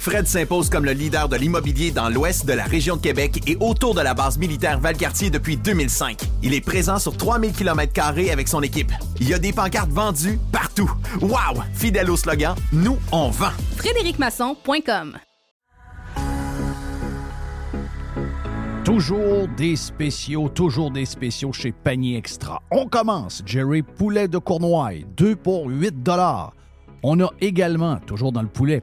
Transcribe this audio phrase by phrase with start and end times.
[0.00, 3.58] Fred s'impose comme le leader de l'immobilier dans l'ouest de la région de Québec et
[3.60, 6.22] autour de la base militaire Valcartier depuis 2005.
[6.42, 7.92] Il est présent sur 3000 km
[8.32, 8.92] avec son équipe.
[9.20, 10.90] Il y a des pancartes vendues partout.
[11.20, 11.62] Wow!
[11.74, 13.50] Fidèle au slogan, nous, on vend.
[13.76, 15.18] FrédéricMasson.com
[18.86, 22.62] Toujours des spéciaux, toujours des spéciaux chez Panier Extra.
[22.70, 23.42] On commence.
[23.44, 25.94] Jerry Poulet de Cournoye, 2 pour 8
[27.02, 28.82] On a également, toujours dans le poulet,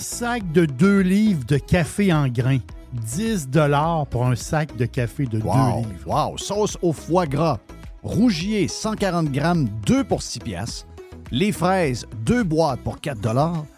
[0.00, 2.60] Sac de 2 livres de café en grains.
[2.94, 3.48] 10
[4.10, 5.90] pour un sac de café de 2 Wow, livres.
[6.06, 6.38] wow.
[6.38, 7.58] Sauce au foie gras.
[8.02, 10.86] Rougier, 140 grammes, 2 pour 6 piastres.
[11.30, 13.20] Les fraises, 2 boîtes pour 4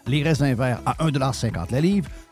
[0.07, 2.09] Les raisins verts à 1,50 la livre.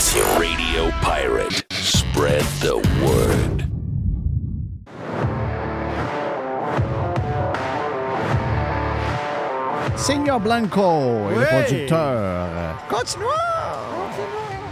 [0.00, 0.38] Domination.
[0.38, 1.64] Radio Pirate.
[1.72, 3.66] Spread the word.
[9.96, 12.76] Senior Blanco est le producteur.
[12.88, 13.28] Continuons!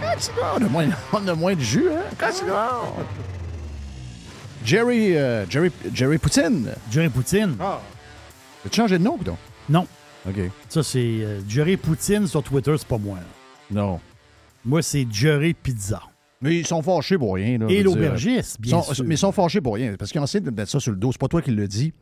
[0.01, 0.57] Continuons!
[0.57, 2.03] On a moins, on a moins de jus, hein?
[2.19, 3.05] Continuons!
[4.65, 6.71] Jerry, euh, Jerry, Jerry Poutine.
[6.91, 7.57] Jerry Poutine.
[8.67, 9.37] As-tu changé de nom, donc?
[9.69, 9.87] Non.
[10.27, 10.37] OK.
[10.69, 13.17] Ça, c'est euh, Jerry Poutine sur Twitter, c'est pas moi.
[13.19, 13.23] là.
[13.71, 14.01] Non.
[14.69, 16.03] Moi, c'est Jerry Pizza.
[16.41, 17.59] Mais ils sont fâchés pour rien.
[17.59, 19.05] Là, Et l'aubergiste, bien Sont- sûr.
[19.05, 19.95] Mais ils sont fâchés pour rien.
[19.99, 21.11] Parce qu'ils ont essayé de mettre ça sur le dos.
[21.11, 21.93] C'est pas toi qui le dis.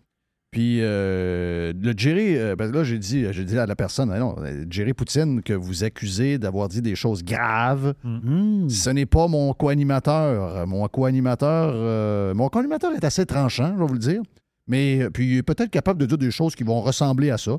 [0.50, 4.16] Puis euh, le Jerry, euh, parce que là, j'ai dit, j'ai dit à la personne,
[4.18, 8.68] non, euh, Jerry Poutine, que vous accusez d'avoir dit des choses graves, Mhm.
[8.68, 10.66] ce n'est pas mon co-animateur.
[10.66, 14.22] Mon co-animateur, euh, mon co-animateur est assez tranchant, je vais vous le dire.
[14.66, 17.58] Mais puis il est peut-être capable de dire des choses qui vont ressembler à ça.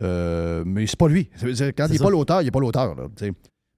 [0.00, 1.28] Mais c'est pas lui.
[1.76, 2.96] Quand il n'est pas l'auteur, il n'est pas l'auteur.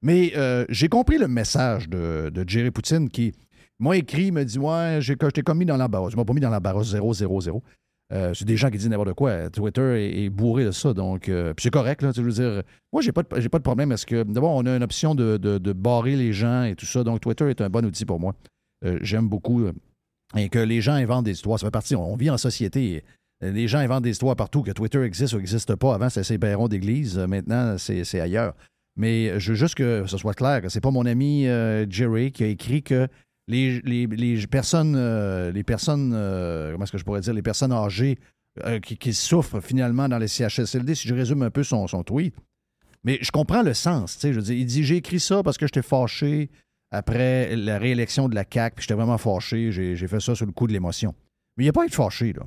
[0.01, 0.07] Tu.
[0.07, 3.33] Mais euh, j'ai compris le message de, de Jerry Poutine qui
[3.79, 6.11] m'a écrit, m'a dit Ouais, j'ai, je t'ai commis dans l'embarras.
[6.11, 7.63] Je m'as pas mis dans l'embarras 000.
[8.13, 9.49] Euh, c'est des gens qui disent n'importe quoi.
[9.51, 10.93] Twitter est, bourré de ça.
[10.93, 12.03] Donc, euh, c'est correct.
[12.03, 12.63] Là, tu veux dire,
[12.93, 13.93] moi, j'ai pas, de, j'ai pas de problème.
[13.93, 16.87] Est-ce que, d'abord, on a une option de, de- de barrer les gens et tout
[16.87, 17.05] ça.
[17.05, 18.35] Donc, Twitter est un bon outil pour moi.
[19.03, 19.65] J'aime beaucoup.
[20.37, 21.59] et que les gens inventent des histoires.
[21.61, 21.95] Ça fait partie.
[21.95, 23.05] On, vit en société.
[23.43, 24.63] Les gens inventent des histoires partout.
[24.63, 25.95] Que Twitter existe ou n'existe pas.
[25.95, 27.17] Avant, c'était ces bairons d'église.
[27.17, 28.55] Maintenant, c'est, c'est ailleurs.
[29.01, 32.33] Mais je veux juste que ce soit clair que c'est pas mon ami euh, Jerry
[32.33, 33.09] qui a écrit que
[33.49, 37.41] les, les- les personnes, euh, les personnes, euh, comment est-ce que je pourrais dire, les
[37.41, 38.19] personnes âgées
[38.83, 42.35] qui, souffrent finalement dans les CHSLD, si je résume un peu son, tweet.
[43.03, 45.57] Mais je comprends le sens, tu sais, je dire, il dit, j'ai écrit ça parce
[45.57, 46.51] que j'étais fâché
[46.91, 50.45] après la réélection de la CAQ, puis j'étais vraiment fâché, j'ai j'ai fait ça sous
[50.45, 51.15] le coup de l'émotion.
[51.57, 52.43] Mais il n'y a pas à être fâché, là.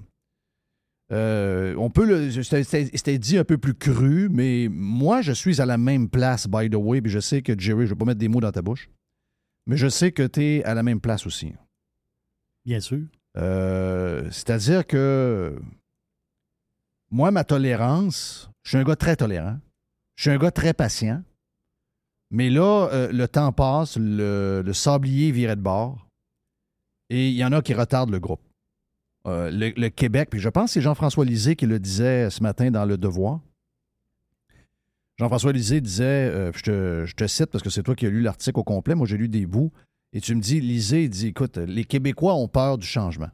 [1.11, 2.31] Euh, on peut le.
[2.31, 6.69] C'était dit un peu plus cru, mais moi, je suis à la même place, by
[6.69, 8.51] the way, puis je sais que Jerry, je ne vais pas mettre des mots dans
[8.51, 8.89] ta bouche,
[9.67, 11.53] mais je sais que tu es à la même place aussi.
[12.65, 13.05] Bien sûr.
[13.37, 15.59] Euh, C'est-à-dire que
[17.11, 19.59] moi, ma tolérance, je suis un gars très tolérant,
[20.15, 21.21] je suis un gars très patient,
[22.31, 26.07] mais là, euh, le temps passe, le, le sablier virait de bord,
[27.09, 28.41] et il y en a qui retardent le groupe.
[29.25, 32.71] Euh, le, Québec, puis je pense que c'est Jean-François Lisée qui le disait ce matin
[32.71, 33.39] dans Le Devoir.
[35.17, 38.59] Jean-François Lisée disait, euh, je, te, cite parce que c'est toi qui as lu l'article
[38.59, 39.71] au complet, moi j'ai lu des bouts,
[40.11, 43.29] et tu me dis, Lisée, dit, écoute, les Québécois ont peur du changement.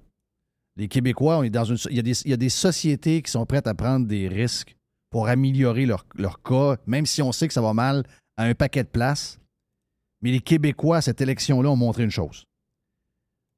[0.76, 3.32] Les Québécois, on dans une, il, y a des, il y a des sociétés qui
[3.32, 4.76] sont prêtes à prendre des risques
[5.10, 8.04] pour améliorer leur, leur cas, même si on sait que ça va mal
[8.38, 9.40] à un paquet de places.
[10.22, 12.46] Mais les Québécois, à cette élection-là, ont montré une chose.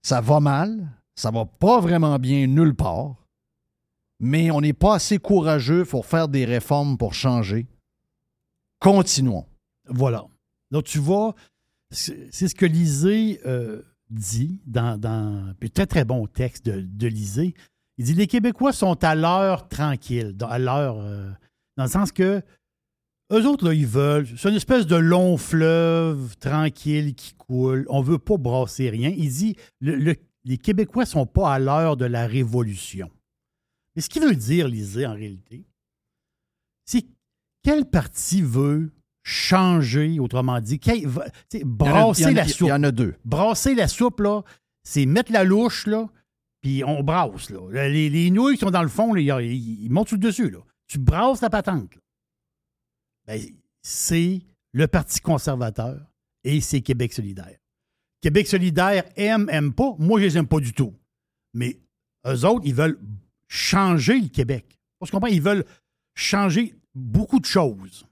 [0.04, 0.90] Ça va mal,
[1.22, 3.16] ça va pas vraiment bien nulle part,
[4.20, 7.68] mais on n'est pas assez courageux pour faire des réformes pour changer.
[8.80, 9.46] Continuons.
[9.88, 10.26] Voilà.
[10.72, 11.36] Donc, tu vois,
[11.92, 17.08] c'est ce que Lisée euh, dit dans, dans puis très, très bon texte de, de
[17.08, 17.54] Lisée.
[18.00, 21.30] Il dit Les Québécois sont à l'heure tranquille, à l'heure, euh,
[21.78, 22.42] dans le sens que
[23.32, 24.28] eux autres, là, ils veulent.
[24.38, 27.86] C'est une espèce de long fleuve tranquille qui coule.
[27.90, 29.14] On ne veut pas brasser rien.
[29.16, 33.10] Il dit le- le- les Québécois ne sont pas à l'heure de la révolution.
[33.96, 35.66] Mais ce qu'il veut dire, Lisée, en réalité,
[36.86, 37.06] c'est
[37.64, 38.92] quel parti veut
[39.24, 41.00] changer, autrement dit, quel-
[41.54, 42.68] Il brasser il a- la Il soupe.
[42.70, 43.16] y en a deux.
[43.26, 44.42] Brasser la soupe, là,
[44.84, 46.10] c'est mettre la louche, là,
[46.62, 47.50] puis on brasse.
[47.52, 47.88] Là.
[47.90, 50.50] Les, les nouilles qui sont dans le fond, là, ils, ils- montent sur le dessus.
[50.50, 50.60] Là.
[50.88, 51.92] Tu brasses la patente.
[53.28, 53.40] Ben,
[53.84, 54.42] c'est
[54.74, 56.02] le Parti conservateur
[56.44, 57.60] et c'est Québec solidaire.
[58.22, 59.96] Québec solidaire aime, aime pas.
[60.00, 60.94] Moi, je les aime pas du tout.
[61.54, 61.80] Mais
[62.28, 63.00] eux autres, ils veulent
[63.48, 64.78] changer le Québec.
[65.00, 65.28] On se comprend?
[65.28, 65.66] Ils veulent
[66.16, 68.06] changer beaucoup de choses.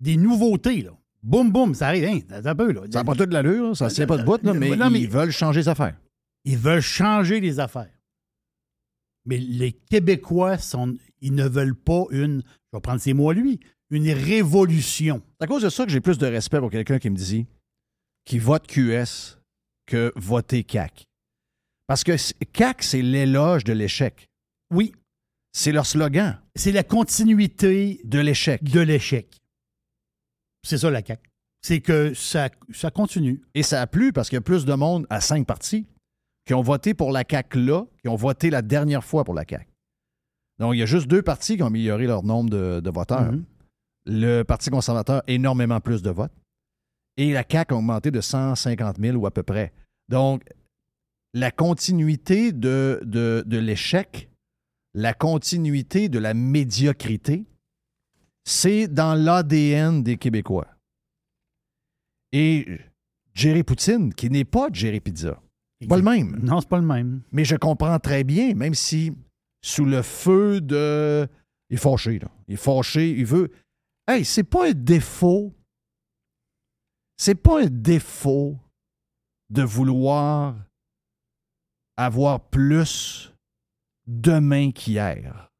[0.00, 0.90] Des nouveautés, là.
[1.22, 2.04] Boum, boum, ça arrive.
[2.04, 2.82] Hein, un peu, là.
[2.90, 4.90] Ça n'a pas toute de l'allure, ça ne tient pas de bout, là, mais, Non,
[4.90, 5.96] mais- ils veulent changer les affaires.
[6.44, 7.90] Ils veulent changer les affaires.
[9.24, 12.42] Mais les Québécois, sont, ils ne veulent pas une,
[12.72, 13.60] je vais prendre ces mots à lui,
[13.90, 15.22] une révolution.
[15.38, 17.46] C'est à cause de ça que j'ai plus de respect pour quelqu'un qui me dit
[18.24, 19.38] qui vote QS
[19.92, 21.04] que voter CAC.
[21.86, 22.16] Parce que
[22.52, 24.26] CAC, c'est l'éloge de l'échec.
[24.72, 24.94] Oui,
[25.54, 28.64] C'est leur slogan, c'est la continuité de l'échec.
[28.64, 29.26] de l'échec.
[30.66, 31.28] C'est ça la CAQ.
[31.60, 33.42] C'est que ça, ça continue.
[33.54, 35.86] Et ça a plu parce qu'il y a plus de monde à cinq partis
[36.46, 39.44] qui ont voté pour la CAC là, qui ont voté la dernière fois pour la
[39.44, 39.68] CAC.
[40.58, 43.30] Donc, il y a juste deux partis qui ont amélioré leur nombre de, de voteurs.
[43.32, 43.44] Mhm.
[44.06, 46.32] Le Parti conservateur, énormément plus de votes.
[47.18, 49.72] Et la CAQ a augmenté de 150 000 ou à peu près.
[50.12, 50.44] Donc,
[51.32, 54.28] la continuité de, de, de l'échec,
[54.92, 57.46] la continuité de la médiocrité,
[58.44, 60.68] c'est dans l'ADN des Québécois.
[62.30, 62.78] Et
[63.32, 65.40] Jerry Poutine, qui n'est pas Jerry Pizza,
[65.88, 66.38] pas le même.
[66.42, 67.22] Non, c'est pas le même.
[67.32, 69.12] Mais je comprends très bien, même si
[69.62, 71.26] sous le feu de.
[71.70, 72.28] Il est fâché, là.
[72.48, 73.50] Il est fâché, il veut.
[74.06, 75.54] Hey, c'est pas un défaut.
[77.16, 78.58] C'est pas un défaut
[79.52, 80.56] de vouloir
[81.96, 83.32] avoir plus
[84.06, 85.50] demain qu'hier.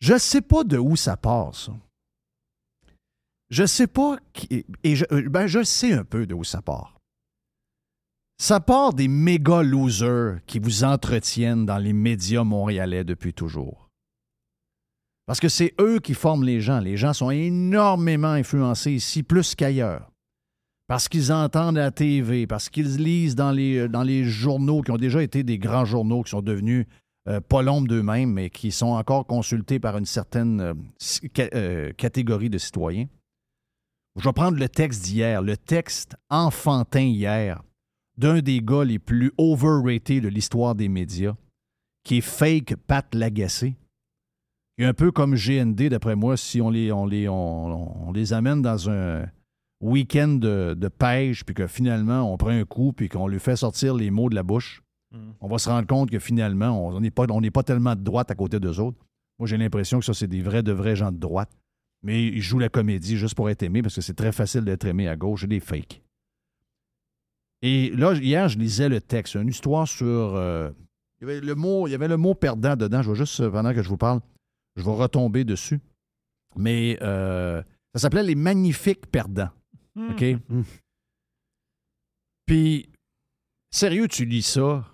[0.00, 1.72] Je sais pas de où ça part, ça.
[3.50, 4.18] Je sais pas.
[4.84, 7.00] Et je, ben, je sais un peu de où ça part.
[8.40, 13.88] Ça part des méga losers qui vous entretiennent dans les médias montréalais depuis toujours.
[15.26, 16.78] Parce que c'est eux qui forment les gens.
[16.78, 20.12] Les gens sont énormément influencés ici, plus qu'ailleurs.
[20.88, 24.96] Parce qu'ils entendent la TV, parce qu'ils lisent dans les, dans les journaux qui ont
[24.96, 26.86] déjà été des grands journaux, qui sont devenus
[27.28, 30.74] euh, pas l'ombre d'eux-mêmes, mais qui sont encore consultés par une certaine euh,
[31.54, 33.06] euh, catégorie de citoyens.
[34.16, 37.62] Je vais prendre le texte d'hier, le texte enfantin hier
[38.16, 41.36] d'un des gars les plus overrated de l'histoire des médias,
[42.02, 43.76] qui est fake Pat Lagacé.
[44.80, 49.26] Un peu comme GND, d'après moi, si on les amène dans un
[49.80, 53.56] week-end de, de pêche, puis que finalement, on prend un coup, puis qu'on lui fait
[53.56, 54.82] sortir les mots de la bouche,
[55.40, 58.02] on va se rendre compte que finalement, on n'est pas, on n'est pas tellement de
[58.02, 58.98] droite à côté d'eux autres.
[59.38, 61.50] Moi, j'ai l'impression que ça, c'est des vrais, de vrais gens de droite.
[62.02, 64.84] Mais ils jouent la comédie juste pour être aimés, parce que c'est très facile d'être
[64.84, 66.02] aimé à gauche des fakes.
[67.62, 70.06] Et là, hier, je lisais le texte, une histoire sur.
[70.06, 70.70] euh,
[71.20, 73.02] il, y avait le mot, il y avait le mot perdant dedans.
[73.02, 74.20] Je vais juste, euh, pendant que je vous parle,
[74.76, 75.80] je vais retomber dessus.
[76.54, 77.62] Mais euh,
[77.94, 79.50] ça s'appelait Les Magnifiques Perdants.
[80.10, 80.24] OK?
[82.46, 82.88] Puis,
[83.70, 84.84] sérieux, tu lis ça?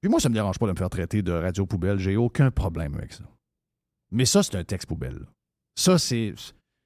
[0.00, 1.98] Puis moi, ça me dérange pas de me faire traiter de radio poubelle.
[1.98, 3.24] J'ai aucun problème avec ça.
[4.10, 5.26] Mais ça, c'est un texte poubelle.
[5.76, 6.34] Ça, c'est.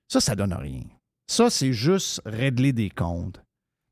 [0.09, 0.83] Ça, ça donne rien.
[1.27, 3.41] Ça, c'est juste régler des comptes.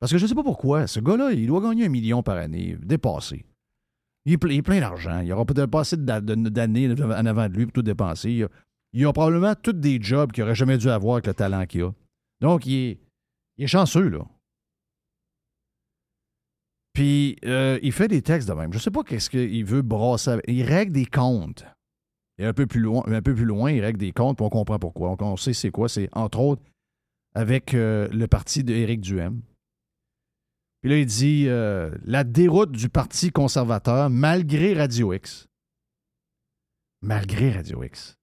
[0.00, 0.86] Parce que je ne sais pas pourquoi.
[0.86, 3.46] Ce gars-là, il doit gagner un million par année, dépassé.
[4.26, 5.20] Il est, ple- il est plein d'argent.
[5.20, 8.30] Il aura peut-être pas assez d'années en avant de lui pour tout dépenser.
[8.32, 8.48] Il a,
[8.92, 11.82] il a probablement tous des jobs qu'il n'aurait jamais dû avoir avec le talent qu'il
[11.82, 11.92] a.
[12.40, 12.98] Donc, il est,
[13.56, 14.24] il est chanceux, là.
[16.92, 18.72] Puis, euh, il fait des textes de même.
[18.72, 20.38] Je sais pas qu'est-ce qu'il veut brasser.
[20.46, 21.64] Il règle des comptes.
[22.38, 24.50] Et un peu plus loin, un peu plus loin, il règle des comptes, puis on
[24.50, 25.16] comprend pourquoi.
[25.18, 25.88] On, on sait c'est quoi.
[25.88, 26.62] C'est, entre autres,
[27.34, 29.42] avec euh, le parti d'Éric Duhem.
[30.80, 35.46] Puis là, il dit euh, la déroute du Parti conservateur malgré Radio X.
[37.02, 38.16] Malgré Radio X.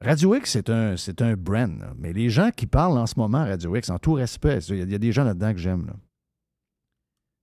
[0.00, 3.38] Radio X, c'est un, c'est un brand, mais les gens qui parlent en ce moment
[3.38, 5.86] à Radio X, en tout respect, il y a, des gens là-dedans que j'aime.
[5.86, 5.96] là.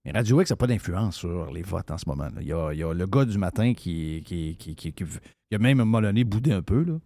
[0.06, 2.30] Mais Radio X n'a pas d'influence sur les votes en ce moment.
[2.40, 5.04] Il y, a, le gars du matin qui, qui, qui, qui- qui-
[5.54, 6.84] a même un boudé un peu.
[6.84, 7.00] Là.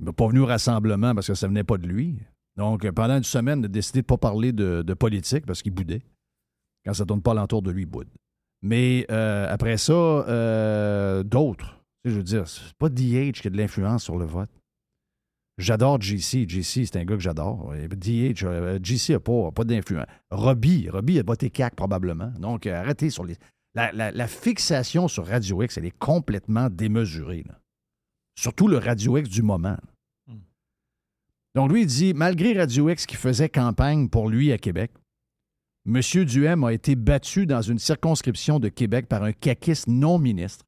[0.00, 2.18] Il n'est pas venu au rassemblement parce que ça venait pas de lui.
[2.56, 5.72] Donc, pendant une semaine, il a décidé de ne pas parler de, politique parce qu'il
[5.72, 6.02] boudait.
[6.84, 8.08] Quand ça ne tourne pas alentour de lui, il boude.
[8.62, 11.77] Mais euh, après ça, euh, d'autres.
[12.04, 14.50] Je veux dire, c'est pas DH qui a de l'influence sur le vote.
[15.58, 16.48] J'adore JC.
[16.48, 17.72] JC, c'est un gars que j'adore.
[17.74, 20.06] DH, euh, JC n'a pas, pas d'influence.
[20.30, 22.30] Robbie, Robbie a voté CAC probablement.
[22.38, 23.34] Donc, euh, arrêtez sur les.
[23.74, 27.44] La, la- la fixation sur Radio X, elle est complètement démesurée.
[27.46, 27.58] là.
[28.38, 29.76] Surtout le Radio X du moment.
[30.28, 30.34] là.
[31.54, 34.92] Donc, lui, il dit malgré Radio X qui faisait campagne pour lui à Québec,
[35.86, 36.00] M.
[36.24, 40.64] Duhem a été battu dans une circonscription de Québec par un caquiste non ministre,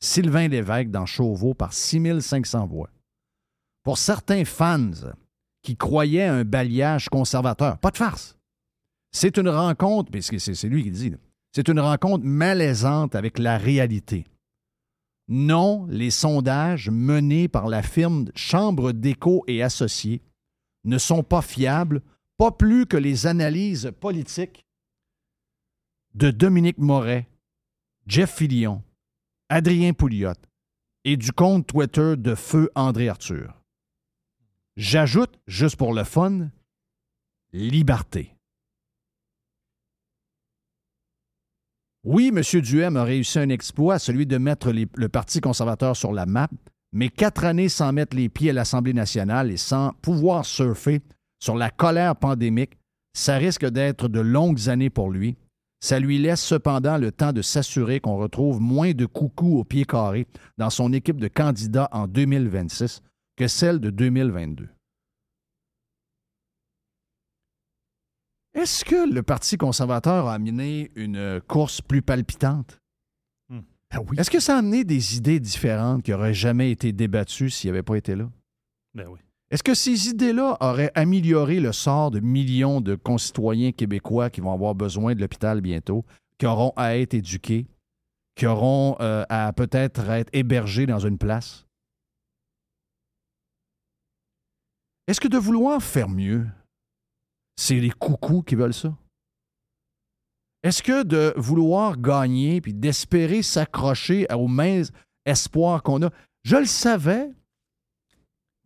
[0.00, 2.90] Sylvain Lévesque, dans Chauveau, par 6500 voix.
[3.82, 4.90] Pour certains fans
[5.62, 8.36] qui croyaient un balayage conservateur, pas de farce.
[9.12, 11.14] C'est une rencontre, mais c'est lui qui le dit,
[11.52, 14.24] c'est une rencontre malaisante avec la réalité.
[15.28, 20.20] Non, les sondages menés par la firme Chambre d'écho et Associés
[20.84, 22.02] ne sont pas fiables,
[22.36, 24.66] pas plus que les analyses politiques
[26.14, 27.28] de Dominique Moret,
[28.06, 28.82] Jeff Fillion,
[29.48, 30.32] Adrien Pouliot
[31.04, 33.62] et du compte Twitter de Feu André Arthur.
[34.76, 36.50] J'ajoute, juste pour le fun,
[37.52, 38.34] liberté.
[42.02, 42.60] Oui, M.
[42.60, 46.48] Duhem a réussi un exploit, celui de mettre le Parti conservateur sur la map,
[46.92, 51.02] mais quatre années sans mettre les pieds à l'Assemblée nationale et sans pouvoir surfer
[51.38, 52.78] sur la colère pandémique,
[53.12, 55.36] ça risque d'être de longues années pour lui.
[55.86, 59.84] Ça lui laisse cependant le temps de s'assurer qu'on retrouve moins de coucous au pied
[59.84, 60.26] carré
[60.58, 63.02] dans son équipe de candidats en 2026
[63.36, 64.68] que celle de 2022.
[68.54, 72.80] Est-ce que le Parti conservateur a amené une course plus palpitante?
[73.48, 74.18] Ben oui.
[74.18, 77.84] Est-ce que ça a amené des idées différentes qui n'auraient jamais été débattues s'il n'avait
[77.84, 78.28] pas été là?
[78.92, 79.20] Ben oui.
[79.50, 84.52] Est-ce que ces idées-là auraient amélioré le sort de millions de concitoyens québécois qui vont
[84.52, 86.04] avoir besoin de l'hôpital bientôt,
[86.38, 87.66] qui auront à être éduqués,
[88.34, 91.64] qui auront euh, à peut-être être hébergés dans une place?
[95.06, 96.46] Est-ce que de vouloir faire mieux,
[97.54, 98.96] c'est les coucous qui veulent ça?
[100.64, 104.82] Est-ce que de vouloir gagner puis d'espérer s'accrocher aux mains
[105.24, 106.10] espoirs qu'on a,
[106.42, 107.30] je le savais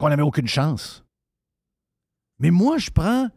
[0.00, 1.04] qu'on n'avait aucune chance.
[2.38, 3.28] Mais moi, je prends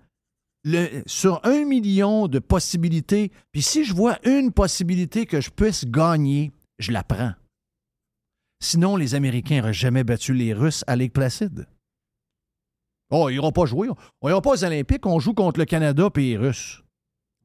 [0.63, 5.86] le, sur un million de possibilités, puis si je vois une possibilité que je puisse
[5.86, 7.34] gagner, je la prends.
[8.62, 11.67] Sinon, les Américains n'auraient jamais battu les Russes à Lake Placide.
[13.12, 13.89] Oh, ils n'iront pas jouer.
[14.22, 16.82] On n'ira pas aux Olympiques, on joue contre le Canada et les Russes.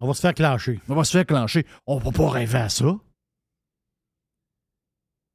[0.00, 0.80] On va se faire clencher.
[0.88, 1.66] On va se faire clencher.
[1.86, 2.96] On ne va pas rêver à ça.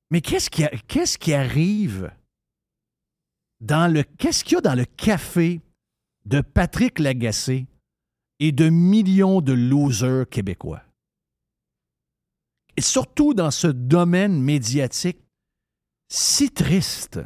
[0.09, 2.09] Mais qu'est-ce qui, a- qu'est-ce qui arrive
[3.63, 4.03] dans le.
[4.03, 5.61] Qu'est-ce qu'il y a dans le café
[6.25, 7.65] de Patrick Lagacé
[8.39, 10.83] et de millions de losers québécois?
[12.77, 15.19] Et surtout dans ce domaine médiatique
[16.09, 17.19] si triste.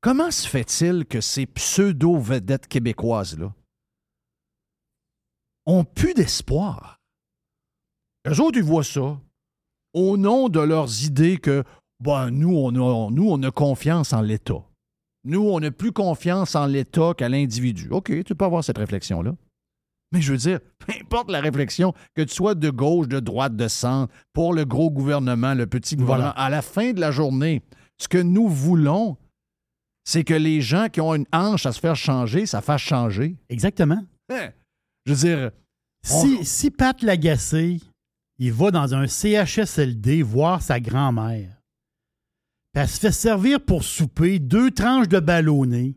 [0.00, 3.52] Comment se fait-il que ces pseudo-vedettes québécoises-là
[5.66, 6.98] ont plus d'espoir?
[8.28, 9.20] Eux autres, ils voient ça
[9.94, 11.64] au nom de leurs idées que
[12.30, 14.62] nous, on a confiance en l'État.
[15.26, 17.88] Nous, on n'a plus confiance en l'État qu'à l'individu.
[17.90, 19.34] OK, tu peux avoir cette réflexion-là.
[20.12, 23.56] Mais je veux dire, peu importe la réflexion, que tu sois de gauche, de droite,
[23.56, 27.62] de centre, pour le gros gouvernement, le petit gouvernement, à la fin de la journée,
[27.98, 29.16] ce que nous voulons,
[30.04, 33.36] c'est que les gens qui ont une hanche à se faire changer, ça fasse changer.
[33.48, 34.04] Exactement.
[34.30, 34.50] Hein?
[35.04, 35.50] Je veux dire,
[36.04, 37.80] Si, si Pat Lagacé,
[38.38, 41.55] il va dans un CHSLD voir sa grand-mère,
[42.76, 45.96] elle se fait servir pour souper deux tranches de ballonné,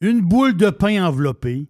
[0.00, 1.68] une boule de pain enveloppée,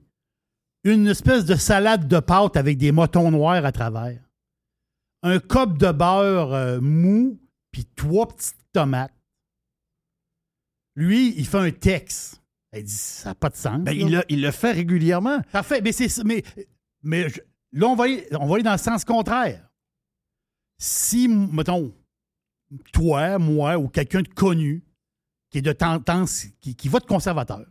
[0.85, 4.21] une espèce de salade de pâte avec des motons noirs à travers,
[5.23, 7.39] un cop de beurre euh, mou,
[7.73, 9.13] puis trois petites tomates.
[10.97, 12.41] Lui, il fait un texte.
[12.75, 13.81] Il dit, ça n'a pas de sens.
[13.81, 15.41] ben, il, le, il le fait régulièrement.
[15.53, 16.43] Parfait, mais c'est mais,
[17.03, 17.41] mais je-
[17.73, 19.69] là, on va, aller, on va aller dans le sens contraire.
[20.79, 21.93] Si, mettons,
[22.93, 24.85] toi, moi ou quelqu'un de connu
[25.50, 27.67] qui est de tendance, qui, qui vote conservateur,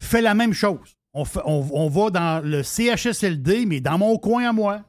[0.00, 0.96] fait la même chose.
[1.12, 4.84] On, va dans le CHSLD, mais dans mon coin à moi.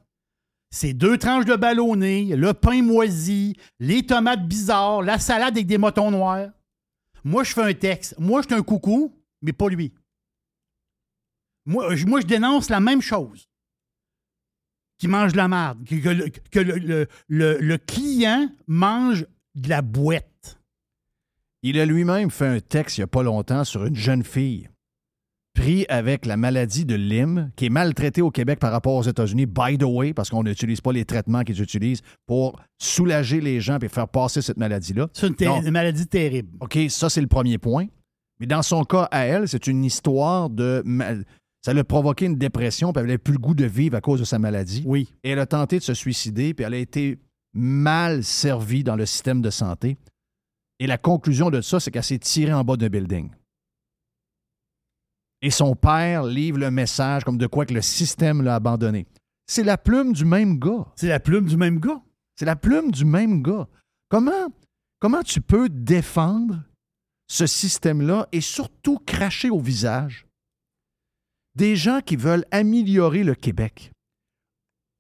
[0.70, 5.78] C'est deux tranches de ballonné, le pain moisi, les tomates bizarres, la salade avec des
[5.78, 6.50] motons noirs.
[7.24, 8.16] Moi, je fais un texte.
[8.20, 9.94] Moi, je suis un coucou, mais pas lui.
[11.66, 13.50] Moi, je dénonce la même chose.
[15.02, 15.80] Qui mange de la merde.
[15.84, 20.60] Que, le, que le- le- le- le client mange de la boîte.
[21.64, 24.70] Il a lui-même fait un texte il n'y a pas longtemps sur une jeune fille
[25.56, 29.48] pris avec la maladie de Lyme, qui est maltraitée au Québec par rapport aux États-Unis,
[29.48, 33.78] by the way, parce qu'on n'utilise pas les traitements qu'ils utilisent pour soulager les gens
[33.82, 35.08] et faire passer cette maladie-là.
[35.14, 36.50] C'est une, une maladie terrible.
[36.62, 37.88] OK, ça, c'est le premier point.
[38.40, 40.84] Mais dans son cas, à elle, c'est une histoire de.
[41.62, 44.20] Ça l'a provoqué une dépression, puis elle n'avait plus le goût de vivre à cause
[44.20, 44.84] de sa maladie.
[44.86, 45.14] Oui.
[45.24, 47.20] Et elle a tenté de se suicider, puis elle a été
[47.54, 49.98] mal servie dans le système de santé.
[50.80, 53.30] Et la conclusion de ça, c'est qu'elle s'est tirée en bas d'un building.
[55.44, 59.06] Et son père livre le message comme de quoi que le système l'a abandonné.
[59.46, 60.88] C'est la plume du même gars.
[60.96, 62.02] C'est la plume du même gars.
[62.36, 63.68] C'est la plume du même gars.
[64.10, 64.50] Comment,
[65.00, 66.64] comment tu peux défendre
[67.28, 70.26] ce système-là et surtout cracher au visage
[71.56, 73.92] des gens qui veulent améliorer le Québec?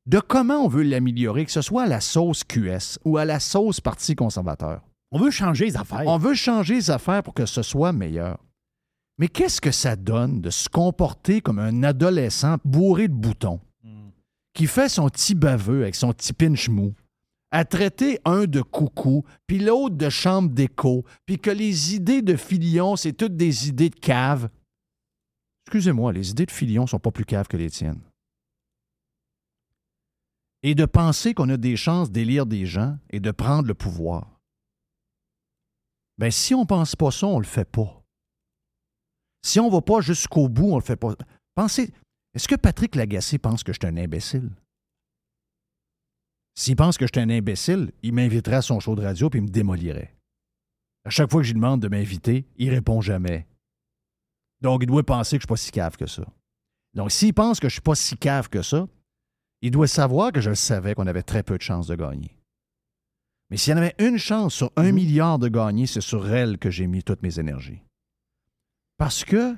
[0.06, 3.40] De comment on veut l'améliorer, que ce soit à la sauce QS ou à la
[3.40, 4.82] sauce Parti conservateur?
[5.12, 6.08] On veut changer les affaires.
[6.08, 8.40] On veut changer les affaires pour que ce soit meilleur.
[9.18, 13.60] Mais qu'est-ce que ça donne de se comporter comme un adolescent bourré de boutons
[14.54, 16.94] qui fait son petit baveux avec son petit pinch mou,
[17.52, 22.36] à traiter un de coucou, puis l'autre de chambre d'écho, puis que les idées de
[22.36, 24.50] Filion, c'est toutes des idées de cave?
[25.72, 28.02] Excusez-moi, les idées de Filion sont pas plus caves que les tiennes.
[30.64, 34.38] Et de penser qu'on a des chances d'élire des gens et de prendre le pouvoir.
[36.18, 38.04] Ben, si on pense pas ça, on le fait pas.
[39.44, 41.16] Si on va pas jusqu'au bout, on le fait pas.
[41.56, 41.94] Pensez,
[42.34, 44.52] est-ce que Patrick Lagacé pense que je suis un imbécile?
[46.54, 49.40] S'il pense que je suis un imbécile, il m'inviterait à son show de radio puis
[49.40, 50.18] il me démolirait.
[51.06, 53.48] À chaque fois que je lui demande de m'inviter, il répond jamais.
[54.62, 56.26] Donc, il doit penser que je ne suis pas si cave que ça.
[56.93, 58.88] Donc, s'il pense que je ne suis pas si cave que ça,
[59.62, 62.38] il doit savoir que je le savais qu'on avait très peu de chances de gagner.
[63.50, 66.58] Mais s'il y en avait une chance sur un milliard de gagner, c'est sur elle
[66.58, 67.84] que j'ai mis toutes mes énergies.
[68.97, 69.56] Parce que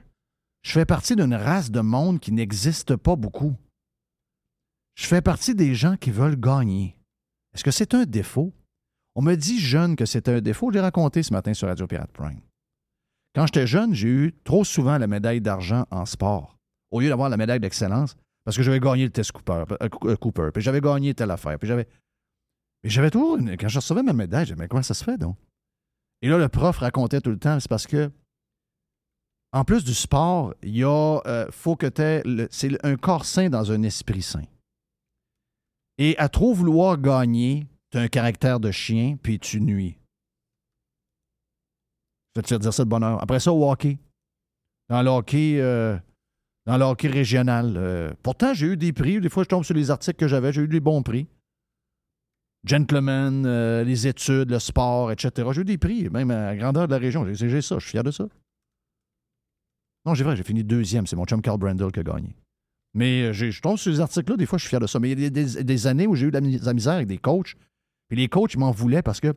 [0.63, 3.55] je fais partie d'une race de monde qui n'existe pas beaucoup.
[4.95, 6.97] Je fais partie des gens qui veulent gagner.
[7.53, 8.53] Est-ce que c'est un défaut?
[9.15, 10.71] On me dit jeune que c'est un défaut.
[10.71, 12.41] Je l'ai raconté ce matin sur Radio Pirate Prime.
[13.35, 16.57] Quand j'étais jeune, j'ai eu trop souvent la médaille d'argent en sport,
[16.91, 18.15] au lieu d'avoir la médaille d'excellence,
[18.45, 21.67] parce que j'avais gagné le test Cooper, euh, euh, puis j'avais gagné telle affaire, puis
[21.67, 21.87] j'avais.
[22.83, 23.37] Mais j'avais toujours.
[23.59, 25.37] Quand je recevais ma médaille, je disais, mais comment ça se fait donc?
[26.21, 28.11] Et là, le prof racontait tout le temps, c'est parce que
[29.53, 33.49] en plus du sport, il y a, euh, faut que tu c'est un corps sain
[33.49, 34.43] dans un esprit sain.
[35.99, 39.99] Et à trop vouloir gagner, tu as un caractère de chien, puis tu nuis.
[42.35, 43.21] Je vais te faire dire ça de bonheur.
[43.21, 43.99] Après ça, au hockey.
[44.89, 45.97] Dans le hockey, euh,
[46.65, 47.75] dans le hockey régional.
[47.77, 49.21] euh, pourtant, j'ai eu des prix.
[49.21, 50.51] Des fois, je tombe sur les articles que j'avais.
[50.51, 51.27] J'ai eu des bons prix.
[52.65, 55.49] Gentleman, euh, les études, le sport, etc.
[55.51, 57.25] J'ai eu des prix, même à la grandeur de la région.
[57.33, 57.77] J'ai ça.
[57.77, 58.25] Je suis fier de ça.
[60.05, 61.05] Non, j'ai vrai, j'ai fini deuxième.
[61.05, 62.35] C'est mon chum Carl Brandel qui a gagné.
[62.95, 64.99] Mais je tombe sur ces articles-là, des fois, je suis fier de ça.
[64.99, 67.55] Mais il y a des, années où j'ai eu de la, misère avec des coachs.
[68.07, 69.33] Puis les coachs, m'en voulaient parce que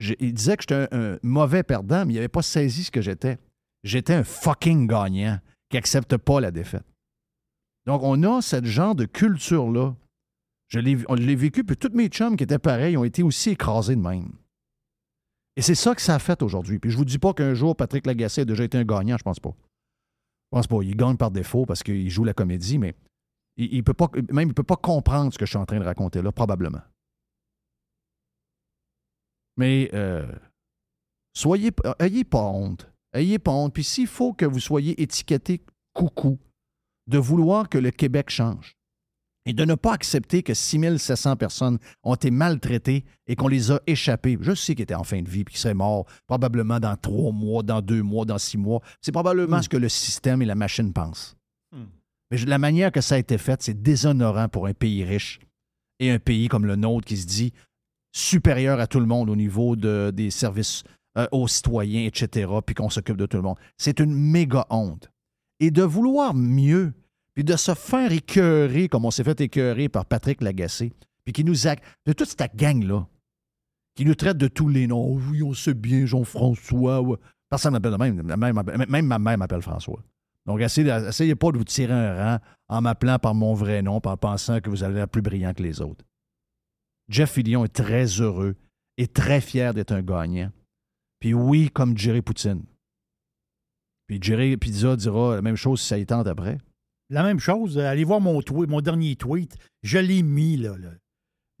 [0.00, 3.38] ils disaient que j'étais un, mauvais perdant, mais ils n'avaient pas saisi ce que j'étais.
[3.82, 5.38] J'étais un fucking gagnant
[5.70, 6.84] qui accepte pas la défaite.
[7.86, 9.94] Donc, on a ce genre de culture-là.
[10.68, 13.50] Je l'ai, on l'a vécu, puis tous mes chums qui étaient pareils ont été aussi
[13.50, 14.32] écrasés de même.
[15.54, 16.78] Et c'est ça que ça a fait aujourd'hui.
[16.78, 19.22] Puis je vous dis pas qu'un jour, Patrick Lagacé a déjà été un gagnant, je
[19.22, 19.54] pense pas.
[20.52, 20.82] Je pense pas.
[20.82, 22.94] Il gagne par défaut parce qu'il joue la comédie, mais
[23.56, 25.84] il, il peut pas, il peut pas comprendre ce que je suis en train de
[25.84, 26.82] raconter là, probablement.
[29.56, 30.26] Mais euh,
[31.34, 32.90] soyez, euh, ayez pas honte.
[33.12, 33.72] Ayez pas honte.
[33.72, 35.62] Puis s'il faut que vous soyez étiqueté
[35.94, 36.38] coucou,
[37.06, 38.76] de vouloir que le Québec change
[39.48, 43.80] et de ne pas accepter que 6700 personnes ont été maltraitées et qu'on les a
[43.86, 44.36] échappées.
[44.40, 47.30] Je sais qu'ils étaient en fin de vie puis qu'ils seraient morts probablement dans trois
[47.30, 48.80] mois, dans deux mois, dans six mois.
[49.00, 49.62] C'est probablement Mm.
[49.62, 51.36] ce que le système et la machine pensent.
[51.72, 51.84] Mm.
[52.32, 55.38] Mais la manière que ça a été fait, c'est déshonorant pour un pays riche
[56.00, 57.52] et un pays comme le nôtre qui se dit
[58.16, 60.82] supérieur à tout le monde au niveau de- des services
[61.18, 63.58] euh, aux citoyens, etc., puis qu'on s'occupe de tout le monde.
[63.76, 65.10] C'est une méga honte.
[65.60, 66.92] Et de vouloir mieux,
[67.34, 70.92] puis de se faire écœurer comme on s'est fait écœurer par Patrick Lagacé,
[71.24, 71.74] puis qui nous a...
[72.06, 73.06] de toute cette gang-là,
[73.94, 75.14] qui nous traite de tous les noms.
[75.30, 77.02] Oui, on sait bien, Jean-François.
[77.48, 78.22] Personne m'appelle de même.
[78.22, 80.02] Même, même ma mère m'appelle François.
[80.44, 84.00] Donc, essayez, essayez pas de vous tirer un rang en m'appelant par mon vrai nom,
[84.04, 86.04] en pensant que vous allez être plus brillant que les autres.
[87.08, 88.56] Jeff Fillion est très heureux
[88.96, 90.50] et très fier d'être un gagnant.
[91.20, 92.64] Puis oui, comme Jerry Poutine.
[94.06, 96.58] Puis Jerry Pizza dira la même chose si ça y tente après.
[97.08, 99.56] La même chose, euh, allez voir mon, tweet, mon dernier tweet.
[99.82, 100.90] Je l'ai mis, là, là,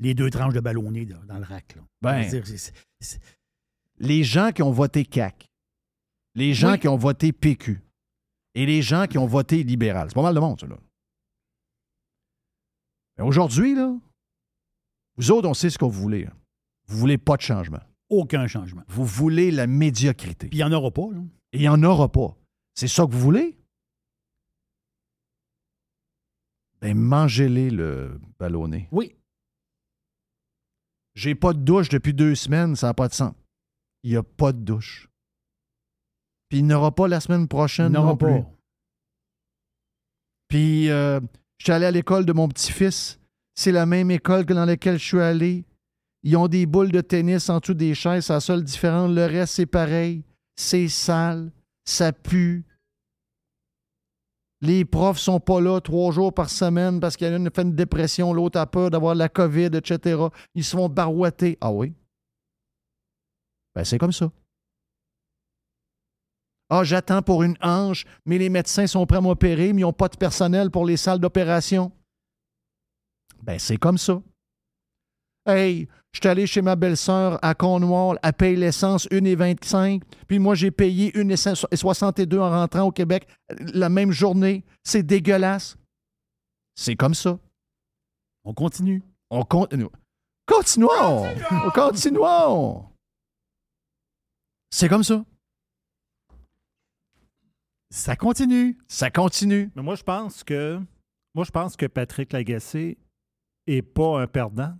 [0.00, 1.76] les deux tranches de ballonné là, dans le rack.
[2.02, 2.28] Ben.
[3.98, 5.48] Les gens qui ont voté CAC,
[6.34, 6.78] les gens Oui.
[6.80, 7.80] qui ont voté PQ
[8.54, 10.08] et les gens qui ont voté libéral.
[10.08, 10.76] C'est pas mal de monde, ça, là.
[13.16, 13.96] Mais aujourd'hui, là,
[15.16, 16.24] vous autres, on sait ce que vous voulez.
[16.24, 16.32] là.
[16.88, 17.80] Vous voulez pas de changement.
[18.08, 18.82] aucun changement.
[18.88, 20.48] Vous voulez la médiocrité.
[20.48, 21.08] Puis il n'y en aura pas.
[21.12, 21.20] Là.
[21.52, 22.36] Et il n'y en aura pas.
[22.74, 23.58] C'est ça que vous voulez?
[26.80, 28.88] Ben, mangez-les le ballonné.
[28.92, 29.16] Oui.
[31.14, 33.34] J'ai pas de douche depuis deux semaines, ça n'a pas de sens.
[34.02, 35.08] Il n'y a pas de douche.
[36.48, 38.42] Puis il n'y en aura pas la semaine Il prochaine n'y en non aura plus.
[38.42, 38.50] pas.
[40.48, 41.18] Puis euh,
[41.58, 43.18] je suis allé à l'école de mon petit-fils.
[43.56, 45.64] C'est la même école que dans laquelle je suis allé.
[46.22, 49.10] Ils ont des boules de tennis en dessous des chaises, c'est la seule différence.
[49.10, 50.22] Le reste, c'est pareil.
[50.56, 51.50] C'est sale,
[51.84, 52.64] ça pue.
[54.60, 57.50] Les profs sont pas là trois jours par semaine parce qu'il y en a une
[57.54, 60.20] fait une dépression, l'autre a peur d'avoir la COVID, etc.
[60.54, 61.58] Ils se font barouetter.
[61.60, 61.94] Ah oui?
[63.74, 64.30] Ben, c'est comme ça.
[66.68, 69.92] Ah, j'attends pour une hanche, mais les médecins sont prêts à m'opérer, mais ils n'ont
[69.92, 71.92] pas de personnel pour les salles d'opération.
[73.42, 74.20] Ben, c'est comme ça.
[75.46, 80.54] Hey, je suis allé chez ma belle-sœur à Cornwall, elle paye l'essence 1,25, puis moi,
[80.54, 84.64] j'ai payé 1,62 en rentrant au Québec la même journée.
[84.82, 85.76] C'est dégueulasse.
[86.74, 87.38] C'est comme ça.
[88.44, 89.02] On continue.
[89.30, 89.88] On continue.
[90.46, 91.24] Continuons!
[91.74, 92.88] Continuons!
[94.70, 95.24] C'est comme ça.
[97.90, 98.78] Ça continue.
[98.88, 99.70] Ça continue.
[99.74, 100.80] Mais moi, je pense que
[101.34, 102.98] moi, je pense que Patrick Lagacé
[103.66, 104.72] est pas un perdant.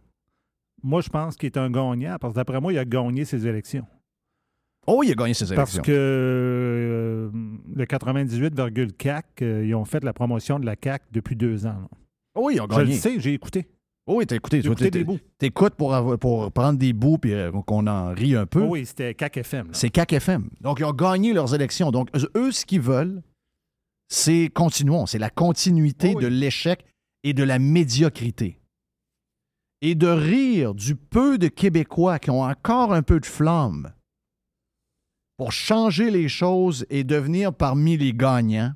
[0.82, 3.46] Moi, je pense qu'il est un gagnant parce que d'après moi, il a gagné ses
[3.46, 3.86] élections.
[4.86, 5.82] Oh, il a gagné ses Parce élections.
[5.82, 7.30] que euh,
[7.74, 11.70] le 98,4, euh, ils ont fait la promotion de la CAC depuis deux ans.
[11.80, 11.88] là.
[12.36, 12.96] Oh, ils ont Je le gagné.
[12.96, 13.66] sais, j'ai écouté.
[14.06, 14.62] Oh, oui, t'as écouté.
[14.62, 15.18] J'ai écouté des bouts.
[15.38, 18.60] T'écoutes pour, avoir- pour prendre des bouts puis euh, qu'on en rit un peu.
[18.62, 19.68] Oh oui, c'était CAC FM.
[19.72, 20.48] C'est CAC FM.
[20.60, 21.90] Donc, ils ont gagné leurs élections.
[21.90, 23.22] Donc, eux- eux, ce qu'ils veulent,
[24.08, 25.06] c'est continuons.
[25.06, 26.22] C'est la continuité Oh oui.
[26.22, 26.84] de l'échec
[27.24, 28.60] et de la médiocrité.
[29.86, 33.92] Et de rire du peu de Québécois qui ont encore un peu de flamme
[35.36, 38.72] pour changer les choses et devenir parmi les gagnants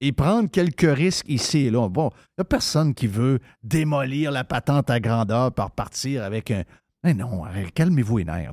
[0.00, 1.88] et prendre quelques risques ici et là.
[1.88, 6.52] Bon, il n'y a personne qui veut démolir la patente à grandeur par partir avec
[6.52, 6.62] un.
[7.02, 7.42] Mais non,
[7.74, 8.52] calmez-vous les nerfs,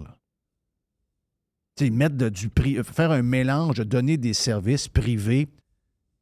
[1.84, 5.50] euh, faire un mélange, donner des services privés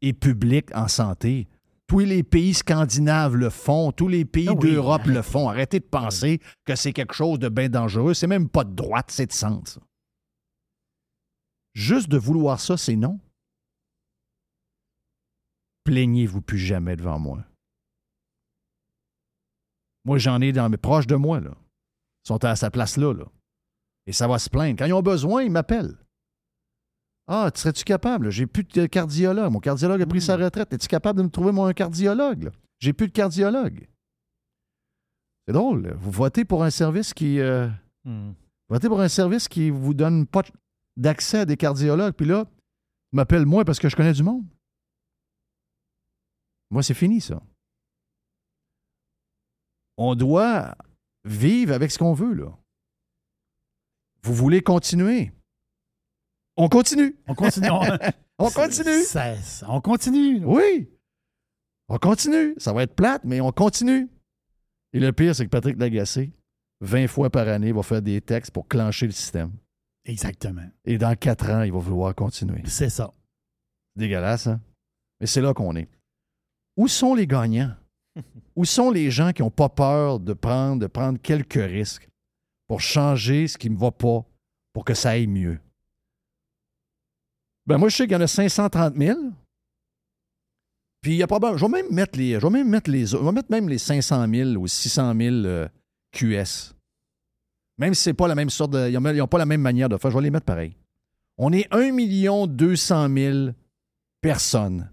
[0.01, 1.47] et publics en santé.
[1.89, 5.15] Tous les pays scandinaves le font, tous les pays Ah oui, d'Europe arrête.
[5.15, 5.49] le font.
[5.49, 8.13] Arrêtez de penser que c'est quelque chose de bien dangereux.
[8.13, 9.79] C'est même pas de droite, c'est de centre.
[11.73, 13.19] Juste de vouloir ça, c'est non.
[15.83, 17.43] Plaignez-vous plus jamais devant moi.
[20.05, 21.55] Moi, j'en ai dans mes proches de moi, là.
[22.23, 23.25] Ils sont à sa place-là, là.
[24.05, 24.77] Et ça va se plaindre.
[24.77, 25.97] Quand ils ont besoin, ils m'appellent.
[27.31, 28.31] Ah, tu serais-tu capable?
[28.31, 29.51] J'ai plus de cardiologue.
[29.51, 30.73] Mon cardiologue a pris sa retraite.
[30.73, 32.43] Es-tu capable de me trouver mon cardiologue?
[32.45, 32.51] là?
[32.79, 33.87] J'ai plus de cardiologue.
[35.45, 35.83] C'est drôle.
[35.87, 35.93] là.
[35.99, 37.39] Vous votez pour un service qui.
[37.39, 37.67] euh,
[38.05, 38.31] Hmm.
[38.69, 40.41] votez pour un service qui vous donne pas
[40.97, 42.13] d'accès à des cardiologues.
[42.13, 42.45] Puis là,
[43.11, 44.45] ils m'appellent moi parce que je connais du monde.
[46.71, 47.41] Moi, c'est fini, ça.
[49.97, 50.75] On doit
[51.25, 52.57] vivre avec ce qu'on veut, là.
[54.23, 55.31] Vous voulez continuer?
[56.59, 57.15] On continue.
[57.27, 57.69] On continue.
[57.69, 57.81] On-
[58.41, 59.01] On continue.
[59.03, 60.45] Ça- ça- on continue.
[60.45, 60.89] Oui.
[61.89, 62.53] On continue.
[62.57, 64.07] Ça va être plate, mais on continue.
[64.93, 66.31] Et le pire, c'est que Patrick Lagacé,
[66.81, 69.51] 20 fois par année, va faire des textes pour clencher le système.
[70.05, 70.63] Exactement.
[70.85, 72.61] Et dans 4 ans, il va vouloir continuer.
[72.65, 73.13] C'est ça.
[73.97, 74.61] Dégueulasse, hein?
[75.19, 75.89] Mais c'est là qu'on est.
[76.77, 77.75] Où sont les gagnants?
[78.55, 82.07] Où sont les gens qui n'ont pas peur de prendre, de prendre quelques risques
[82.67, 84.23] pour changer ce qui ne va pas
[84.71, 85.59] pour que ça aille mieux?
[87.69, 89.19] Ben moi, je sais qu'il y en a 530 000.
[91.01, 92.33] Puis il y a pas Je vais même mettre les.
[92.33, 93.05] Je vais même mettre les.
[93.05, 95.67] Je vais mettre même les 500 000 ou 600 000 euh,
[96.11, 96.73] QS.
[97.77, 98.89] Même si c'est pas la même sorte de.
[98.89, 100.75] Ils n'ont pas la même manière de faire, je vais les mettre pareil.
[101.37, 103.49] On est 1 200 000
[104.19, 104.89] personnes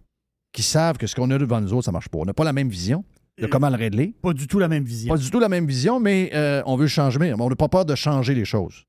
[0.52, 2.18] qui savent que ce qu'on a devant nous autres, ça marche pas.
[2.18, 3.04] On n'a pas la même vision
[3.38, 4.14] de Et- comment le régler.
[4.20, 5.14] Pas du tout la même vision.
[5.14, 7.18] Pas du tout la même vision, mais euh, on veut changer.
[7.18, 8.84] Mais on n'a pas peur de changer les choses.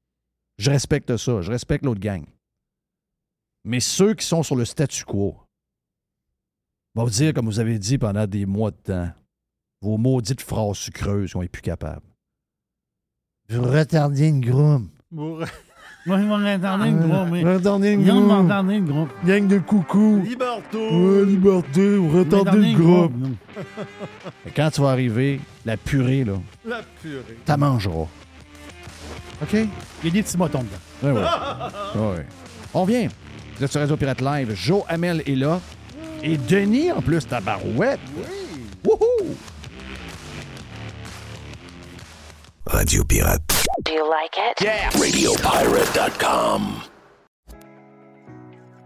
[0.57, 1.41] Je respecte ça.
[1.41, 2.25] Je respecte l'autre gang.
[3.67, 5.35] Mais ceux qui sont sur le statu quo
[6.95, 9.09] vont vous dire, comme vous avez dit pendant des mois de temps,
[9.81, 12.01] vos maudites phrases sucreuses qu'on n'est plus capable.
[13.49, 14.89] Vous retardez une groom.
[15.11, 15.45] Moi,
[16.05, 17.43] je vais m'entendre une gros, mais.
[17.43, 18.27] Retardez une Ils vont groom.
[18.47, 19.07] m'entendre une gros.
[19.25, 20.21] Gang de coucou.
[20.23, 20.77] Liberto!
[20.79, 23.13] Ouais, liberté, vous retardez une groupe.
[24.55, 26.33] quand tu vas arriver, la purée, là,
[26.65, 27.37] La purée.
[27.45, 28.07] t'as mangeras.
[29.41, 29.53] OK?
[29.53, 29.59] Il
[30.05, 31.13] y a des petits motons dedans.
[31.13, 32.15] Ouais, ouais.
[32.17, 32.25] Ouais.
[32.73, 33.07] On vient.
[33.57, 34.53] Vous êtes sur Radio Pirate Live.
[34.55, 35.59] Joe Hamel est là.
[36.21, 37.99] Et Denis, en plus, ta barouette.
[38.15, 38.61] Oui.
[38.85, 39.35] Wouhou!
[42.67, 43.41] Radio Pirate.
[43.83, 44.67] Do you like it?
[44.99, 46.61] RadioPirate.com.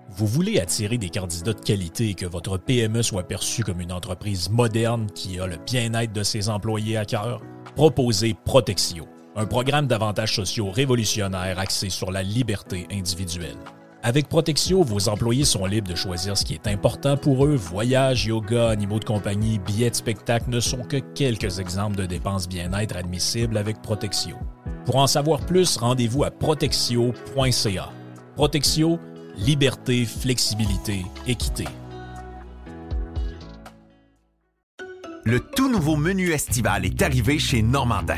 [0.10, 3.92] Vous voulez attirer des candidats de qualité et que votre PME soit perçue comme une
[3.92, 7.42] entreprise moderne qui a le bien-être de ses employés à cœur?
[7.76, 9.06] Proposez Protexio,
[9.36, 13.58] un programme d'avantages sociaux révolutionnaire axé sur la liberté individuelle.
[14.04, 17.56] Avec Protexio, vos employés sont libres de choisir ce qui est important pour eux.
[17.56, 22.50] Voyages, yoga, animaux de compagnie, billets de spectacle ne sont que quelques exemples de dépenses
[22.50, 24.38] bien-être admissibles avec Protexio.
[24.86, 27.90] Pour en savoir plus, rendez-vous à protexio.ca.
[28.36, 29.00] Protexio,
[29.38, 31.66] liberté, flexibilité, équité.
[35.24, 38.18] Le tout nouveau menu estival est arrivé chez Normandin.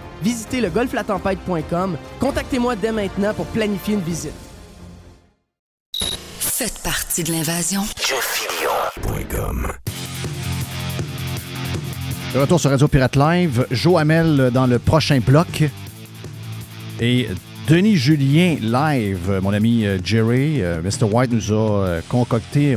[0.23, 1.97] Visitez le golflatempête.com.
[2.19, 4.33] Contactez-moi dès maintenant pour planifier une visite.
[6.39, 7.81] Faites partie de l'invasion.
[12.33, 13.65] De retour sur Radio Pirate Live.
[13.71, 15.63] Joe Hamel dans le prochain bloc.
[16.99, 17.27] Et
[17.67, 19.39] Denis Julien live.
[19.41, 21.05] Mon ami euh, Jerry, euh, Mr.
[21.11, 22.75] White nous a euh, concocté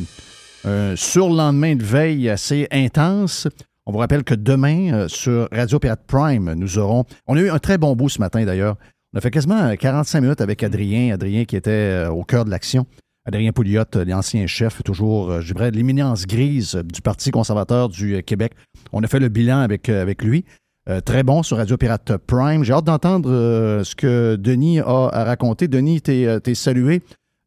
[0.64, 3.48] un surlendemain de veille assez intense.
[3.86, 7.04] On vous rappelle que demain, euh, sur Radio Pirate Prime, nous aurons.
[7.26, 8.76] On a eu un très bon bout ce matin d'ailleurs.
[9.12, 11.12] On a fait quasiment euh, 45 minutes avec Adrien.
[11.12, 12.86] Adrien qui était euh, au cœur de l'action.
[13.26, 17.30] Adrien Pouliot, euh, l'ancien chef, toujours, euh, je dirais, de l'éminence grise euh, du Parti
[17.30, 18.52] conservateur du euh, Québec.
[18.92, 20.44] On a fait le bilan avec, euh, avec lui.
[20.90, 22.64] Euh, très bon sur Radio Pirate Prime.
[22.64, 25.68] J'ai hâte d'entendre euh, ce que Denis a à raconter.
[25.68, 27.02] Denis, t'es euh, salué.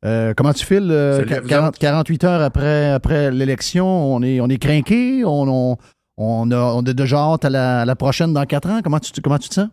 [0.06, 3.86] Euh, comment tu files euh, Salut à vous 40 48 heures après, après l'élection?
[4.16, 5.24] On est, on est craqué?
[5.26, 5.78] On, on,
[6.18, 8.82] on, a, on déjà hâte à la, la prochaine dans quatre ans?
[8.84, 9.70] Comment tu, comment tu te sens?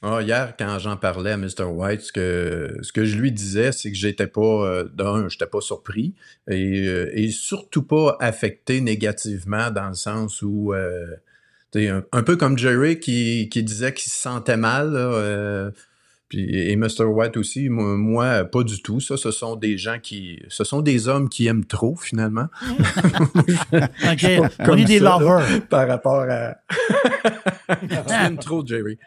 [0.00, 1.64] Ah, hier, quand j'en parlais à Mr.
[1.64, 5.46] White, ce que, ce que je lui disais, c'est que j'étais pas, euh, d'un, j'étais
[5.46, 6.14] pas surpris
[6.48, 11.16] et, euh, et surtout pas affecté négativement dans le sens où, euh,
[11.74, 15.72] un, un peu comme Jerry qui, qui disait qu'il se sentait mal, euh,
[16.28, 17.04] puis, et Mr.
[17.04, 19.00] White aussi, moi, moi, pas du tout.
[19.00, 22.48] Ça, ce sont des gens qui, ce sont des hommes qui aiment trop, finalement.
[23.72, 24.26] OK,
[24.60, 25.66] on Comme est des là, lovers.
[25.68, 26.56] par rapport à.
[28.06, 28.98] tu aimes trop, Jerry.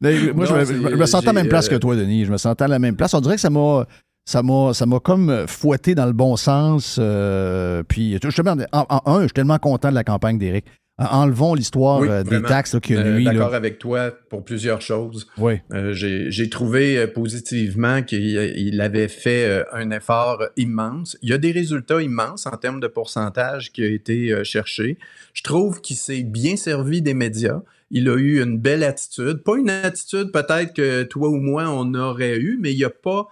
[0.00, 2.24] Mais moi, je, me- je me sentais à la même place que euh, toi, Denis.
[2.24, 3.14] Je me sentais à la même place.
[3.14, 3.84] On dirait que ça m'a.
[4.24, 6.98] ça m'a, ça m'a comme fouetté dans le bon sens.
[7.00, 10.66] euh, puis, je, en, en- un, je suis tellement content de la campagne d'Éric.
[10.98, 12.48] En- Enlevons l'histoire Oui, euh, des vraiment.
[12.48, 13.32] taxes là, qu'il y a Euh, là.
[13.32, 15.26] D'accord avec toi pour plusieurs choses.
[15.38, 15.54] Oui.
[15.72, 18.20] Euh, J'ai j'ai trouvé euh, positivement qu'il
[18.56, 21.16] il avait fait euh, un effort immense.
[21.22, 24.98] Il y a des résultats immenses en termes de pourcentage qui a été euh, cherché.
[25.34, 27.60] Je trouve qu'il s'est bien servi des médias.
[27.90, 29.42] Il a eu une belle attitude.
[29.44, 32.90] Pas une attitude peut-être que toi ou moi on aurait eu, mais il n'y a
[32.90, 33.28] pas.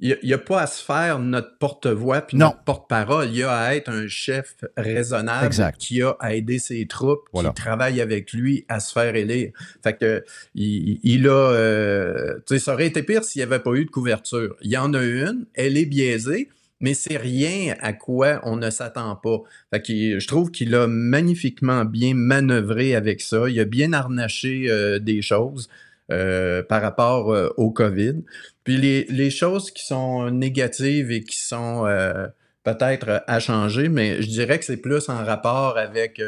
[0.00, 2.46] Il n'y a, pas à se faire notre porte-voix puis Non.
[2.46, 3.26] notre porte-parole.
[3.30, 5.76] Il y a à être un chef raisonnable Exact.
[5.78, 7.48] qui a à aider ses troupes, Voilà.
[7.48, 9.50] qui travaille avec lui à se faire élire.
[9.82, 13.58] Fait que il, il a, euh, tu sais, ça aurait été pire s'il n'y avait
[13.62, 14.54] pas eu de couverture.
[14.62, 16.48] Il y en a une, elle est biaisée,
[16.80, 19.38] mais c'est rien à quoi on ne s'attend pas.
[19.72, 23.48] Fait que je trouve qu'il a magnifiquement bien manœuvré avec ça.
[23.48, 25.68] Il a bien harnaché euh, des choses
[26.10, 28.22] euh, par rapport euh, au COVID.
[28.64, 32.26] Puis les, choses qui sont négatives et qui sont euh,
[32.64, 36.18] peut-être à changer, mais je dirais que c'est plus en rapport avec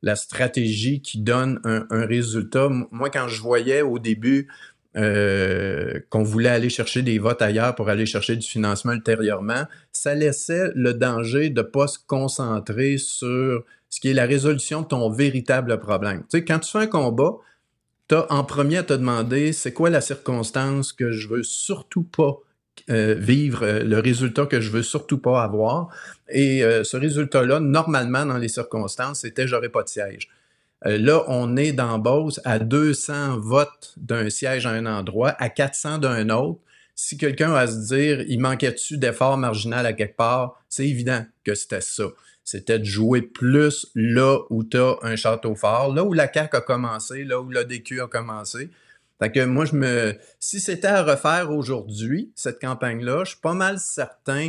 [0.00, 2.70] la stratégie qui donne un, résultat.
[2.90, 4.48] Moi, quand je voyais au début
[4.94, 10.70] qu'on voulait aller chercher des votes ailleurs pour aller chercher du financement ultérieurement, ça laissait
[10.74, 15.10] le danger de ne pas se concentrer sur ce qui est la résolution de ton
[15.10, 16.20] véritable problème.
[16.30, 17.34] Tu sais, quand tu fais un combat,
[18.14, 22.38] as en premier à te demander c'est quoi la circonstance que je veux surtout pas
[22.88, 25.88] euh, vivre, euh, le résultat que je veux surtout pas avoir?
[26.28, 30.28] Et euh, ce résultat-là, normalement, dans les circonstances, c'était j'aurais pas de siège.
[30.82, 35.98] Là, on est dans Beauce à 200 votes d'un siège à un endroit, à 400
[35.98, 36.60] d'un autre.
[36.94, 41.54] Si quelqu'un va se dire, il manquait-tu d'effort marginal à quelque part, c'est évident que
[41.54, 42.04] c'était ça.
[42.50, 46.56] C'était de jouer plus là où tu as un château fort, là où la CAQ
[46.56, 48.70] a commencé, là où l'ADQ a commencé.
[49.20, 50.16] Fait que moi, je me.
[50.40, 54.48] Si c'était à refaire aujourd'hui, cette campagne-là, je suis pas mal certain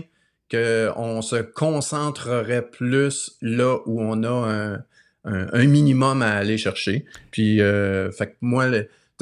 [0.50, 4.80] qu'on se concentrerait plus là où on a
[5.24, 7.06] un, minimum à aller chercher.
[7.30, 8.66] Puis, euh, fait que moi,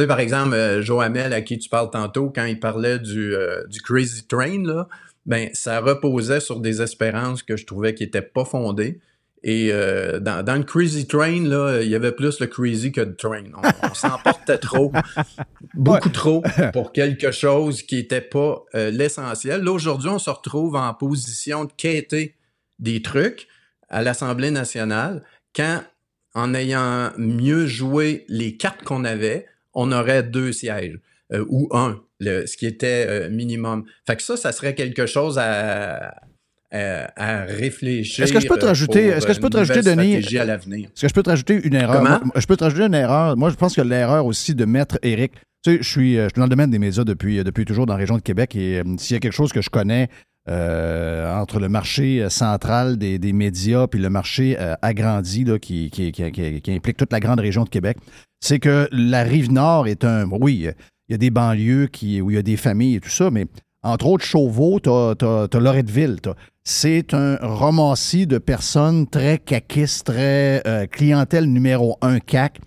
[0.08, 3.82] par exemple, euh, Joamel, à qui tu parles tantôt, quand il parlait du, euh, du
[3.82, 4.88] Crazy Train, là,
[5.26, 9.00] ben, ça reposait sur des espérances que je trouvais qui n'étaient pas fondées.
[9.42, 13.02] Et euh, dans, dans le Crazy Train, là, il y avait plus le crazy que
[13.02, 13.44] le train.
[13.56, 14.92] On, on s'emportait trop,
[15.74, 19.62] beaucoup trop, pour quelque chose qui n'était pas euh, l'essentiel.
[19.62, 22.36] Là, aujourd'hui, on se retrouve en position de quêter
[22.80, 23.48] des trucs
[23.88, 25.24] à l'Assemblée nationale
[25.56, 25.84] quand,
[26.36, 31.00] en ayant mieux joué les cartes qu'on avait, on aurait deux sièges
[31.32, 33.86] euh, ou un, le- ce qui était euh, minimum.
[34.08, 36.16] Fait que ça, ça serait quelque chose à,
[36.72, 38.24] à, à réfléchir.
[38.24, 40.38] Est-ce que je peux te euh, rajouter- est-ce que je euh, peux te rajouter, Denis,
[40.38, 40.90] à l'avenir?
[40.90, 41.98] Est-ce que je peux te rajouter une erreur?
[42.04, 42.20] Comment?
[42.24, 43.36] Moi, je peux te rajouter une erreur.
[43.38, 45.34] Moi, je pense que l'erreur aussi de mettre Eric.
[45.64, 47.66] Tu sais, je suis, euh, je suis dans le domaine des médias depuis, euh, depuis
[47.66, 49.70] toujours dans la région de Québec et euh, s'il y a quelque chose que je
[49.70, 50.08] connais
[50.50, 55.60] euh, entre le marché euh, central des, des médias puis le marché euh, agrandi là,
[55.60, 57.98] qui, qui, qui- qui- qui implique toute la grande région de Québec,
[58.40, 60.30] c'est que la rive nord est un.
[60.32, 60.70] Oui,
[61.10, 61.90] il y a des banlieues
[62.22, 63.48] où il y a des familles et tout ça, mais
[63.82, 66.20] entre autres, Chauveau, tu as, Loretteville.
[66.22, 72.60] t'as- C'est un romancier de personnes très caquistes, très euh, clientèle numéro un CAC.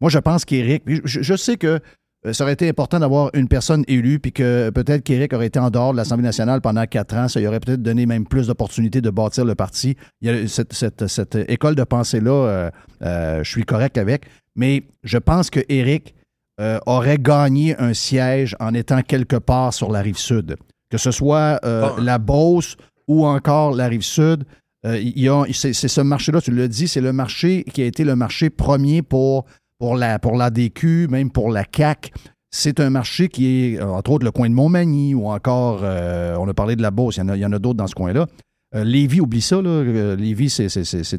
[0.00, 1.80] Moi, je pense qu'Éric, je, sais que
[2.24, 5.58] euh, ça aurait été important d'avoir une personne élue, puis que peut-être qu'Éric aurait été
[5.58, 7.28] en dehors de l'Assemblée nationale pendant quatre ans.
[7.28, 9.96] Ça lui aurait peut-être donné même plus d'opportunités de bâtir le parti.
[10.22, 12.70] Y a cette, école de pensée-là,
[13.02, 14.24] euh, je suis correct avec.
[14.56, 16.14] Mais je pense que Éric
[16.60, 20.56] euh, aurait gagné un siège en étant quelque part sur la rive sud.
[20.90, 22.02] Que ce soit euh, Bon.
[22.02, 22.76] la Beauce
[23.08, 24.44] ou encore la rive sud.
[24.86, 28.50] euh, c'est ce marché-là, tu l'as dit, c'est le marché qui a été le marché
[28.50, 29.44] premier pour,
[29.78, 32.12] pour, la, pour l'ADQ, même pour la CAC.
[32.52, 36.54] C'est un marché qui est, entre autres, le coin de Montmagny ou encore, on a
[36.54, 37.94] parlé de la Beauce, il y en a, il y en a d'autres dans ce
[37.94, 38.26] coin-là.
[38.74, 39.82] Lévis, oublie ça, là.
[40.16, 40.56] Lévis,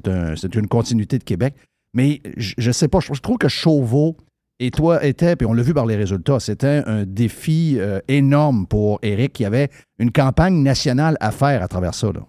[0.08, 1.56] un- c'est une continuité de Québec.
[1.94, 4.18] Mais je ne sais pas, je, je trouve que Chauveau
[4.66, 8.68] et toi était, puis on l'a vu par les résultats, c'était un défi euh, énorme
[8.68, 9.40] pour Éric.
[9.40, 9.70] Il y avait
[10.00, 12.12] une campagne nationale à faire à travers ça.
[12.14, 12.22] Là.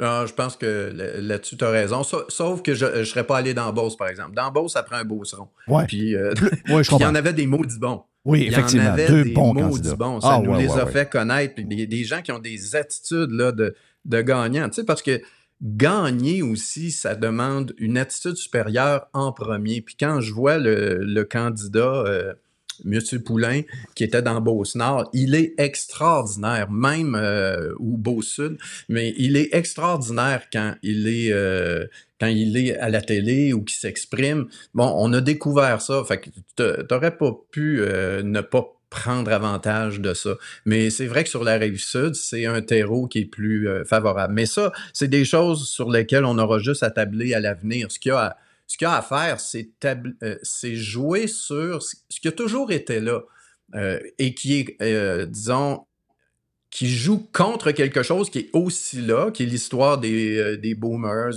[0.00, 2.02] Ah, je pense que là- là-dessus, tu as raison.
[2.04, 4.34] Sa- Sauf que je ne serais pas allé dans Beauce, par exemple.
[4.34, 5.04] Dans Beauce, ça prend un.
[5.66, 5.84] Ouais.
[5.86, 6.32] Puis, euh,
[6.68, 8.02] Ouais, je puis il y en avait des maudits bons.
[8.24, 10.20] Oui, Il y en effectivement, avait deux des bons maudits bons.
[10.20, 11.54] Ça Ah, nous ouais, les a fait connaître.
[11.60, 13.74] Des gens qui ont des attitudes là, de,
[14.04, 14.68] de gagnants.
[14.68, 15.20] Tu sais, parce que
[15.62, 19.80] gagner aussi, ça demande une attitude supérieure en premier.
[19.80, 22.34] Puis quand je vois le, candidat, euh,
[22.84, 23.00] M.
[23.24, 23.62] Poulain,
[23.94, 28.56] qui était dans Beauce-Nord, il est extraordinaire, même euh, ou Beau-Sud,
[28.88, 31.86] mais il est extraordinaire quand il est, euh,
[32.20, 34.46] quand il est à la télé ou qu'il s'exprime.
[34.74, 36.04] Bon, on a découvert ça.
[36.04, 40.36] Fait que t'a- t'aurais pas pu euh, ne pas prendre avantage de ça.
[40.64, 43.84] Mais c'est vrai que sur la rive sud, c'est un terreau qui est plus euh,
[43.84, 44.34] favorable.
[44.34, 47.90] Mais ça, c'est des choses sur lesquelles on aura juste à tabler à l'avenir.
[47.90, 48.36] Ce qu'il y a à,
[48.68, 49.70] ce qu'il y a à faire, c'est
[50.22, 50.36] euh,
[50.74, 53.20] jouer sur ce qui a toujours été là
[53.74, 55.86] euh, et qui est, euh, disons,
[56.70, 61.32] qui joue contre quelque chose qui est aussi là, qui est l'histoire des, des boomers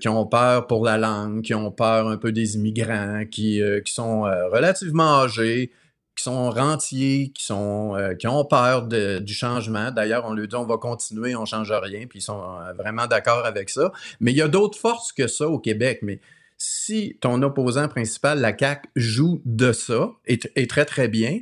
[0.00, 3.92] qui ont peur pour la langue, qui ont peur un peu des immigrants, qui, qui
[3.92, 5.70] sont relativement âgés,
[6.18, 9.92] qui sont rentiers, qui, sont, euh, qui ont peur de- du changement.
[9.92, 13.06] D'ailleurs, on leur dit on va continuer, on change rien, puis ils sont euh, vraiment
[13.06, 13.92] d'accord avec ça.
[14.18, 16.00] Mais il y a d'autres forces que ça au Québec.
[16.02, 16.18] Mais
[16.56, 21.38] si ton opposant principal, la CAQ, joue de ça, et, très très bien,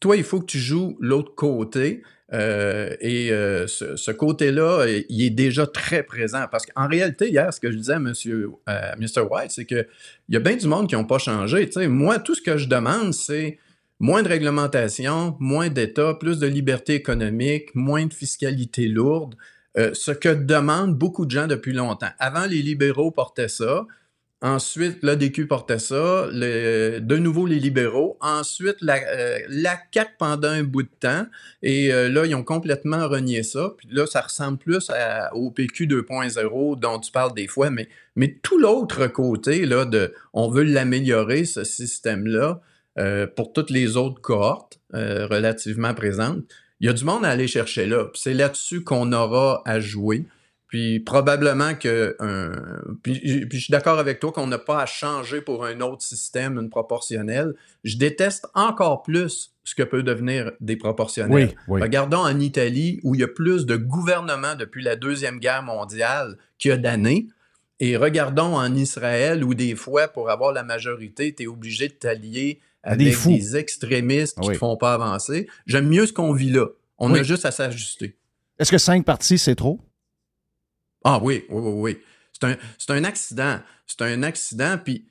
[0.00, 2.02] toi, il faut que tu joues l'autre côté.
[2.32, 3.30] euh, et
[3.66, 6.44] ce, côté-là, il est déjà très présent.
[6.52, 9.22] Parce qu'en réalité, hier, ce que je disais à euh, Mr.
[9.30, 9.86] White, c'est qu'il
[10.28, 11.68] y a bien du monde qui n'ont pas changé.
[11.88, 13.58] Moi, tout ce que je demande, c'est
[14.00, 19.36] moins de réglementation, moins d'État, plus de liberté économique, moins de fiscalité lourde.
[19.78, 22.10] Euh, ce que demandent beaucoup de gens depuis longtemps.
[22.18, 23.86] Avant, les libéraux portaient ça.
[24.42, 26.28] Ensuite, l'ADQ portait ça.
[26.32, 28.16] De nouveau, les libéraux.
[28.22, 31.26] Ensuite, la, euh, la CAQ pendant un bout de temps.
[31.62, 33.74] Et euh, là, ils ont complètement renié ça.
[33.76, 34.90] Puis là, ça ressemble plus
[35.34, 37.68] au PQ 2.0 dont tu parles des fois.
[37.68, 42.62] Mais, mais tout l'autre côté, là, de on veut l'améliorer, ce système-là,
[42.98, 46.42] euh, pour toutes les autres cohortes euh, relativement présentes.
[46.80, 48.06] Il y a du monde à aller chercher là.
[48.14, 50.24] C'est là-dessus qu'on aura à jouer.
[50.66, 52.16] Puis probablement que.
[52.20, 52.52] un-
[53.02, 56.02] puis, puis je suis d'accord avec toi qu'on n'a pas à changer pour un autre
[56.02, 57.54] système, une proportionnelle.
[57.84, 61.48] Je déteste encore plus ce que peut devenir des proportionnels.
[61.50, 61.82] Oui, oui.
[61.82, 66.36] Regardons en Italie où il y a plus de gouvernements depuis la Deuxième Guerre mondiale
[66.58, 67.26] qu'il y a d'années.
[67.80, 71.94] Et regardons en Israël où des fois, pour avoir la majorité, tu es obligé de
[71.94, 73.30] t'allier À des avec fous.
[73.30, 74.54] des extrémistes qui Oui.
[74.54, 75.48] ne font pas avancer.
[75.66, 76.66] J'aime mieux ce qu'on vit là.
[76.98, 77.20] On Oui.
[77.20, 78.16] a juste à s'ajuster.
[78.58, 79.80] Est-ce que cinq parties, c'est trop?
[81.04, 81.98] Ah oui, oui, oui, oui.
[82.32, 83.60] C'est un, c'est un accident.
[83.86, 84.78] C'est un accident.
[84.82, 85.06] Puis,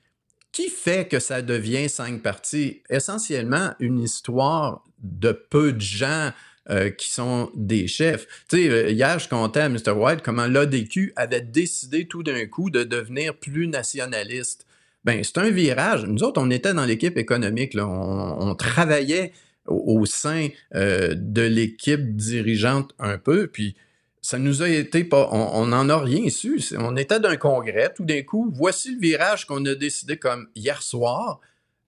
[0.52, 2.82] qui fait que ça devient cinq parties?
[2.90, 6.32] Essentiellement, une histoire de peu de gens
[6.70, 8.28] euh, qui sont des chefs.
[8.50, 9.92] Tu sais, euh, hier, je comptais à Mr.
[9.92, 14.66] White comment l'ADQ avait décidé tout d'un coup de devenir plus nationaliste.
[15.10, 16.06] Ben, c'est un virage.
[16.06, 17.76] Nous autres, on était dans l'équipe économique.
[17.76, 19.34] On, travaillait
[19.66, 23.48] au, sein euh, de l'équipe dirigeante un peu.
[23.48, 23.76] Puis,
[24.22, 25.28] ça nous a été pas.
[25.32, 26.62] On n'en a rien su.
[26.78, 30.80] On était d'un congrès, tout d'un coup, voici le virage qu'on a décidé comme hier
[30.84, 31.40] soir.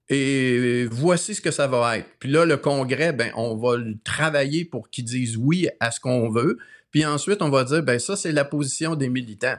[0.10, 2.08] Et voici ce que ça va être.
[2.18, 6.00] Puis là, le congrès, ben, on va le travailler pour qu'ils disent oui à ce
[6.00, 6.58] qu'on veut.
[6.90, 9.58] Puis ensuite, on va dire, ben, ça, c'est la position des militants.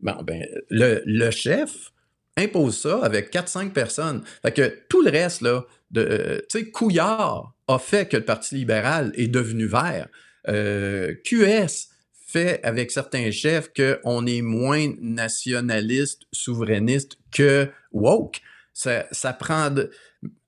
[0.00, 1.92] Bon, ben, le chef
[2.36, 4.22] impose ça avec 4-5 personnes.
[4.42, 8.24] Fait que tout le reste, là, de, euh, tu sais, Couillard a fait que le
[8.24, 10.08] Parti libéral est devenu vert.
[10.48, 11.88] Euh, QS
[12.26, 18.40] fait avec certains chefs qu'on est moins nationaliste, souverainiste que woke.
[18.72, 19.90] Ça, ça, prend de-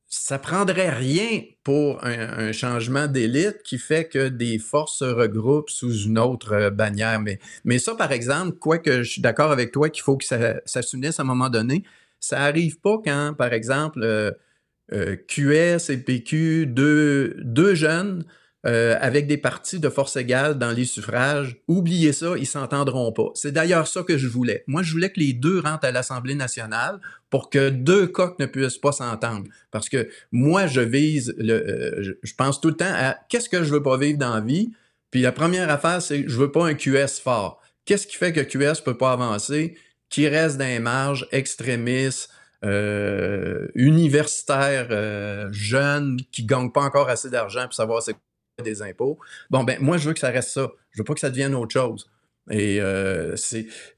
[0.09, 6.05] ça prendrait rien pour un, changement d'élite qui fait que des forces se regroupent sous
[6.05, 7.21] une autre euh, bannière.
[7.21, 10.61] Mais, mais ça, par exemple, quoique je suis d'accord avec toi qu'il faut que ça,
[10.65, 11.85] ça s'unisse à un moment donné,
[12.21, 14.31] ça arrive pas quand, par exemple, euh,
[14.93, 18.25] euh, QS et PQ, deux jeunes
[18.67, 23.31] euh, avec des partis de force égale dans les suffrages, oubliez ça, ils s'entendront pas.
[23.35, 24.65] C'est d'ailleurs ça que je voulais.
[24.67, 27.01] Moi, je voulais que les deux rentrent à l'Assemblée nationale
[27.31, 29.45] pour que deux coqs ne puissent pas s'entendre.
[29.71, 33.63] Parce que moi, je vise, le, euh, je, pense tout le temps à qu'est-ce que
[33.63, 34.73] je veux pas vivre dans la vie?
[35.13, 37.63] Puis la première affaire, c'est je veux pas un QS fort.
[37.85, 39.77] Qu'est-ce qui fait que QS peut pas avancer?
[40.09, 42.31] Qui reste dans les marges, extrémistes,
[42.65, 48.17] euh, universitaires, euh, jeunes, qui gagnent pas encore assez d'argent pour savoir c'est
[48.65, 49.19] des impôts.
[49.51, 50.71] Bon, ben moi, je veux que ça reste ça.
[50.91, 52.11] Je veux pas que ça devienne autre chose.
[52.53, 53.35] Euh,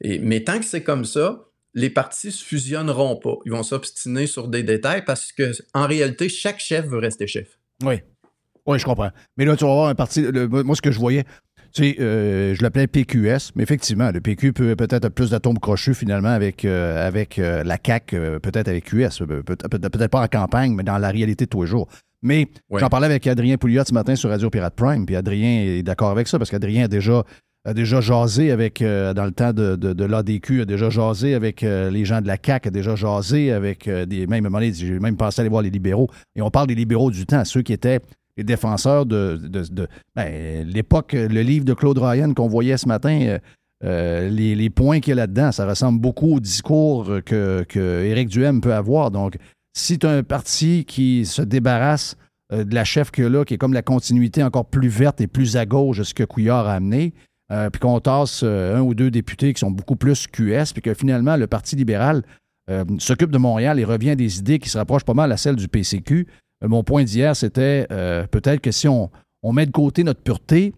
[0.00, 1.44] et- mais tant que c'est comme ça,
[1.74, 3.34] les partis se fusionneront pas.
[3.44, 7.58] Ils vont s'obstiner sur des détails parce que en réalité, chaque chef veut rester chef.
[7.84, 8.00] Oui.
[8.66, 9.10] Oui, je comprends.
[9.36, 10.22] Mais là, tu vas avoir un parti.
[10.50, 11.24] moi, ce que je voyais,
[11.72, 15.94] tu sais, euh, je l'appelais PQS, mais effectivement, le PQ peut peut-être plus d'atomes crochus
[15.94, 17.78] finalement avec, euh, avec la
[18.14, 18.92] euh, peut-être avec
[19.42, 21.88] peut- Peut-être pas en campagne, mais dans la réalité de tous les jours.
[22.22, 22.80] Mais Ouais.
[22.80, 26.10] j'en parlais avec Adrien Pouliot ce matin sur Radio Pirate Prime, puis Adrien est d'accord
[26.10, 27.22] avec ça parce qu'Adrien a déjà,
[27.64, 31.34] a déjà jasé avec, euh, dans le temps de, de, de l'ADQ, a déjà jasé
[31.34, 34.26] avec euh, les gens de la CAQ, a déjà jasé avec euh, des.
[34.26, 36.08] Même, j'ai même pensé aller voir les libéraux.
[36.34, 38.00] Et on parle des libéraux du temps, ceux qui étaient
[38.36, 43.38] les défenseurs de, de, ben, l'époque, le livre de Claude Ryan qu'on voyait ce matin,
[43.84, 48.04] euh, les, les points qu'il y a là-dedans, ça ressemble beaucoup au discours que, que
[48.04, 49.10] Éric Duhem peut avoir.
[49.10, 49.36] Donc,
[49.78, 52.16] si tu as un parti qui se débarrasse
[52.52, 55.26] euh, de la chef a là, qui est comme la continuité encore plus verte et
[55.26, 57.14] plus à gauche de ce que Couillard a amené,
[57.52, 60.82] euh, puis qu'on tasse euh, un ou deux députés qui sont beaucoup plus QS, puis
[60.82, 62.22] que finalement, le Parti libéral
[62.98, 65.56] s'occupe de Montréal et revient à des idées qui se rapprochent pas mal à celles
[65.56, 66.26] du PCQ.
[66.62, 67.86] Mon point d'hier, c'était
[68.30, 69.10] peut-être que si on,
[69.42, 70.74] met de côté notre pureté,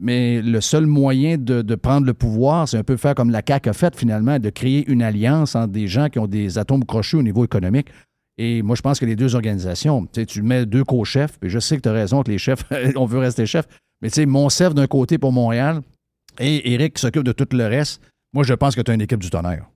[0.00, 3.42] mais le seul moyen de, de prendre le pouvoir, c'est un peu faire comme la
[3.46, 6.84] CAQ a fait finalement, de créer une alliance entre des gens qui ont des atomes
[6.84, 7.90] crochus au niveau économique.
[8.38, 11.76] Et moi, je pense que les deux organisations, tu mets deux co-chefs, puis je sais
[11.76, 12.62] que tu as raison que les chefs,
[12.96, 13.66] on veut rester chef,
[14.00, 15.82] mais tu sais, Monsef d'un côté pour Montréal
[16.38, 18.00] et Éric qui s'occupe de tout le reste.
[18.32, 19.66] Moi, je pense que tu as une équipe du tonnerre.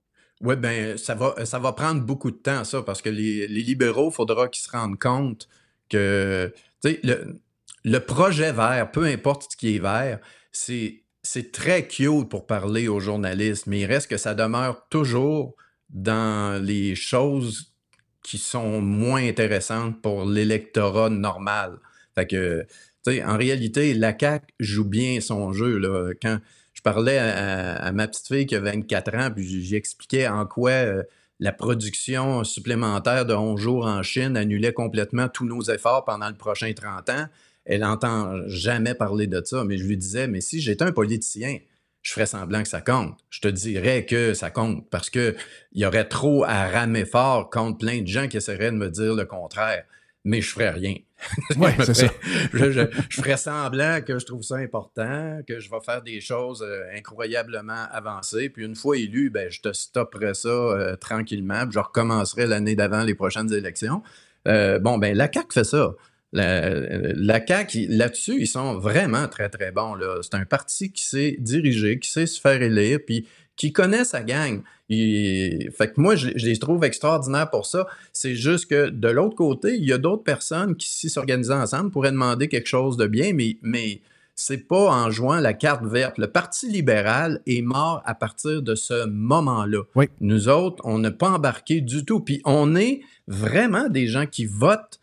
[0.41, 3.61] Oui, ben ça va, ça va prendre beaucoup de temps, ça, parce que les, les
[3.61, 5.47] libéraux, il faudra qu'ils se rendent compte
[5.89, 7.39] que tu sais, le,
[7.83, 10.19] le projet vert, peu importe ce qui est vert,
[10.51, 15.55] c'est, c'est très cute pour parler aux journalistes, mais il reste que ça demeure toujours
[15.89, 17.72] dans les choses
[18.23, 21.77] qui sont moins intéressantes pour l'électorat normal.
[22.15, 22.65] Fait que,
[23.07, 25.81] en réalité, la CAQ joue bien son jeu.
[26.21, 26.39] Quand
[26.73, 30.71] je parlais à, ma petite fille qui a 24 ans, puis j'y expliquais en quoi
[30.71, 31.03] euh,
[31.39, 36.35] la production supplémentaire de 11 jours en Chine annulait complètement tous nos efforts pendant le
[36.35, 37.25] prochain 30 ans.
[37.65, 41.57] Elle n'entend jamais parler de ça, mais je lui disais, mais si j'étais un politicien,
[42.03, 43.17] je ferais semblant que ça compte.
[43.31, 45.35] Je te dirais que ça compte parce que
[45.71, 48.89] il y aurait trop à ramer fort contre plein de gens qui essaieraient de me
[48.89, 49.83] dire le contraire.
[50.25, 50.95] Mais je ferais rien.
[51.57, 52.07] Ouais, je, c'est ça.
[52.53, 56.19] je, je- je ferais semblant que je trouve ça important, que je vais faire des
[56.21, 58.49] choses euh, incroyablement avancées.
[58.49, 61.63] Puis une fois élu, ben, je te stopperais ça euh, tranquillement.
[61.63, 64.01] Puis je recommencerai l'année d'avant les prochaines élections.
[64.47, 65.93] Euh, bon, ben la CAQ fait ça.
[66.33, 69.95] La, la CAQ, là-dessus, ils sont vraiment très, très bons.
[70.21, 74.23] C'est un parti qui sait diriger, qui sait se faire élire, puis qui connaît sa
[74.23, 74.61] gang.
[74.89, 77.85] Il- Fait que moi, je, je les trouve extraordinaires pour ça.
[78.11, 81.91] C'est juste que de l'autre côté, il y a d'autres personnes qui, si s'organisaient ensemble,
[81.91, 84.01] pourraient demander quelque chose de bien, mais, mais
[84.35, 86.17] c'est pas en jouant la carte verte.
[86.17, 89.83] Le Parti libéral est mort à partir de ce moment-là.
[89.93, 90.05] Oui.
[90.19, 92.21] Nous autres, on n'a pas embarqué du tout.
[92.21, 94.99] Puis on est vraiment des gens qui votent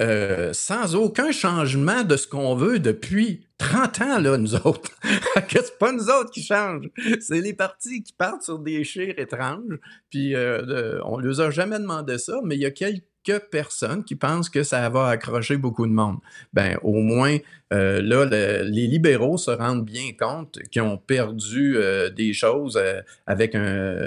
[0.00, 4.90] euh, sans aucun changement de ce qu'on veut depuis 30 ans, là, nous autres.
[5.48, 6.88] Que c'est pas nous autres qui changent.
[7.20, 9.78] C'est les partis qui partent sur des chires étranges.
[10.10, 13.04] Puis euh, on ne les a jamais demandé ça, mais il y a quelques
[13.50, 16.18] personnes qui pensent que ça va accrocher beaucoup de monde.
[16.52, 17.36] Ben, au moins,
[17.72, 21.76] euh, là, le- les libéraux se rendent bien compte qu'ils ont perdu
[22.16, 22.80] des choses
[23.26, 24.06] avec un,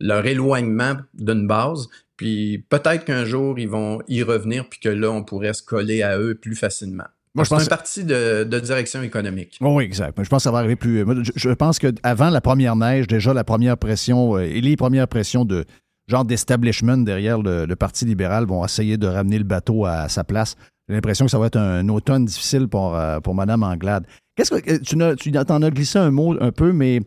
[0.00, 1.88] leur éloignement d'une base.
[2.16, 6.02] Puis peut-être qu'un jour, ils vont y revenir, puis que là, on pourrait se coller
[6.02, 7.04] à eux plus facilement.
[7.34, 9.58] Moi, je c'est pense- un parti de, de direction économique.
[9.60, 10.14] Oui, exact.
[10.22, 11.04] Je pense que ça va arriver plus.
[11.04, 14.76] moi, Je, je pense qu'avant la première neige, déjà la première pression euh, et les
[14.76, 15.66] premières pressions de
[16.08, 20.24] genre d'establishment derrière le, le Parti libéral vont essayer de ramener le bateau à sa
[20.24, 20.56] place.
[20.88, 24.06] J'ai l'impression que ça va être un, automne difficile pour, euh, pour Mme Anglade.
[24.36, 27.00] Qu'est-ce que euh, tu, tu t'en as glissé un mot un peu, mais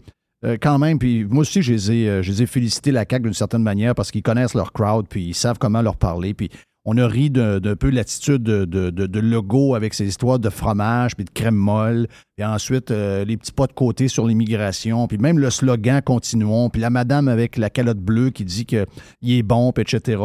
[0.46, 3.64] euh, quand même, puis moi aussi, je les ai, euh, je la CAQ d'une certaine
[3.64, 6.50] manière parce qu'ils connaissent leur crowd, puis ils savent comment leur parler, puis
[6.86, 11.26] on a ri d'un peu l'attitude de, de, Legault avec ses histoires de fromage, puis
[11.26, 15.40] de crème molle, puis ensuite euh, les petits pas de côté sur l'immigration, puis même
[15.40, 18.88] le slogan «Continuons», puis la madame avec la calotte bleue qui dit qu'il
[19.24, 20.22] est bon, puis etc.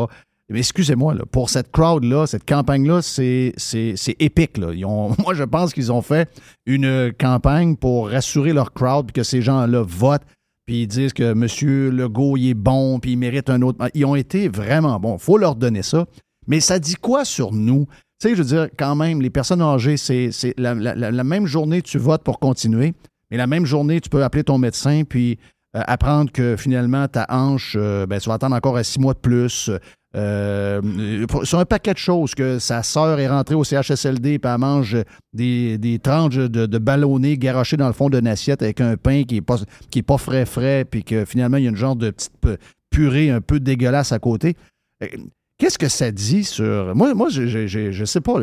[0.52, 3.54] Excusez-moi, pour cette crowd-là, cette campagne-là, c'est
[4.18, 4.58] épique.
[4.58, 4.72] Là.
[5.18, 6.28] Moi, je pense qu'ils ont fait
[6.66, 10.24] une campagne pour rassurer leur crowd, que ces gens-là votent,
[10.66, 11.94] puis ils disent que M.
[11.94, 13.78] Legault, il est bon, puis il mérite un autre.
[13.94, 15.18] Ils ont été vraiment bons.
[15.18, 16.06] faut leur donner ça.
[16.46, 17.86] Mais ça dit quoi sur nous?
[18.20, 20.74] Tu sais, je veux dire, quand même, les personnes âgées, c'est la,
[21.24, 22.94] même journée, tu votes pour continuer,
[23.30, 25.38] mais la même journée, tu peux appeler ton médecin, puis
[25.76, 29.14] euh, apprendre que finalement, ta hanche, euh, ben, tu vas attendre encore à six mois
[29.14, 29.70] de plus.
[31.28, 34.58] Pour- sur un paquet de choses, que sa sœur est rentrée au CHSLD, puis elle
[34.58, 34.96] mange
[35.32, 40.02] des, tranches de, ballonnés garochées dans le fond d'une assiette avec un pain qui n'est
[40.02, 42.56] pas, frais frais, puis que finalement, il y a une genre de petite pu-
[42.90, 44.54] purée un peu dégueulasse à côté.
[45.02, 45.08] Euh,
[45.56, 46.94] Qu'est-ce que ça dit sur.
[46.96, 48.34] Moi, je, je sais pas.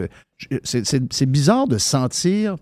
[0.64, 2.56] C'est bizarre de se sentir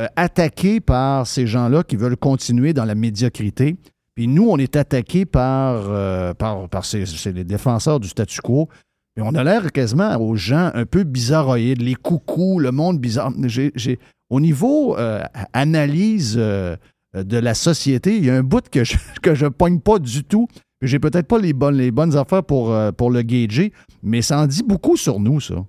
[0.00, 3.76] euh, attaqué par ces gens-là qui veulent continuer dans la médiocrité.
[4.14, 8.68] Puis nous, on est attaqué par, euh, par, par ces, les défenseurs du statu quo.
[9.14, 13.32] Puis on a l'air quasiment aux gens un peu bizarroïdes, les coucous, le monde bizarre.
[14.30, 16.76] Au niveau euh, analyse euh,
[17.14, 20.24] de la société, il y a un bout que je que je pogne pas du
[20.24, 20.48] tout.
[20.82, 24.46] J'ai peut-être pas les bonnes, les bonnes affaires pour, pour le gager, mais ça en
[24.46, 25.64] dit beaucoup sur nous, ça.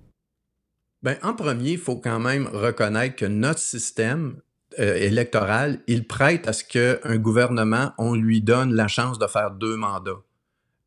[1.02, 4.36] Ben, en premier, il faut quand même reconnaître que notre système
[4.78, 9.50] euh, électoral, il prête à ce qu'un gouvernement, on lui donne la chance de faire
[9.52, 10.22] deux mandats.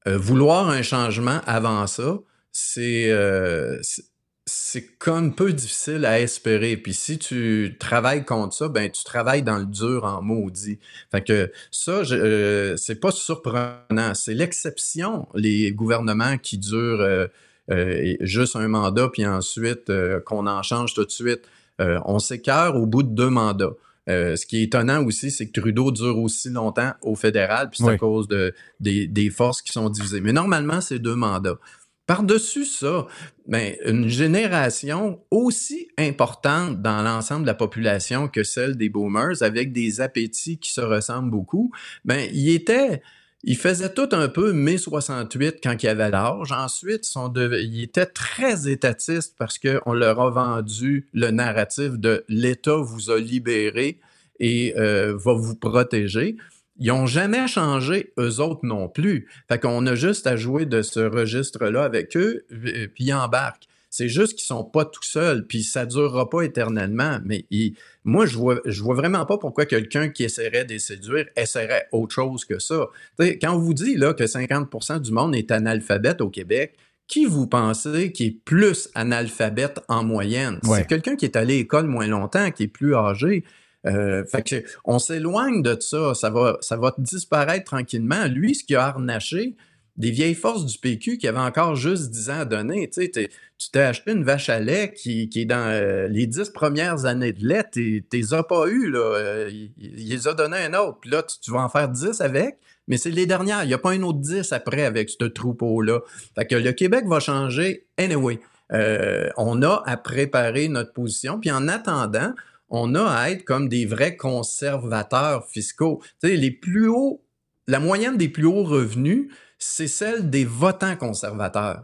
[0.07, 2.19] Euh, vouloir un changement avant ça,
[2.51, 4.05] c'est euh, c'est-
[4.45, 6.75] c'est comme peu difficile à espérer.
[6.77, 10.79] Puis si tu travailles contre ça, ben tu travailles dans le dur en maudit.
[11.11, 14.15] Fait que ça, euh, c'est pas surprenant.
[14.15, 19.91] C'est l'exception, les gouvernements qui durent euh, juste un mandat, puis ensuite
[20.25, 21.41] qu'on en change tout de suite.
[21.79, 23.73] Euh, on s'écœure au bout de deux mandats.
[24.09, 27.77] Euh, ce qui est étonnant aussi, c'est que Trudeau dure aussi longtemps au fédéral, puis
[27.79, 27.93] c'est Oui.
[27.93, 30.19] à cause de, des, des forces qui sont divisées.
[30.21, 31.59] Mais normalement, c'est deux mandats.
[32.07, 33.05] Par-dessus ça,
[33.47, 39.71] ben, une génération aussi importante dans l'ensemble de la population que celle des boomers, avec
[39.73, 41.71] des appétits qui se ressemblent beaucoup,
[42.05, 43.03] ben, il était,
[43.43, 46.51] il faisait tout un peu mai 68 quand il avait l'âge.
[46.51, 53.11] Ensuite, ils était très étatiste parce qu'on leur a vendu le narratif de l'État vous
[53.11, 53.99] a libéré
[54.39, 56.35] et euh, va vous protéger.
[56.81, 59.27] Ils n'ont jamais changé, eux autres non plus.
[59.47, 63.68] Fait qu'on a juste à jouer de ce registre-là avec eux, puis ils embarquent.
[63.91, 67.19] C'est juste qu'ils sont pas tout seuls, puis ça durera pas éternellement.
[67.25, 70.79] Mais ils- moi, je vois, je vois vraiment pas pourquoi quelqu'un qui essaierait de les
[70.79, 72.87] séduire essaierait autre chose que ça.
[73.19, 76.75] Quand on vous dit là, que 50% du monde est analphabète au Québec,
[77.07, 80.59] qui vous pensez qui est plus analphabète en moyenne?
[80.65, 80.79] Ouais.
[80.79, 83.43] C'est quelqu'un qui est allé à l'école moins longtemps, qui est plus âgé.
[83.87, 88.25] Euh, fait que on s'éloigne de ça, ça va, ça va disparaître tranquillement.
[88.27, 89.55] Lui, ce qui a harnaché,
[89.99, 92.89] des vieilles forces du PQ qui avaient encore juste 10 ans à donner.
[92.89, 93.29] Tu t'es-
[93.75, 97.65] acheté une vache à lait qui, est dans euh, les 10 premières années de lait,
[97.71, 98.99] tu les as pas eu là.
[98.99, 100.99] Euh, il, les a donné un autre.
[101.01, 103.63] Puis là, tu, vas en faire 10 avec, mais c'est les dernières.
[103.63, 105.99] Il n'y a pas un autre 10 après avec ce troupeau-là.
[106.33, 108.39] Fait que le Québec va changer anyway.
[108.71, 111.41] Euh, on a à préparer notre position.
[111.41, 112.33] Puis en attendant,
[112.69, 116.01] on a à être comme des vrais conservateurs fiscaux.
[116.23, 117.21] Tu les plus hauts,
[117.67, 119.27] la moyenne des plus hauts revenus,
[119.59, 121.83] c'est celle des votants conservateurs.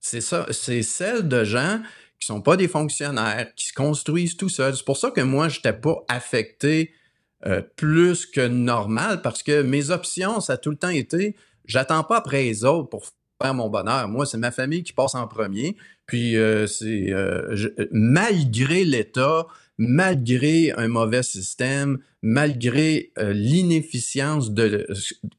[0.00, 1.80] C'est ça, c'est celle de gens
[2.18, 4.76] qui sont pas des fonctionnaires, qui se construisent tout seuls.
[4.76, 6.92] C'est pour ça que moi, je n'étais pas affecté
[7.46, 12.04] euh, plus que normal parce que mes options, ça a tout le temps été, j'attends
[12.04, 13.04] pas après les autres pour
[13.40, 14.08] faire mon bonheur.
[14.08, 15.76] Moi, c'est ma famille qui passe en premier.
[16.06, 19.46] Puis, euh, c'est euh, malgré l'État,
[19.88, 24.50] malgré un mauvais système, malgré euh, l'inefficience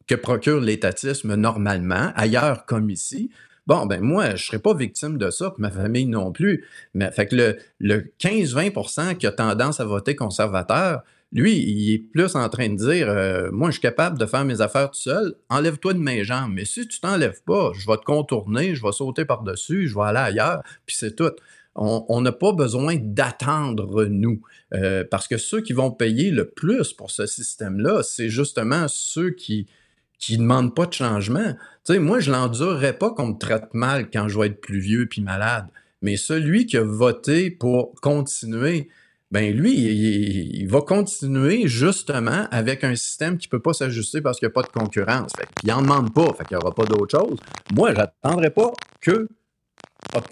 [0.07, 3.29] que procure l'étatisme normalement, ailleurs comme ici,
[3.67, 6.65] bon, ben moi, je serais pas victime de ça, ma famille non plus.
[6.93, 11.99] Mais fait que le, le 15-20% qui a tendance à voter conservateur, lui, il est
[11.99, 14.99] plus en train de dire euh, Moi, je suis capable de faire mes affaires tout
[14.99, 16.51] seul, enlève-toi de mes jambes.
[16.53, 20.03] Mais si tu t'enlèves pas, je vais te contourner, je vais sauter par-dessus, je vais
[20.03, 21.31] aller ailleurs, puis c'est tout.
[21.76, 24.41] On n'a pas besoin d'attendre, nous,
[24.74, 29.30] Euh, parce que ceux qui vont payer le plus pour ce système-là, c'est justement ceux
[29.32, 29.67] qui
[30.17, 31.53] qui demandent pas de changement.
[31.86, 34.80] Tu sais, moi, je l'endurerais pas qu'on me traite mal quand je vais être plus
[34.80, 35.67] vieux puis malade.
[36.01, 38.88] Mais celui qui a voté pour continuer,
[39.32, 44.39] ben lui, il, il va continuer justement avec un système qui peut pas s'ajuster parce
[44.39, 45.34] qu'il n'y a pas de concurrence.
[45.38, 47.38] Fait qu'il en demande pas, fait n'y aura pas d'autre chose.
[47.74, 48.71] Moi, j'attendrai pas
[49.01, 49.28] que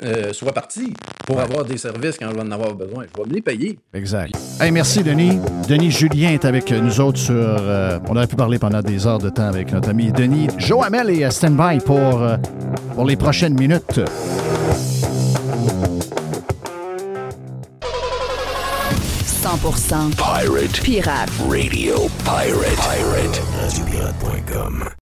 [0.04, 0.94] euh, soit parti
[1.26, 3.06] pour avoir des services quand je vais en avoir besoin.
[3.16, 3.80] Je vais me les payer.
[3.94, 4.34] Exact.
[4.60, 5.40] Hey, merci, Denis.
[5.68, 7.34] Denis Julien est avec nous autres sur.
[7.36, 10.48] euh, on aurait pu parler pendant des heures de temps avec notre ami Denis.
[10.58, 12.38] Joe Hamel est à stand-by pour, euh,
[12.96, 14.02] pour les prochaines minutes.
[19.26, 21.30] 100% Pirate pirate.
[21.50, 22.78] Radio Pirate.
[22.78, 23.42] Pirate.
[23.62, 25.01] Radiopirate.com.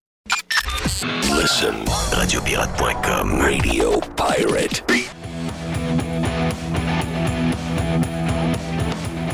[0.93, 1.75] Listen.
[2.13, 3.39] Radiopirate.com.
[3.41, 4.83] Radio Pirate.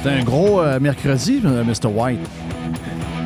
[0.03, 1.87] C'est un gros euh, mercredi, euh, Mr.
[1.87, 2.19] White.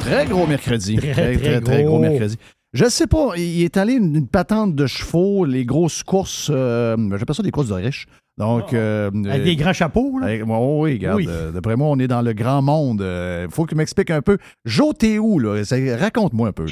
[0.01, 0.97] Très gros mercredi.
[0.97, 1.99] Très, très, très très gros gros.
[1.99, 2.37] mercredi.
[2.71, 6.95] Je sais pas, il est allé une, une patente de chevaux, les grosses courses, euh,
[7.17, 8.05] j'appelle ça des courses de riches.
[8.37, 10.27] Donc, euh, Avec des grands chapeaux, là?
[10.27, 11.25] avec- oui, regarde, Oui.
[11.27, 13.01] euh, d'après moi, on est dans le grand monde.
[13.01, 14.37] Il faut qu'il m'explique un peu.
[14.65, 15.55] Joe, t'es où, là?
[15.99, 16.71] Raconte-moi un peu, là.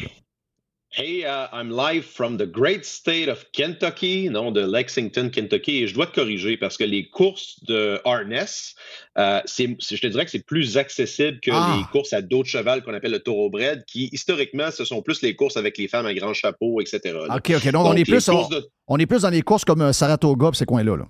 [0.99, 5.87] Hey, uh, I'm live from the great state of Kentucky, non, de Lexington, Kentucky, et
[5.87, 8.73] je dois te corriger parce que les courses de harness,
[9.19, 11.75] euh, c'est, je te dirais que c'est plus accessible que Ah.
[11.77, 15.21] les courses à dos de cheval qu'on appelle le thoroughbred, qui historiquement, ce sont plus
[15.21, 16.99] les courses avec les femmes à grand chapeau, etc.
[17.27, 17.35] là.
[17.35, 17.71] OK, OK.
[17.71, 19.93] Donc, on, est plus, on, courses de- on est plus dans les courses comme euh,
[19.93, 20.95] Saratoga ces coins-là.
[20.97, 21.05] Là.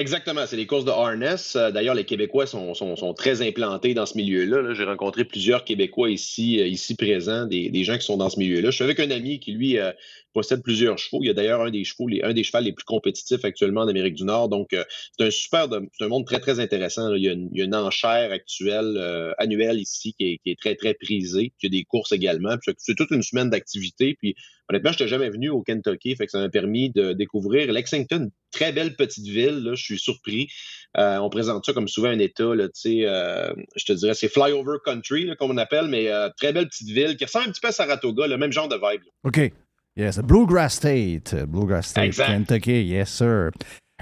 [0.00, 1.56] Exactement, c'est les courses de harness.
[1.56, 4.62] Euh, D'ailleurs, les Québécois sont, sont- sont très implantés dans ce milieu-là.
[4.62, 4.72] là.
[4.72, 8.38] J'ai rencontré plusieurs Québécois ici, euh, ici présents, des, des gens qui sont dans ce
[8.38, 8.70] milieu-là.
[8.70, 9.92] Je suis avec un ami qui, lui, euh,
[10.32, 11.22] possède plusieurs chevaux.
[11.22, 13.82] Il y a d'ailleurs un des chevaux, les, un des chevaux les plus compétitifs actuellement
[13.82, 14.48] en Amérique du Nord.
[14.48, 14.84] Donc, euh,
[15.18, 17.14] c'est un super, c'est un monde très, très intéressant.
[17.14, 21.52] Il y, a une, enchère actuelle, euh, annuelle ici, qui est, très, très prisée.
[21.62, 22.56] Il y a des courses également.
[22.78, 24.16] c'est toute une semaine d'activité.
[24.18, 24.34] Puis,
[24.68, 28.30] honnêtement, je n'étais jamais venu au Kentucky, fait que ça m'a permis de découvrir Lexington,
[28.50, 29.62] très belle petite ville.
[29.64, 30.48] Là, je suis surpris.
[30.96, 35.50] Euh, on présente ça comme souvent un État, je te dirais, c'est flyover country, comme
[35.50, 38.36] on appelle, mais très belle petite ville qui ressemble un petit peu à Saratoga, le
[38.36, 39.02] même genre de vibe.
[39.24, 39.52] OK.
[39.96, 41.34] Yes, Bluegrass State.
[41.46, 42.84] Bluegrass State, Kentucky.
[42.84, 43.50] Yes, sir.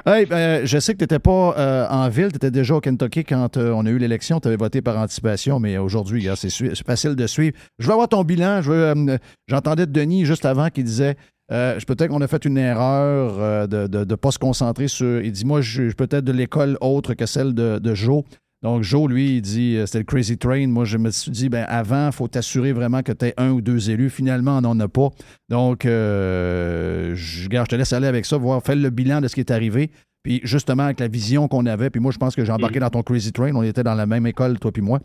[0.06, 2.80] Hey, ben, je sais que tu n'étais pas euh, en ville, tu étais déjà au
[2.80, 6.86] Kentucky quand euh, on a eu l'élection, tu avais voté par anticipation, mais aujourd'hui, c'est
[6.86, 7.56] facile de suivre.
[7.78, 8.60] Je veux avoir ton bilan.
[8.68, 9.18] Euh,
[9.48, 11.16] j'entendais de Denis juste avant qui disait
[11.48, 15.20] peut-être qu'on a fait une erreur de ne pas se concentrer sur.
[15.22, 18.22] Il dit Moi, je suis peut-être de l'école autre que celle de, de Joe.
[18.62, 20.66] Donc, Joe, lui, il dit euh, c'était le Crazy Train.
[20.66, 23.50] Moi, je me suis dit, ben, avant, il faut t'assurer vraiment que tu aies un
[23.50, 24.10] ou deux élus.
[24.10, 25.10] Finalement, on n'en a pas.
[25.48, 29.34] Donc, euh, je, je te laisse aller avec ça, voir, faire le bilan de ce
[29.34, 29.90] qui est arrivé.
[30.24, 32.82] Puis, justement, avec la vision qu'on avait, puis moi, je pense que j'ai embarqué mm.
[32.82, 33.54] dans ton Crazy Train.
[33.54, 35.00] On était dans la même école, toi puis moi.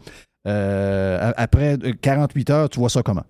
[0.47, 3.23] Euh, après 48 heures, tu vois ça comment?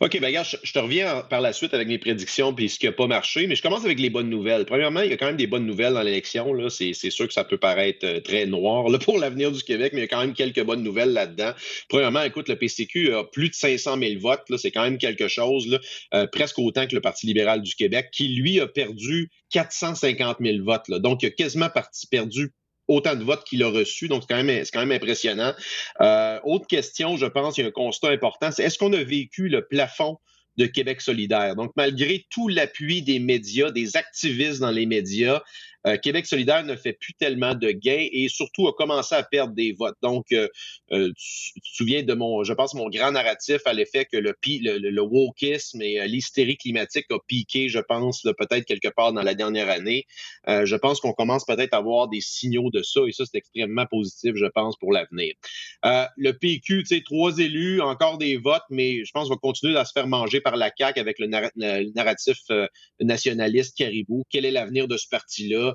[0.00, 2.86] OK, ben regarde, je, te reviens par la suite avec mes prédictions puis ce qui
[2.86, 4.66] n'a pas marché, mais je commence avec les bonnes nouvelles.
[4.66, 6.52] Premièrement, il y a quand même des bonnes nouvelles dans l'élection.
[6.68, 10.02] C'est, sûr que ça peut paraître euh, très noir pour l'avenir du Québec, mais il
[10.02, 11.52] y a quand même quelques bonnes nouvelles là-dedans.
[11.88, 14.42] Premièrement, écoute, le PCQ a plus de 500 000 votes.
[14.58, 15.78] c'est quand même quelque chose,
[16.12, 20.64] euh, presque autant que le Parti libéral du Québec, qui, lui, a perdu 450 000
[20.64, 20.90] votes.
[20.90, 22.52] Donc, il a quasiment parti, perdu
[22.88, 24.08] autant de votes qu'il a reçus.
[24.08, 25.52] Donc, c'est quand même, quand même impressionnant.
[26.00, 29.02] Euh, autre question, je pense, il y a un constat important, c'est est-ce qu'on a
[29.02, 30.18] vécu le plafond
[30.56, 31.56] de Québec solidaire?
[31.56, 35.42] Donc, malgré tout l'appui des médias, des activistes dans les médias,
[35.86, 39.54] euh, Québec solidaire ne fait plus tellement de gains et surtout a commencé à perdre
[39.54, 39.96] des votes.
[40.02, 40.48] Donc, euh,
[40.92, 44.34] euh, tu, te souviens de mon, je pense, mon grand narratif à l'effet que le,
[44.44, 49.34] le, le, wokisme et l'hystérie climatique a piqué, je pense, peut-être quelque part dans la
[49.34, 50.06] dernière année.
[50.46, 53.86] je pense qu'on commence peut-être à voir des signaux de ça et ça, c'est extrêmement
[53.86, 55.34] positif, je pense, pour l'avenir.
[55.82, 59.76] le PQ, tu sais, trois élus, encore des votes, mais je pense qu'on va continuer
[59.76, 62.38] à se faire manger par la CAQ avec le, narratif
[63.00, 64.24] nationaliste caribou.
[64.30, 65.73] Quel est l'avenir de ce parti-là?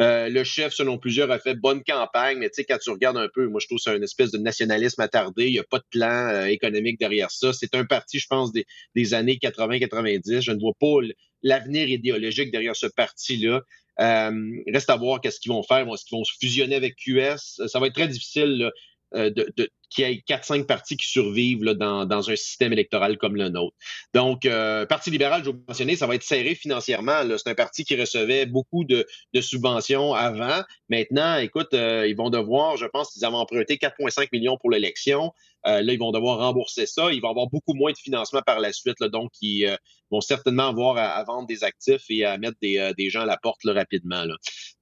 [0.00, 3.16] Euh, le chef, selon plusieurs, a fait bonne campagne, mais tu sais, quand tu regardes
[3.16, 5.46] un peu, moi, je trouve que c'est une espèce de nationalisme attardé.
[5.46, 7.52] Il n'y a pas de plan euh, économique derrière ça.
[7.52, 10.40] C'est un parti, je pense, des, années 80-90.
[10.40, 11.06] Je ne vois pas
[11.42, 13.62] l'avenir idéologique derrière ce parti-là.
[14.00, 14.32] Euh,
[14.72, 15.86] reste à voir qu'est-ce qu'ils vont faire.
[15.86, 17.68] Est-ce qu'ils vont se fusionner avec QS?
[17.68, 18.72] Ça va être très difficile.
[19.14, 23.16] Euh, de, qu'il y ait 4-5 partis qui survivent là, dans, dans, un système électoral
[23.16, 23.76] comme le nôtre.
[24.12, 27.22] Donc, euh, Parti libéral, je vous mentionner, ça va être serré financièrement.
[27.38, 30.64] C'est un parti qui recevait beaucoup de, de subventions avant.
[30.88, 35.32] Maintenant, écoute, euh, ils vont devoir, je pense qu'ils avaient emprunté 4,5 millions pour l'élection.
[35.64, 37.12] là, ils vont devoir rembourser ça.
[37.12, 38.98] Ils vont avoir beaucoup moins de financement par la suite.
[38.98, 39.78] Là, donc, ils
[40.10, 43.36] vont certainement avoir à, vendre des actifs et à mettre des, des gens à la
[43.36, 44.24] porte là, rapidement.
[44.24, 44.34] Là.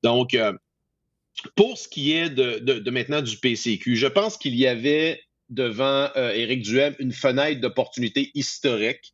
[0.03, 0.35] Donc,
[1.57, 6.33] pour ce qui est de, maintenant du PCQ, je pense qu'il y avait devant euh,
[6.33, 9.13] Éric Duhem une fenêtre d'opportunité historique.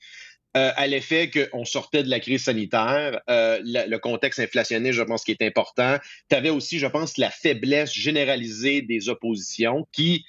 [0.57, 5.23] Euh, à l'effet qu'on sortait de la crise sanitaire, euh, le contexte inflationniste, je pense,
[5.23, 5.99] qui est important.
[6.31, 10.25] Tu avais aussi, je pense, la faiblesse généralisée des oppositions qui,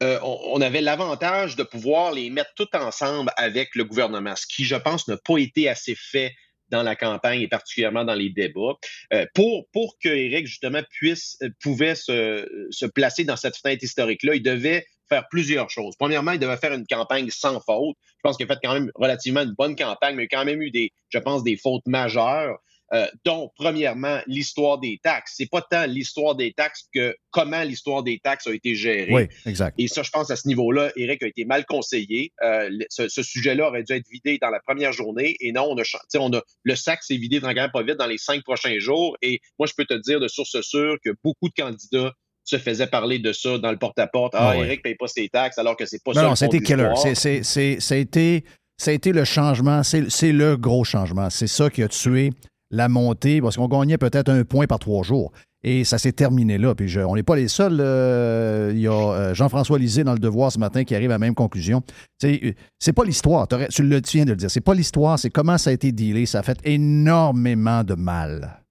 [0.00, 4.76] on, avait l'avantage de pouvoir les mettre tout ensemble avec le gouvernement, ce qui, je
[4.76, 6.32] pense, n'a pas été assez fait
[6.70, 8.74] dans la campagne et particulièrement dans les débats,
[9.12, 13.82] euh, pour, pour que Eric, justement, puisse, euh, pouvait se, se placer dans cette fenêtre
[13.84, 15.94] historique-là, il devait faire plusieurs choses.
[15.98, 17.96] Premièrement, il devait faire une campagne sans faute.
[18.16, 20.44] Je pense qu'il a fait quand même relativement une bonne campagne, mais il a quand
[20.44, 22.58] même eu des, je pense, des fautes majeures.
[22.94, 25.34] Euh, donc, premièrement, l'histoire des taxes.
[25.36, 29.12] C'est pas tant l'histoire des taxes que comment l'histoire des taxes a été gérée.
[29.12, 29.74] Oui, exact.
[29.78, 32.32] Et ça, je pense, à ce niveau-là, Eric a été mal conseillé.
[32.42, 35.36] Euh, ce, sujet-là aurait dû être vidé dans la première journée.
[35.40, 35.82] Et non, on a,
[36.18, 39.16] on a le sac s'est vidé tranquillement pas vite dans les cinq prochains jours.
[39.20, 42.12] Et moi, je peux te dire de source sûre que beaucoup de candidats
[42.44, 44.34] se faisaient parler de ça dans le porte-à-porte.
[44.34, 46.22] Ah, Eric ne paye pas ses taxes alors que c'est pas ça.
[46.22, 46.88] Non, c'était killer.
[46.94, 51.28] ça a été le changement, c'est le gros changement.
[51.28, 52.30] C'est ça qui a tué
[52.70, 55.32] la montée, parce qu'on gagnait peut-être un point par trois jours.
[55.64, 56.74] Et ça s'est terminé là.
[56.74, 57.78] Puis on n'est pas les seuls.
[57.80, 61.14] Euh, il y a euh, Jean-François Lisée dans Le Devoir ce matin qui arrive à
[61.14, 61.82] la même conclusion.
[62.24, 63.48] Euh, c'est pas l'histoire.
[63.48, 64.50] Tu le viens de le dire.
[64.50, 66.26] C'est pas l'histoire, c'est comment ça a été dealé.
[66.26, 68.62] Ça a fait énormément de mal.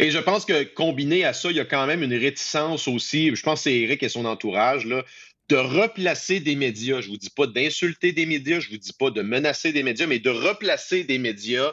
[0.00, 3.34] Et je pense que combiné à ça, il y a quand même une réticence aussi.
[3.34, 4.86] Je pense que c'est Eric et son entourage.
[4.86, 7.00] De replacer des médias.
[7.00, 10.06] Je vous dis pas d'insulter des médias, je vous dis pas de menacer des médias,
[10.06, 11.72] mais de replacer des médias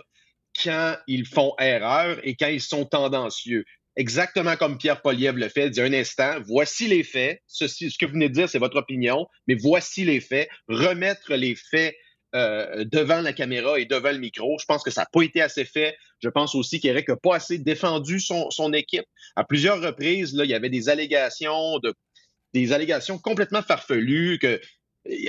[0.64, 3.66] quand ils font erreur et quand ils sont tendancieux.
[3.98, 7.66] Exactement comme Pierre Poliev le fait, dit un instant, voici les faits, ce
[7.98, 11.96] que vous venez de dire, c'est votre opinion, mais voici les faits, remettre les faits
[12.36, 14.58] euh, devant la caméra et devant le micro.
[14.60, 15.96] Je pense que ça n'a pas été assez fait.
[16.22, 19.06] Je pense aussi qu'Eric n'a pas assez défendu son, équipe.
[19.38, 21.94] À plusieurs reprises, là, il y avait des allégations de
[22.54, 24.60] des allégations complètement farfelues que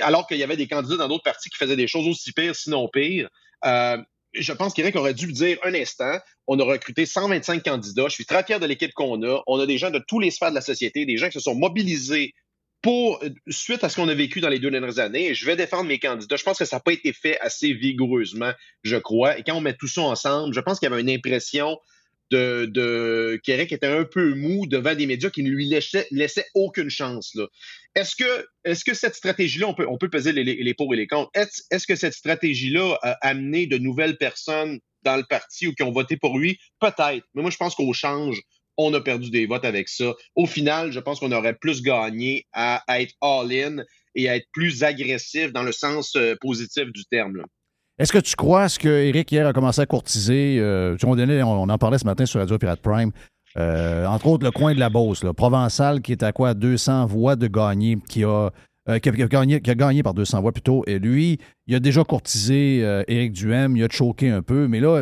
[0.01, 2.55] alors qu'il y avait des candidats dans d'autres partis qui faisaient des choses aussi pires,
[2.55, 3.29] sinon pires.
[3.65, 3.97] Euh,
[4.39, 8.25] je pense qu'Éric aurait dû dire un instant, on a recruté 125 candidats, je suis
[8.25, 10.55] très fier de l'équipe qu'on a, on a des gens de tous les sphères de
[10.55, 12.33] la société, des gens qui se sont mobilisés
[12.81, 15.55] pour, euh, suite à ce qu'on a vécu dans les deux dernières années, je vais
[15.55, 16.35] défendre mes candidats.
[16.35, 18.51] Je pense que ça n'a pas été fait assez vigoureusement,
[18.83, 19.37] je crois.
[19.37, 21.77] Et quand on met tout ça ensemble, je pense qu'il y avait une impression
[22.31, 27.37] de, de était un peu mou devant des médias qui ne lui laissaient, aucune chance.
[27.95, 30.97] Est-ce que, est que cette stratégie-là, on peut, on peut peser les, les, pour et
[30.97, 35.73] les contre, est-ce, que cette stratégie-là a amené de nouvelles personnes dans le parti ou
[35.73, 36.57] qui ont voté pour lui?
[36.79, 37.25] Peut-être.
[37.33, 38.41] Mais moi, je pense qu'au change,
[38.77, 40.13] on a perdu des votes avec ça.
[40.35, 43.83] Au final, je pense qu'on aurait plus gagné à, être all-in
[44.15, 47.43] et à être plus agressif dans le sens euh, positif du terme.
[47.99, 50.57] Est-ce que tu crois ce que Eric hier a commencé à courtiser?
[50.59, 53.11] Euh, on, en parlait ce matin sur Radio Pirate Prime.
[53.57, 57.07] Euh, entre autres, le coin de la Beauce, là, Provençal, qui est à quoi 200
[57.07, 58.51] voix de gagner, qui a,
[58.87, 60.83] euh, qui, a, gagné, qui a, gagné, par 200 voix plutôt.
[60.85, 65.01] Et lui, il a déjà courtisé Éric Duhem, il a choqué un peu, mais là,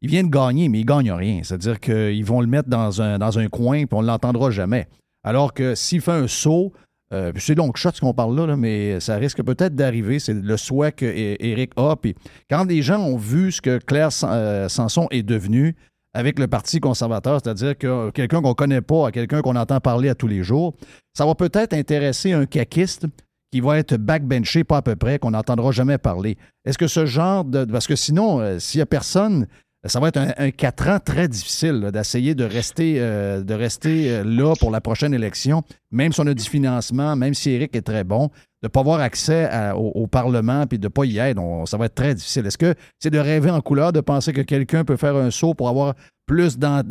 [0.00, 1.40] il vient de gagner, mais il gagne rien.
[1.42, 4.86] C'est-à-dire qu'ils vont le mettre dans un, dans un coin, puis on ne l'entendra jamais.
[5.24, 6.72] Alors que s'il fait un saut,
[7.12, 10.18] euh, c'est donc shot ce qu'on parle là, mais ça risque peut-être d'arriver.
[10.18, 11.96] C'est le souhait qu'Éric a.
[11.96, 12.14] Puis
[12.50, 15.76] quand les gens ont vu ce que Claire euh, Sanson est devenu
[16.14, 19.80] avec le Parti conservateur, c'est-à-dire que quelqu'un qu'on ne connaît pas à quelqu'un qu'on entend
[19.80, 20.74] parler à tous les jours,
[21.14, 23.06] ça va peut-être intéresser un caquiste
[23.52, 26.36] qui va être backbenché, pas à peu près, qu'on n'entendra jamais parler.
[26.64, 27.64] Est-ce que ce genre de.
[27.64, 29.46] Parce que sinon, euh, s'il n'y a personne
[29.88, 34.70] ça va être un, quatre ans très difficile d'essayer de rester, euh, euh, là pour
[34.70, 38.28] la prochaine élection, même si on a du financement, même si Eric est très bon,
[38.62, 41.86] de ne pas avoir accès au, Parlement puis de ne pas y être, ça va
[41.86, 42.46] être très difficile.
[42.46, 45.54] Est-ce que c'est de rêver en couleur, de penser que quelqu'un peut faire un saut
[45.54, 45.94] pour avoir
[46.26, 46.82] plus, de,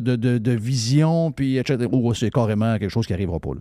[0.00, 3.54] de, de, vision, puis etc., ou c'est carrément quelque chose qui n'arrivera pas?
[3.54, 3.60] Là?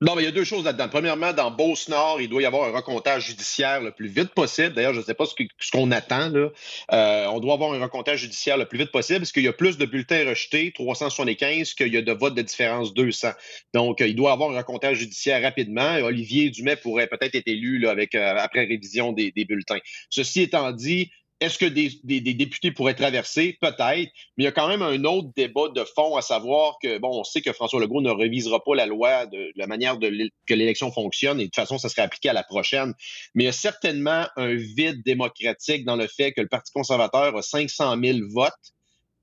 [0.00, 0.88] Non, mais il y a deux choses là-dedans.
[0.88, 4.74] Premièrement, dans Beauce-Nord, il doit y avoir un recomptage judiciaire le plus vite possible.
[4.74, 6.32] D'ailleurs, je ne sais pas ce qu'on attend.
[6.34, 9.52] Euh, on doit avoir un recomptage judiciaire le plus vite possible parce qu'il y a
[9.52, 13.30] plus de bulletins rejetés, 375, qu'il y a de votes de différence, 200.
[13.72, 15.94] Donc, euh, il doit avoir un recomptage judiciaire rapidement.
[16.02, 19.78] Olivier Dumais pourrait peut-être être élu avec, euh, après révision des bulletins.
[20.10, 21.90] Ceci étant dit, est-ce que des,
[22.34, 23.58] députés pourraient traverser?
[23.60, 24.08] Peut-être, mais
[24.38, 27.24] il y a quand même un autre débat de fond à savoir que, bon, on
[27.24, 30.08] sait que François Legault ne révisera pas la loi de, la manière de
[30.46, 32.94] que l'élection fonctionne et de toute façon, ça serait appliqué à la prochaine.
[33.34, 37.36] Mais il y a certainement un vide démocratique dans le fait que le Parti conservateur
[37.36, 38.52] a 500 000 votes.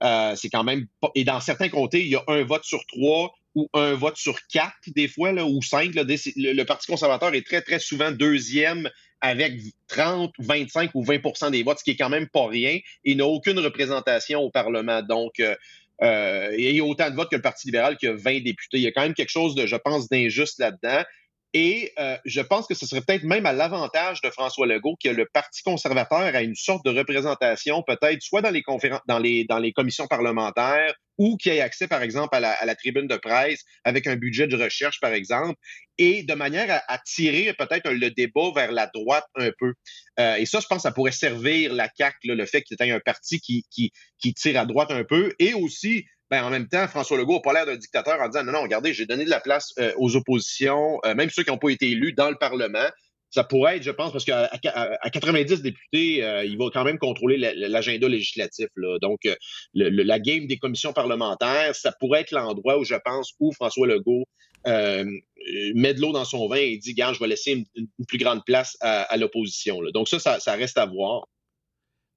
[0.04, 3.34] Euh, c'est quand même Et dans certains comtés, il y a un vote sur trois
[3.54, 5.92] ou un vote sur quatre, des fois, ou cinq.
[5.94, 8.90] le, Parti conservateur est très, très souvent deuxième
[9.22, 9.54] avec
[9.88, 13.26] 30, 25 ou 20% des votes, ce qui est quand même pas rien, et n'a
[13.26, 15.02] aucune représentation au Parlement.
[15.02, 15.56] Donc, il
[16.58, 18.78] y a autant de votes que le Parti libéral qui a 20 députés.
[18.78, 21.04] Il y a quand même quelque chose de, je pense, d'injuste là-dedans.
[21.54, 25.10] Et euh, je pense que ce serait peut-être même à l'avantage de François Legault que
[25.10, 29.44] le Parti conservateur a une sorte de représentation, peut-être soit dans les conférences, dans les,
[29.44, 33.64] dans les commissions parlementaires ou qui ait accès, par exemple, à la, tribune de presse
[33.84, 35.56] avec un budget de recherche, par exemple,
[35.98, 39.74] et de manière à, tirer peut-être le débat vers la droite un peu.
[40.20, 42.92] Euh, et ça, je pense, ça pourrait servir la CAQ, le fait qu'il y ait
[42.92, 46.70] un parti qui, qui, qui tire à droite un peu, et aussi ben, en même
[46.70, 49.26] temps, François Legault n'a pas l'air d'un dictateur en disant non, non, regardez, j'ai donné
[49.26, 52.30] de la place euh, aux oppositions, euh, même ceux qui n'ont pas été élus dans
[52.30, 52.88] le Parlement.
[53.30, 54.50] Ça pourrait être, je pense, parce qu'à
[55.02, 58.68] à, 90 députés, euh, il va quand même contrôler l'agenda législatif.
[59.02, 59.20] Donc,
[59.74, 64.26] la game des commissions parlementaires, ça pourrait être l'endroit où je pense où François Legault
[64.66, 68.44] met de l'eau dans son vin et dit, gars, je vais laisser une, plus grande
[68.46, 69.80] place à, l'opposition.
[69.94, 71.26] Donc ça, ça reste à voir.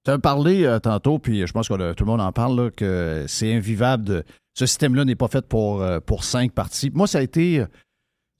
[0.05, 3.25] Tu as parlé euh, tantôt, puis je pense que tout le monde en parle, que
[3.27, 4.03] c'est invivable.
[4.03, 6.91] De, ce système-là n'est pas fait pour, euh, pour cinq parties.
[6.93, 7.65] Moi, ça a été.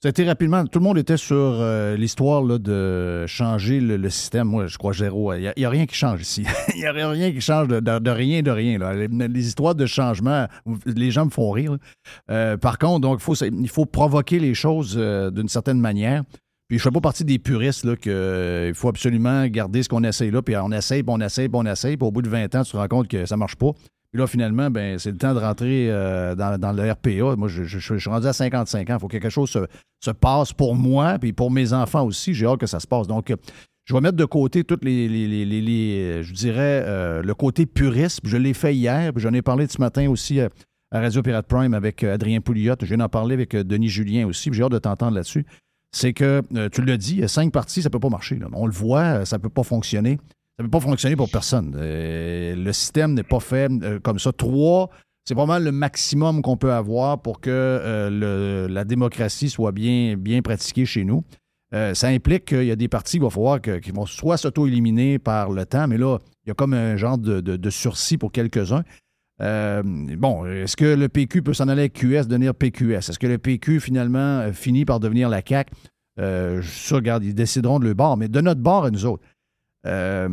[0.02, 0.64] Ça a été rapidement.
[0.66, 4.46] Tout le monde était sur euh, l'histoire de changer le, système.
[4.46, 5.32] Moi, je crois zéro.
[5.32, 6.44] Il n'y a, rien qui change ici.
[6.74, 8.78] Il n'y a rien qui change de, rien, de rien.
[8.78, 10.46] Les, histoires de changement,
[10.84, 11.78] les gens me font rire.
[12.28, 16.22] par contre, donc, faut, il faut provoquer les choses d'une certaine manière.
[16.68, 20.32] Puis je fais pas partie des puristes là euh, faut absolument garder ce qu'on essaye
[20.32, 22.62] là, puis on essaye, puis on essaye, on essaye, puis au bout de 20 ans,
[22.64, 23.70] tu te rends compte que ça marche pas.
[24.12, 27.36] Puis là, finalement, ben, c'est le temps de rentrer euh, dans, le RPA.
[27.36, 28.94] Moi, je, suis rendu à 55 ans.
[28.96, 32.32] Il faut que quelque chose se, passe pour moi, puis pour mes enfants aussi.
[32.32, 33.06] J'ai hâte que ça se passe.
[33.06, 33.32] Donc,
[33.84, 38.20] je vais mettre de côté toutes les, les, je dirais, euh, le côté puriste.
[38.24, 40.50] Je l'ai fait hier, puis j'en ai parlé ce matin aussi à
[40.92, 42.74] Radio Pirate Prime avec Adrien Pouliot.
[42.80, 45.44] Je viens d'en parler avec Denis Julien aussi, j'ai hâte de t'entendre là-dessus
[45.96, 48.38] c'est que, euh, tu l'as dit, a cinq partis, ça ne peut pas marcher.
[48.52, 50.18] On le voit, ça ne peut pas fonctionner.
[50.58, 51.74] Ça ne peut pas fonctionner pour personne.
[51.78, 54.30] Euh, le système n'est pas fait euh, comme ça.
[54.32, 54.90] Trois,
[55.24, 60.42] c'est vraiment le maximum qu'on peut avoir pour que euh, la démocratie soit bien, bien
[60.42, 61.24] pratiquée chez nous.
[61.74, 65.18] Euh, ça implique qu'il y a des partis qu'il va falloir qui vont soit s'auto-éliminer
[65.18, 68.84] par le temps, mais là, il y a comme un genre de sursis pour quelques-uns.
[69.42, 73.10] Euh, bon, est-ce que le PQ peut s'en aller avec QS, devenir PQS?
[73.10, 75.70] Est-ce que le PQ, finalement, euh, finit par devenir la CAQ?
[76.18, 79.22] Euh, ça, regarde, ils décideront de le bord, mais de notre bord à nous autres.
[79.86, 80.28] Euh,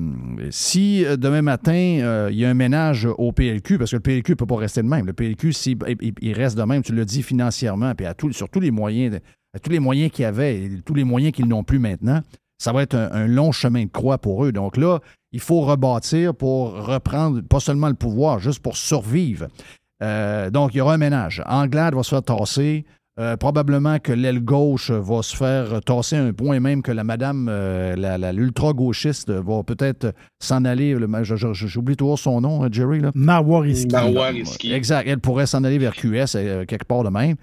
[0.50, 4.02] si euh, demain matin, euh, il y a un ménage au PLQ, parce que le
[4.02, 5.06] PLQ ne peut pas rester de même.
[5.06, 8.60] Le PLQ, s'il- il, il reste de même, tu l'as dit financièrement, puis sur tous
[8.62, 9.20] les moyens,
[9.62, 12.22] tous les moyens qu'il y avait, et tous les moyens qu'ils n'ont plus maintenant,
[12.58, 14.52] ça va être un, un long chemin de croix pour eux.
[14.52, 15.00] Donc là,
[15.34, 19.48] il faut rebâtir pour reprendre pas seulement le pouvoir, juste pour survivre.
[20.02, 21.44] Euh, donc, il y aura un ménage.
[21.48, 22.86] Anglade va se faire tasser.
[23.20, 27.48] Euh, probablement que l'aile gauche va se faire tasser un point même que la madame,
[27.48, 30.98] euh, l'ultra-gauchiste, va peut-être s'en aller.
[31.24, 33.02] J'oublie toujours son nom, euh, Jerry.
[33.02, 33.12] Là.
[33.60, 34.74] Risky.
[34.74, 35.08] Exact.
[35.08, 37.36] Elle pourrait s'en aller vers QS, euh, quelque part de même.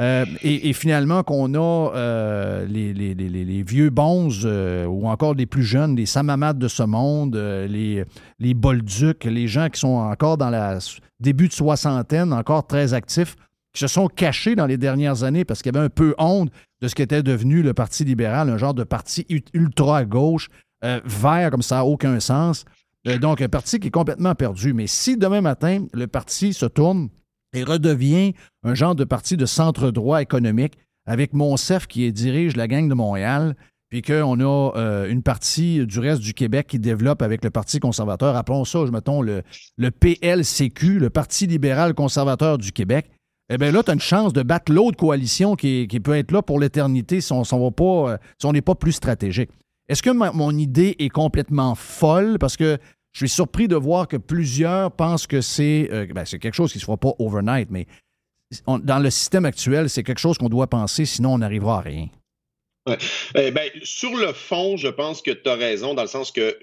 [0.00, 5.94] Euh, et, finalement, qu'on a euh, les, vieux bons euh, ou encore les plus jeunes,
[5.94, 8.04] les Samamades de ce monde, les,
[8.40, 10.78] les Bolducs, les gens qui sont encore dans la
[11.20, 13.36] début de soixantaine, encore très actifs,
[13.72, 16.50] qui se sont cachés dans les dernières années parce qu'il y avait un peu honte
[16.80, 20.48] de ce qu'était devenu le Parti libéral, un genre de parti u- ultra à gauche,
[20.84, 22.64] euh, vert comme ça aucun sens.
[23.20, 24.72] Donc, un parti qui est complètement perdu.
[24.72, 27.10] Mais si demain matin, le parti se tourne
[27.54, 32.88] et redevient un genre de parti de centre-droit économique avec Monsef qui dirige la gang
[32.88, 33.54] de Montréal,
[33.88, 37.78] puis qu'on a euh, une partie du reste du Québec qui développe avec le Parti
[37.78, 38.34] conservateur.
[38.36, 39.42] Appelons ça, je mettons, le,
[39.78, 43.10] PLCQ, le Parti libéral conservateur du Québec.
[43.50, 46.42] Eh bien là, tu as une chance de battre l'autre coalition qui, peut être là
[46.42, 49.50] pour l'éternité si on euh, n'est pas plus stratégique.
[49.88, 52.38] Est-ce que mon idée est complètement folle?
[52.38, 52.78] Parce que
[53.14, 56.78] je suis surpris de voir que plusieurs pensent que c'est euh, ben, quelque chose qui
[56.78, 57.86] ne se fera pas overnight, mais
[58.66, 62.08] dans le système actuel, c'est quelque chose qu'on doit penser, sinon on n'arrivera à rien.
[63.34, 66.58] Eh ben, sur le fond, je pense que tu as raison, dans le sens que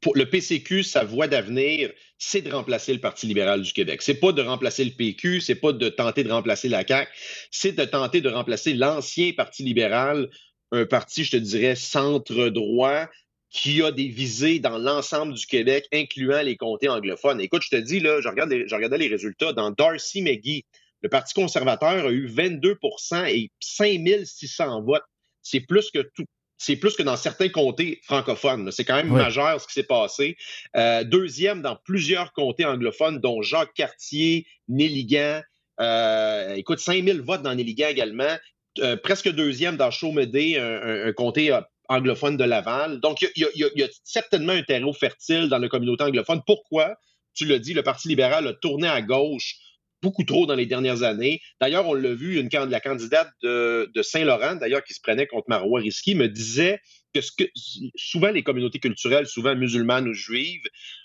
[0.00, 4.02] pour le PCQ, sa voie d'avenir, c'est de remplacer le Parti libéral du Québec.
[4.02, 7.10] C'est pas de remplacer le PQ, c'est pas de tenter de remplacer la CAQ,
[7.50, 10.28] c'est de tenter de remplacer l'ancien Parti libéral,
[10.72, 13.08] un parti, je te dirais, centre-droit,
[13.52, 17.40] qui a des visées dans l'ensemble du Québec, incluant les comtés anglophones.
[17.40, 19.52] Écoute, je te dis, là, je, regarde les- je regardais les résultats.
[19.52, 20.64] Dans Darcy McGee,
[21.02, 25.02] le Parti conservateur a eu 22% et 5600 votes.
[25.42, 26.24] C'est plus que tout.
[26.58, 28.70] C'est plus que dans certains comtés francophones.
[28.70, 29.18] C'est quand même Oui.
[29.20, 30.36] majeur ce qui s'est passé.
[30.76, 35.42] Euh, deuxième dans plusieurs comtés anglophones, dont Jacques Cartier, Néligan.
[35.80, 38.36] Euh, écoute, 5000 votes dans Néligan également.
[38.78, 43.00] Euh, presque deuxième dans Chaumédé, un, un- un comté euh, anglophone de Laval.
[43.00, 46.40] Donc, il y a, certainement un terreau fertile dans la communauté anglophone.
[46.46, 46.96] Pourquoi?
[47.34, 49.56] Tu l'as dit, le Parti libéral a tourné à gauche
[50.02, 51.40] beaucoup trop dans les dernières années.
[51.60, 55.80] D'ailleurs, on l'a vu, une, la candidate de, Saint-Laurent, d'ailleurs, qui se prenait contre Marois
[55.80, 56.80] Risky, me disait
[57.14, 57.20] que
[57.94, 60.64] souvent les communautés culturelles, souvent musulmanes ou juives,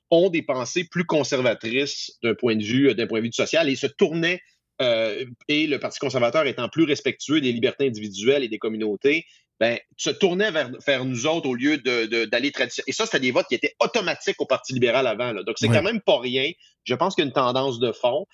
[0.09, 3.75] ont des pensées plus conservatrices d'un point de vue d'un point de vue social et
[3.75, 4.39] se tournaient
[4.81, 9.25] euh, et le Parti conservateur étant plus respectueux des libertés individuelles et des communautés,
[9.59, 12.89] ben, se tournait vers, vers nous autres au lieu de- de- d'aller traditionnellement.
[12.89, 15.31] Et ça, c'était des votes qui étaient automatiques au Parti libéral avant.
[15.31, 15.43] là.
[15.43, 15.75] Donc, c'est Ouais.
[15.75, 16.51] quand même pas rien.
[16.83, 18.25] Je pense qu'il y a une tendance de fond.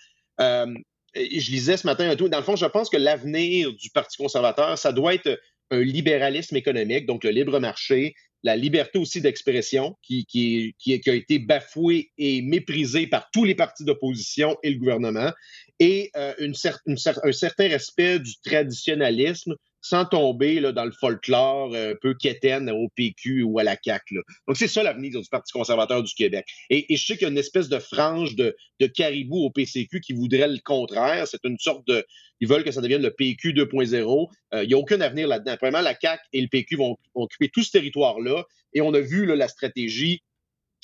[0.41, 0.67] Euh,
[1.15, 2.27] je lisais ce matin un tout.
[2.27, 5.39] Dans le fond, je pense que l'avenir du Parti conservateur, ça doit être
[5.71, 8.13] un libéralisme économique, donc le libre marché,
[8.43, 13.45] la liberté aussi d'expression qui, qui, qui, qui a été bafouée et méprisée par tous
[13.45, 15.31] les partis d'opposition et le gouvernement,
[15.79, 20.85] et euh, une cer- une cer- un certain respect du traditionnalisme sans tomber là, dans
[20.85, 24.15] le folklore euh, un peu quétaine au PQ ou à la CAQ.
[24.15, 24.21] là.
[24.47, 26.45] Donc, c'est ça l'avenir du Parti conservateur du Québec.
[26.69, 29.51] Et, et je sais qu'il y a une espèce de frange de, de caribou au
[29.51, 31.27] PCQ qui voudrait le contraire.
[31.27, 32.05] C'est une sorte de...
[32.39, 34.29] Ils veulent que ça devienne le PQ 2.0.
[34.53, 35.55] Euh, il n'y a aucun avenir là-dedans.
[35.57, 38.45] Premièrement, la CAQ et le PQ vont, vont occuper tout ce territoire-là.
[38.73, 40.23] Et on a vu là, la stratégie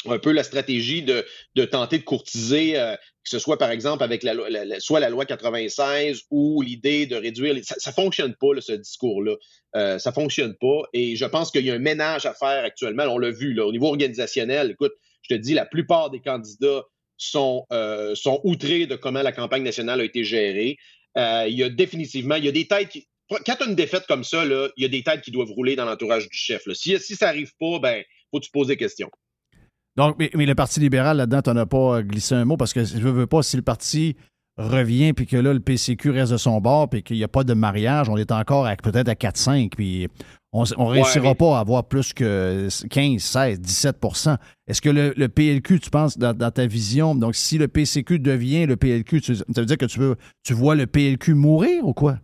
[0.08, 1.26] un peu la stratégie de,
[1.66, 4.34] tenter de courtiser, euh, que ce soit par exemple avec la,
[4.80, 7.54] soit la loi 96 ou l'idée de réduire.
[7.54, 9.36] les- ça, ça fonctionne pas ce discours-là.
[9.76, 10.84] Euh, ça fonctionne pas.
[10.94, 13.04] Et je pense qu'il y a un ménage à faire actuellement.
[13.04, 14.72] On l'a vu là, au niveau organisationnel.
[14.72, 14.94] Écoute,
[15.24, 16.84] je te dis, la plupart des candidats
[17.18, 20.78] sont, euh, outrés de comment la campagne nationale a été gérée.
[21.18, 23.08] Il y a définitivement, il y a des têtes qui.
[23.30, 25.52] Quand tu as une défaite comme ça, là, il y a des têtes qui doivent
[25.52, 26.64] rouler dans l'entourage du chef.
[26.74, 29.12] Si, ça n'arrive pas, ben, faut tu poses des questions.
[30.00, 32.74] Donc, mais, mais le Parti libéral, là-dedans, tu n'en as pas glissé un mot parce
[32.74, 34.16] que je veux, veux pas, si le parti
[34.58, 37.44] revient, puis que là, le PCQ reste de son bord, puis qu'il n'y a pas
[37.44, 40.08] de mariage, on est encore à- peut-être à 4-5, puis
[40.52, 44.38] on ne réussira pas à avoir plus que 15, 16, 17%
[44.68, 48.20] Est-ce que le, le PLQ, tu penses, dans, dans ta vision, donc si le PCQ
[48.20, 51.86] devient le PLQ, tu- ça veut dire que tu, veux, tu vois le PLQ mourir
[51.88, 52.18] ou quoi?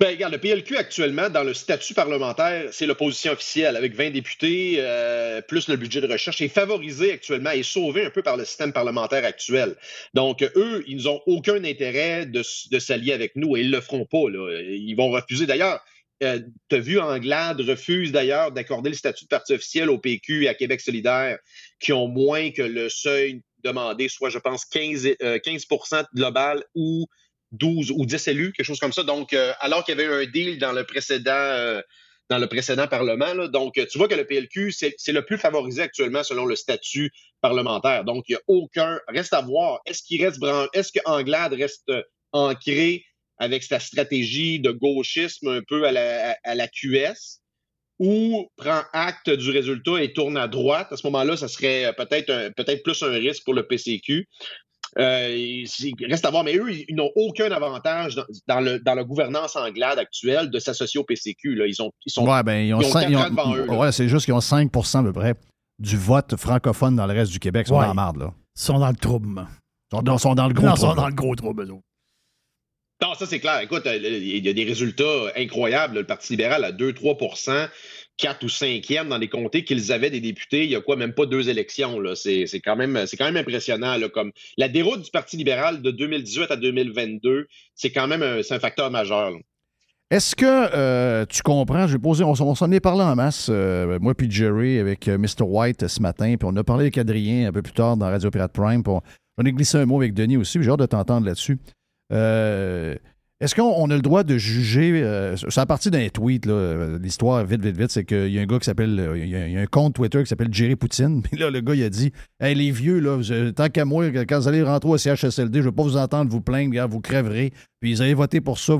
[0.00, 4.76] Ben, regarde, le PLQ actuellement, dans le statut parlementaire, c'est l'opposition officielle, avec 20 députés,
[4.78, 8.44] euh, plus le budget de recherche, est favorisé actuellement et sauvé un peu par le
[8.44, 9.76] système parlementaire actuel.
[10.14, 12.42] Donc, eux, ils n'ont aucun intérêt de,
[12.78, 14.24] s'allier avec nous et ils ne le feront pas.
[14.28, 15.46] Ils vont refuser.
[15.46, 15.80] D'ailleurs,
[16.22, 20.44] euh, tu as vu, Anglade refuse d'ailleurs d'accorder le statut de parti officiel au PQ
[20.44, 21.38] et à Québec solidaire,
[21.80, 25.66] qui ont moins que le seuil demandé, soit, je pense, 15, euh, 15
[26.14, 27.06] global ou
[27.52, 29.02] 12 ou 10 élus, quelque chose comme ça.
[29.02, 31.82] Donc, euh, alors qu'il y avait un deal dans le précédent, euh,
[32.30, 36.56] Parlement, donc euh, tu vois que le PLQ, c'est le plus favorisé actuellement selon le
[36.56, 38.04] statut parlementaire.
[38.04, 38.98] Donc, il n'y a aucun.
[39.08, 39.80] Reste à voir.
[39.86, 40.42] Est-ce qu'il reste
[40.72, 40.90] Est-ce
[42.32, 43.04] ancré
[43.38, 47.40] avec sa stratégie de gauchisme un peu à la, QS?
[48.00, 52.52] ou prend acte du résultat et tourne à droite, à ce moment-là, ça serait peut-être
[52.56, 54.28] peut-être plus un risque pour le PCQ.
[54.98, 55.66] Euh, il
[56.08, 59.02] reste à voir, mais eux, ils ils n'ont aucun avantage dans, dans le, dans la
[59.04, 61.56] gouvernance anglade actuelle de s'associer au PCQ.
[61.56, 61.66] Là.
[61.66, 63.30] Ils, ont, ils sont, Ouais, ben, ils ont, ils ont cinq- quatre ils ont- ans
[63.30, 63.66] devant eux.
[63.66, 63.72] là.
[63.74, 65.34] ouais, c'est juste qu'ils ont 5 à peu près
[65.80, 67.66] du vote francophone dans le reste du Québec.
[67.66, 67.82] Ils sont Ouais.
[67.82, 68.32] dans la marde, là.
[68.56, 69.28] Ils sont dans le trouble.
[69.92, 71.00] Ils sont dans, sont dans le gros Non, ils sont trouble.
[71.00, 71.66] dans le gros trouble.
[73.02, 73.58] Non, ça c'est clair.
[73.60, 75.04] Écoute, euh, il y a des résultats
[75.36, 75.96] incroyables.
[75.98, 77.16] Le Parti libéral a 2-3
[78.16, 80.64] 4 ou 5e dans les comtés qu'ils avaient des députés.
[80.64, 81.98] Il y a quoi, même pas deux élections.
[82.14, 83.96] C'est quand, même- quand même impressionnant.
[84.12, 88.90] comme La déroute du Parti libéral de 2018 à 2022, c'est quand même un, facteur
[88.90, 89.32] majeur.
[90.10, 91.88] Est-ce que euh, tu comprends?
[91.88, 95.18] J'ai posé, on, on s'en est parlé en masse, euh, moi puis Jerry, avec euh,
[95.18, 95.42] Mr.
[95.42, 98.30] White ce matin, puis on a parlé avec Adrien un peu plus tard dans Radio
[98.30, 98.82] Pirate Prime.
[98.86, 99.00] on-
[99.38, 101.58] J'en ai glissé un mot avec Denis aussi, j'ai hâte de t'entendre là-dessus.
[103.44, 105.02] Est-ce qu'on on a le droit de juger?
[105.02, 108.40] euh, c'est à partir d'un tweet, euh, l'histoire, vite, vite, vite, c'est qu'il y a
[108.42, 108.98] un gars qui s'appelle.
[108.98, 111.20] euh, Il y, a- un compte Twitter qui s'appelle Jerry Poutine.
[111.30, 113.84] Puis là, le gars, il a dit Hey, les vieux, là, vous- euh, tant qu'à
[113.84, 116.88] moi, quand vous allez rentrer au CHSLD, je ne veux pas vous entendre vous plaindre,
[116.88, 117.52] vous crèverez.
[117.80, 118.78] Puis ils avaient voté pour ça.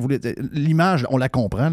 [0.55, 1.71] L'image, on la comprend,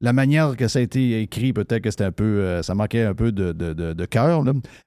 [0.00, 2.60] la manière que ça a été écrit, peut-être que c'était un peu.
[2.62, 4.42] ça manquait un peu de, cœur.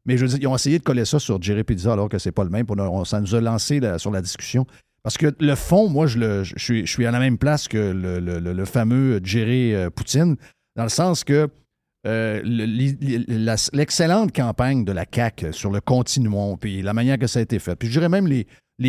[0.05, 2.18] Mais je veux dire, ils ont essayé de coller ça sur Jerry Pizza alors que
[2.18, 2.66] c'est pas le même.
[3.05, 4.66] Ça nous a lancé sur la discussion.
[5.06, 9.76] Parce que le fond, moi, je, suis, à la même place que le, fameux Jerry
[9.76, 10.36] euh, Poutine,
[10.76, 11.47] dans le sens que
[12.08, 12.41] euh,
[13.72, 17.60] l'excellente campagne de la CAQ sur le continuum, puis la manière que ça a été
[17.60, 18.47] fait, puis je dirais même les,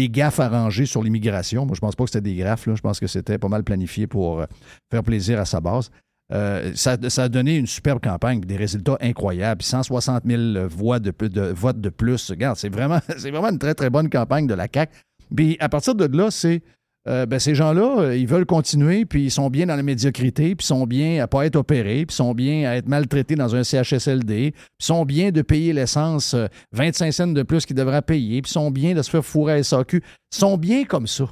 [0.08, 1.66] gaffes arrangées sur l'immigration.
[1.66, 4.06] Moi, je pense pas que c'était des gaffes, je pense que c'était pas mal planifié
[4.06, 4.46] pour euh,
[4.90, 5.90] faire plaisir à sa base.
[6.30, 11.82] Ça, a donné une superbe campagne, des résultats incroyables, 160 000 voix de, de votes
[11.82, 12.30] de plus.
[12.30, 14.90] Regarde, c'est vraiment, c'est vraiment une très, très bonne campagne de la CAQ.
[15.34, 16.62] Puis à partir de là, c'est
[17.08, 20.56] euh, ben, ces gens-là, euh, ils veulent continuer, puis ils sont bien dans la médiocrité,
[20.56, 23.36] puis ils sont bien à pas être opérés, puis ils sont bien à être maltraités
[23.36, 27.64] dans un CHSLD, puis ils sont bien de payer l'essence euh, 25 cents de plus
[27.64, 30.02] qu'ils devraient payer, puis ils sont bien de se faire fourrer à SAQ.
[30.32, 31.26] Ils sont bien comme ça.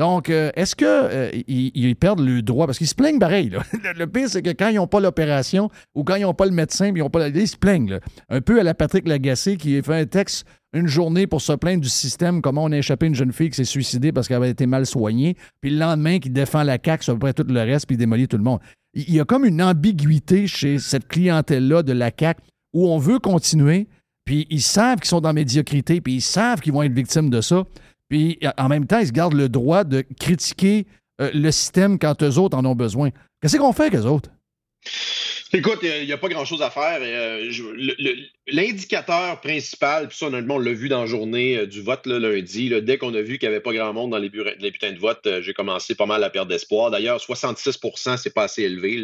[0.00, 2.64] Donc, euh, est-ce que euh, perdent le droit?
[2.64, 3.50] Parce qu'ils se plaignent pareil.
[3.50, 3.62] là.
[3.98, 6.52] Le, pire, c'est que quand ils n'ont pas l'opération ou quand ils n'ont pas le
[6.52, 7.98] médecin, ils, ont pas ils se plaignent.
[8.30, 11.52] Un peu à la Patrick Lagacé qui a fait un texte une journée pour se
[11.52, 14.38] plaindre du système, comment on a échappé une jeune fille qui s'est suicidée parce qu'elle
[14.38, 17.44] avait été mal soignée, puis le lendemain, qui défend la CAQ sur à près tout
[17.46, 18.60] le reste, puis démolit tout le monde.
[18.94, 22.40] Il y a comme une ambiguïté chez cette clientèle-là de la CAQ
[22.72, 23.86] où on veut continuer,
[24.24, 27.42] puis ils savent qu'ils sont dans médiocrité, puis ils savent qu'ils vont être victimes de
[27.42, 27.64] ça,
[28.10, 30.84] puis en même temps, ils se gardent le droit de critiquer
[31.20, 33.10] euh, le système quand eux autres en ont besoin.
[33.40, 34.30] Qu'est-ce qu'on fait avec eux autres?
[35.52, 36.98] Écoute, il n'y a pas grand-chose à faire.
[37.02, 37.50] Euh,
[38.46, 42.72] L'indicateur principal, puis ça, honnêtement, on l'a vu dans la journée euh, du vote lundi.
[42.82, 44.98] dès qu'on a vu qu'il n'y avait pas grand monde dans les, bureaux- putains de
[44.98, 46.90] vote, j'ai commencé pas mal à perdre espoir.
[46.90, 49.02] D'ailleurs, 66% c'est pas assez élevé.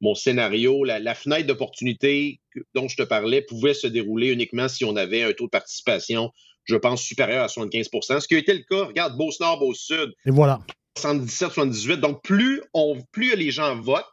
[0.00, 2.40] Mon scénario, la, fenêtre d'opportunité
[2.74, 6.30] dont je te parlais pouvait se dérouler uniquement si on avait un taux de participation,
[6.64, 10.30] je pense, supérieur à 75% Ce qui a été le cas, regarde, Beauce-Nord, Beauce-Sud, Et
[10.30, 10.60] voilà.
[10.98, 11.96] 77-78.
[11.96, 14.04] Donc, plus, on, plus les gens votent,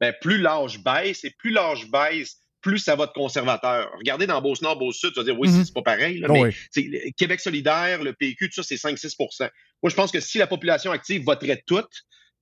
[0.00, 3.90] ben, plus l'âge baisse et plus l'âge baisse, plus ça vote conservateur.
[3.98, 5.64] Regardez dans Beauce-Nord, Beauce-Sud, tu vas dire, oui, Mhm.
[5.64, 7.12] c'est pas pareil, là, Oh mais oui.
[7.16, 9.48] Québec solidaire, le PQ, tout ça, c'est 5-6%
[9.82, 11.90] Moi, je pense que si la population active voterait toute,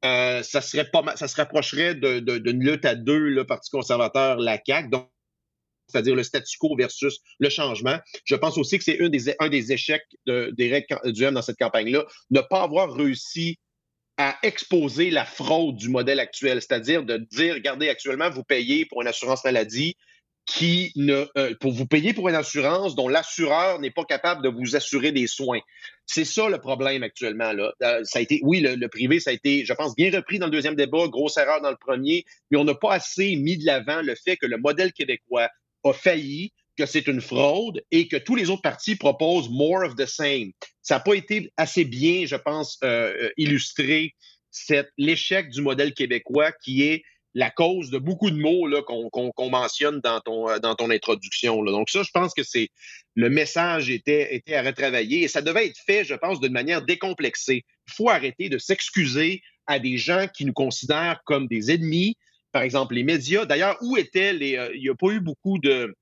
[0.05, 4.59] euh, ça, serait pas ça se rapprocherait d'une lutte à deux, le Parti conservateur, la
[4.65, 4.91] CAQ.
[4.91, 5.09] Donc,
[5.89, 7.99] c'est-à-dire le statu quo versus le changement.
[8.25, 12.05] Je pense aussi que c'est un des, un des échecs d'Éric Duhem dans cette campagne-là,
[12.31, 13.59] ne pas avoir réussi
[14.17, 19.03] à exposer la fraude du modèle actuel, c'est-à-dire de dire, regardez, actuellement, vous payez pour
[19.03, 19.97] une assurance maladie
[20.47, 24.51] qui ne, euh, pour vous payer pour une assurance dont l'assureur n'est pas capable de
[24.51, 25.61] vous assurer des soins.
[26.05, 27.53] C'est ça le problème actuellement.
[27.53, 27.73] Là.
[27.83, 30.39] Euh, ça a été, oui, le, le, privé, ça a été, je pense, bien repris
[30.39, 33.57] dans le deuxième débat, grosse erreur dans le premier, mais on n'a pas assez mis
[33.57, 35.49] de l'avant le fait que le modèle québécois
[35.85, 39.95] a failli, que c'est une fraude et que tous les autres partis proposent more of
[39.97, 40.51] the same.
[40.83, 44.15] Ça n'a pas été assez bien, je pense, euh, illustré
[44.99, 47.03] l'échec du modèle québécois qui est
[47.37, 48.69] la cause de beaucoup de mots
[49.33, 51.65] qu'on mentionne dans ton, euh, introduction.
[51.65, 52.69] Donc ça, je pense que c'est
[53.17, 56.83] le message était, était à retravailler et ça devait être fait, je pense, d'une manière
[56.83, 57.65] décomplexée.
[57.89, 62.17] Il faut arrêter de s'excuser à des gens qui nous considèrent comme des ennemis,
[62.55, 63.45] par exemple les médias.
[63.45, 64.57] D'ailleurs, où étaient les...
[64.57, 65.95] Euh, il n'y a pas eu beaucoup de...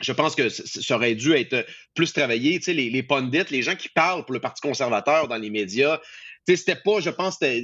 [0.00, 2.58] Je pense que ça aurait dû être plus travaillé.
[2.58, 5.50] Tu sais, les, les pundits, les gens qui parlent pour le Parti conservateur dans les
[5.50, 5.98] médias,
[6.46, 7.60] c'était pas, je pense, euh,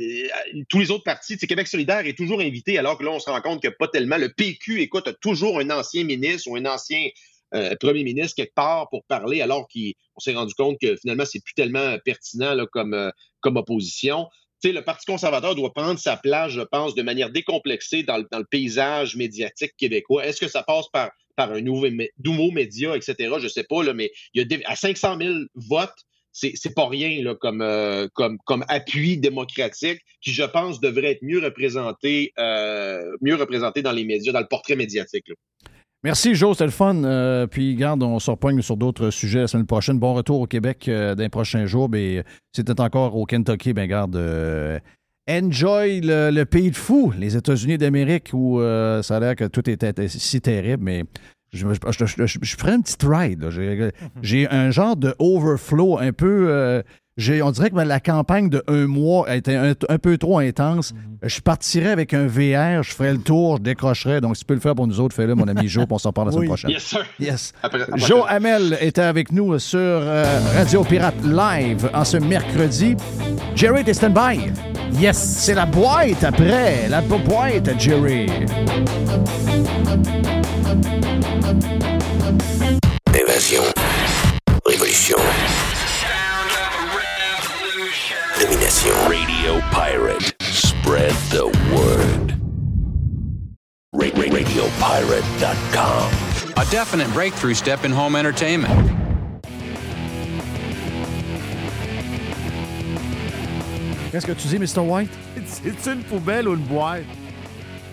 [0.68, 1.38] tous les autres partis.
[1.38, 4.16] Québec solidaire est toujours invité, alors que là, on se rend compte que pas tellement.
[4.16, 7.08] Le PQ, écoute, a toujours un ancien ministre ou un ancien
[7.54, 11.42] euh, premier ministre quelque part pour parler, alors qu'on s'est rendu compte que finalement, c'est
[11.42, 14.26] plus tellement pertinent là, comme, euh, comme opposition.
[14.72, 19.16] Le Parti conservateur doit prendre sa place, je pense, de manière décomplexée dans le, paysage
[19.16, 20.26] médiatique québécois.
[20.26, 23.14] Est-ce que ça passe par, un nouveau, média, etc.?
[23.38, 26.88] Je ne sais pas, là, mais il y a à 500 000 votes, c'est pas
[26.88, 33.82] rien euh, comme appui démocratique qui, je pense, devrait être mieux représenté, euh, mieux représenté
[33.82, 35.26] dans les médias, dans le portrait médiatique.
[36.04, 37.02] Merci, Joe, c'était le fun.
[37.02, 39.98] Euh, puis, garde, on se repogne sur d'autres sujets la semaine prochaine.
[39.98, 41.88] Bon retour au Québec dans les prochains jours.
[41.88, 42.22] Mais
[42.54, 44.16] si tu encore au Kentucky, ben garde,
[45.28, 48.60] enjoy le, pays de fou, les États-Unis d'Amérique, où
[49.02, 50.84] ça a l'air que tout était si terrible.
[50.84, 51.04] Mais
[51.54, 53.48] je, je, je, ferais une petite ride.
[54.22, 56.82] J'ai un genre de overflow un peu.
[57.16, 60.92] On dirait que la campagne de un mois a été un, peu trop intense.
[60.92, 61.28] Mm-hmm.
[61.28, 64.20] Je partirais avec un VR, je ferais le tour, je décrocherais.
[64.20, 65.98] Donc, si tu peux le faire pour nous autres, fais-le, mon ami Joe, puis on
[65.98, 66.70] s'en parle la semaine prochaine.
[66.72, 67.06] Yes, sir.
[67.20, 67.52] Yes.
[67.96, 72.96] Joe Hamel était avec nous sur euh, Radio Pirate Live en ce mercredi.
[73.54, 74.50] Jerry est stand-by?
[74.98, 75.16] Yes.
[75.16, 76.88] C'est la boîte après.
[76.88, 78.26] La boîte à Jerry.
[83.14, 83.62] Évasion.
[84.66, 85.18] Révolution.
[88.44, 88.92] Domination.
[89.08, 90.34] Radio Pirate.
[90.42, 92.34] Spread the word.
[93.94, 96.12] RadioPirate.com.
[96.58, 98.90] A definite breakthrough step in home entertainment.
[104.12, 104.80] Qu'est-ce que tu dis, Mr.
[104.80, 105.08] White?
[105.46, 107.04] C'est une poubelle ou une boîte?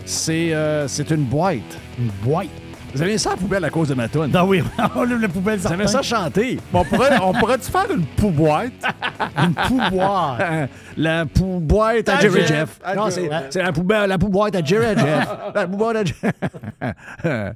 [0.06, 1.80] C'est euh, une boîte.
[1.98, 2.49] Une boîte.
[2.93, 4.31] Vous avez ça à poubelle à cause de ma tonne.
[4.31, 6.59] Non, oui, la poubelle, Vous avez ça chanter?
[6.73, 8.73] on pourrait, on pourrait-tu faire une pouboite?
[9.38, 10.69] une pouboite.
[10.97, 12.80] la pouboite à, Jerry Jeff.
[12.95, 13.30] Non, c'est
[13.61, 15.27] la, poubelle, la pouboite à Jerry Jeff.
[15.55, 17.53] la pouboite à Jerry.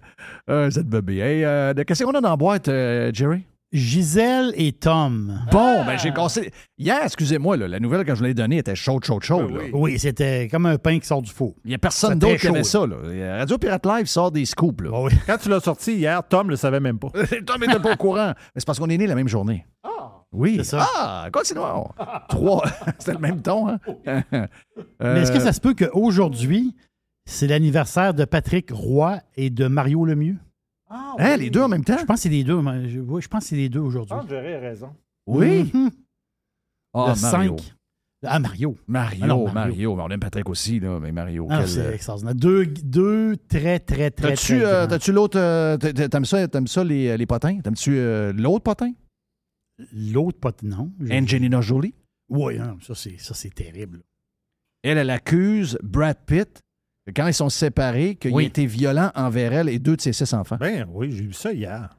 [0.50, 1.18] euh, cette bébé.
[1.18, 3.44] Hey, euh, qu'est-ce qu'on a dans la boîte, euh, Jerry?
[3.76, 5.42] Gisèle et Tom.
[5.52, 6.50] Bon, ben j'ai cassé.
[6.78, 9.52] Hier, excusez-moi, la nouvelle que je l'ai donnée était chaude, chaude, chaude.
[9.52, 11.56] Oui, oui c'était comme un pain qui sort du four.
[11.66, 12.86] Il n'y a personne d'autre qui avait ça.
[12.88, 12.96] Là.
[13.38, 14.82] Radio Pirate Live sort des scoops.
[14.82, 15.02] Là.
[15.02, 15.12] oui.
[15.28, 17.10] Quand tu l'as sorti hier, Tom ne le savait même pas.
[17.46, 18.34] Tom n'était pas au courant.
[18.38, 19.66] Mais c'est parce qu'on est né la même journée.
[19.84, 20.24] Ah!
[20.32, 20.56] Oui.
[20.58, 20.88] C'est ça.
[20.96, 21.90] Ah, continuons.
[22.30, 22.64] Trois.
[23.00, 23.80] C'était le même ton, hein?
[25.02, 26.76] Mais est-ce que ça se peut qu'aujourd'hui,
[27.26, 30.38] c'est l'anniversaire de Patrick Roy et de Mario Lemieux?
[30.98, 31.98] Ah, hein, les deux en même temps?
[32.00, 32.62] Je pense que c'est les deux.
[32.88, 34.16] Je, oui, je pense que c'est les deux aujourd'hui.
[34.18, 34.96] Ah, j'aurais raison.
[35.28, 35.72] Oui.
[35.74, 35.90] Mm
[36.96, 37.76] le 5.
[38.28, 38.76] Ah, Mario.
[38.88, 39.54] Mario, ah Mario.
[39.54, 40.02] Mario.
[40.02, 41.48] On aime Patrick aussi, là, mais Mario.
[41.50, 42.34] Ah, c'est extraordinaire.
[42.34, 45.38] Deux, deux très, très, très, T'as-tu, très euh, t'as-tu l'autre...
[45.38, 47.60] Euh, t'aimes ça, t'aimes ça les, les potins?
[47.60, 48.94] T'aimes-tu euh, l'autre potin?
[49.94, 50.92] L'autre potin, non.
[51.12, 51.94] Angelina Jolie?
[52.30, 54.02] Oui, hein, ça, c'est, ça, c'est terrible.
[54.82, 56.64] Elle, elle accuse Brad Pitt
[57.14, 60.34] quand ils sont séparés, qu'il a été violent envers elle et deux de ses six
[60.34, 60.58] enfants.
[60.60, 61.98] Ben oui, j'ai vu ça hier.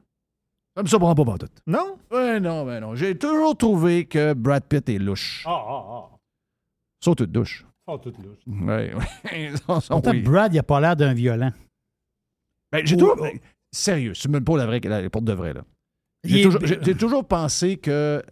[0.75, 1.47] Ça me surprend pas, pas tout.
[1.65, 1.97] Non?
[2.11, 2.93] Oui, non, ben non.
[2.93, 5.43] J'ai toujours trouvé que Brad Pitt est louche.
[5.47, 6.17] Ah, ah, ah.
[7.03, 7.65] Sont toutes douches.
[7.87, 8.37] Sont toutes louches.
[8.45, 8.91] Oui,
[9.31, 9.49] oui.
[9.65, 11.51] Pourtant, Brad, il a pas l'air d'un violent.
[12.71, 13.17] Ben, j'ai toujours...
[13.71, 15.63] Sérieux, c'est même pas la vraie, la, porte de vrai, là.
[16.23, 16.61] J'ai toujours,
[16.97, 18.23] toujours, pensé que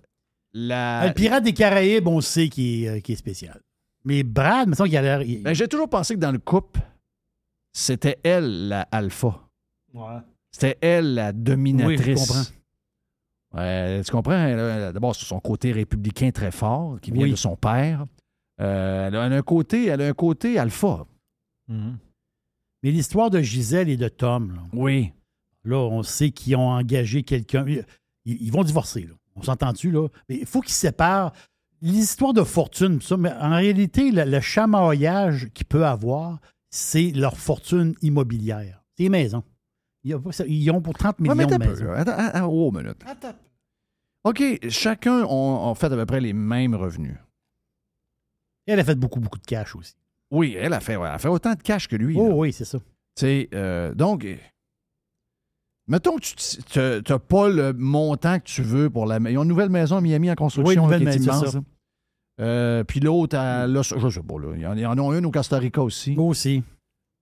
[0.53, 1.07] la...
[1.07, 3.59] Le pirate des Caraïbes, on sait qu'il est, est spécial.
[4.05, 5.41] Mais Brad, me semble qu'il a l'air.
[5.41, 6.79] Ben, j'ai toujours pensé que dans le couple,
[7.73, 9.49] c'était elle la alpha.
[9.93, 10.19] Ouais.
[10.51, 11.99] C'était elle la dominatrice.
[11.99, 13.61] Oui, je comprends.
[13.61, 14.91] Ouais, tu comprends?
[14.93, 18.05] D'abord, sur son côté républicain très fort, qui vient de son père.
[18.61, 21.05] Euh, elle, a un côté, elle a un côté alpha.
[21.69, 21.95] Mm-hmm.
[22.83, 25.11] Mais l'histoire de Gisèle et de Tom, là, oui.
[25.63, 27.65] Là, on sait qu'ils ont engagé quelqu'un.
[28.23, 29.13] Ils, vont divorcer, là.
[29.35, 30.07] On s'entend-tu, là?
[30.29, 31.33] Mais il faut qu'ils se séparent
[31.85, 36.39] l'histoire de fortune, ça, mais en réalité, le, le chamaillage qu'ils peuvent avoir,
[36.69, 38.83] c'est leur fortune immobilière.
[38.97, 39.43] C'est les maisons.
[40.07, 40.17] A
[40.47, 41.85] Ils ont pour 30 Ouais, millions mais de maisons.
[41.85, 41.95] peu.
[41.95, 42.97] Attends, attends, oh, minute.
[43.05, 43.33] Attends.
[44.23, 47.15] OK, chacun ont fait à peu près les mêmes revenus.
[48.67, 49.93] Elle a fait beaucoup, beaucoup de cash aussi.
[50.31, 52.15] Oui, elle a fait, ouais, elle a fait autant de cash que lui.
[52.19, 52.35] Oh là.
[52.35, 52.79] oui, c'est ça.
[52.79, 52.85] Tu
[53.17, 54.25] sais, euh, donc,
[55.87, 59.17] mettons que tu n'as pas le montant que tu veux pour la.
[59.29, 61.19] Ils ont une nouvelle maison à Miami en construction Oui, une nouvelle là, qui est
[61.19, 61.57] maison, immense, c'est ça.
[61.59, 61.63] là.
[62.41, 64.53] Euh, Puis l'autre, elle a- je sais pas, là.
[64.55, 66.15] Il y en- a une au Costa Rica aussi.
[66.17, 66.63] Aussi.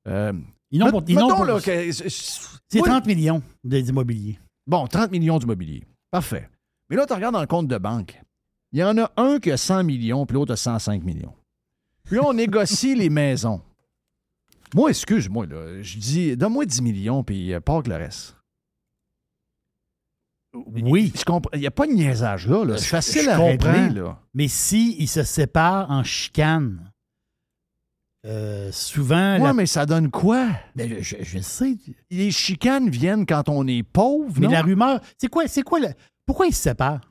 [0.08, 0.34] Euh,
[0.72, 2.90] Ils n'ont pour- pour- que- C'est Oui.
[2.90, 4.40] 30 millions d'immobilier.
[4.66, 5.84] Bon, 30 millions d'immobilier.
[6.10, 6.50] Parfait.
[6.90, 8.20] Mais là, tu regardes dans le compte de banque.
[8.72, 11.34] Il y en a un qui a 100 millions, puis l'autre a 105 millions.
[12.04, 13.62] Puis là, on négocie les maisons.
[14.74, 18.36] Moi, excuse-moi, là, je dis, donne-moi 10 millions, puis euh, pas que le reste.
[20.54, 21.12] Oui.
[21.18, 21.50] Je comprends.
[21.54, 22.64] Il n'y a pas de niaisage là.
[22.64, 22.78] là.
[22.78, 23.72] C'est facile je à comprends.
[23.72, 24.20] régler, là.
[24.34, 26.92] Mais si ils se séparent en chicane,
[28.26, 29.34] euh, souvent.
[29.38, 30.48] Ouais, la- mais ça donne quoi?
[30.76, 31.76] Ben, je, je sais.
[32.10, 34.54] Les chicanes viennent quand on est pauvre, Mais non?
[34.54, 35.94] la rumeur, c'est quoi, c'est quoi, le-
[36.26, 37.02] pourquoi ils se séparent?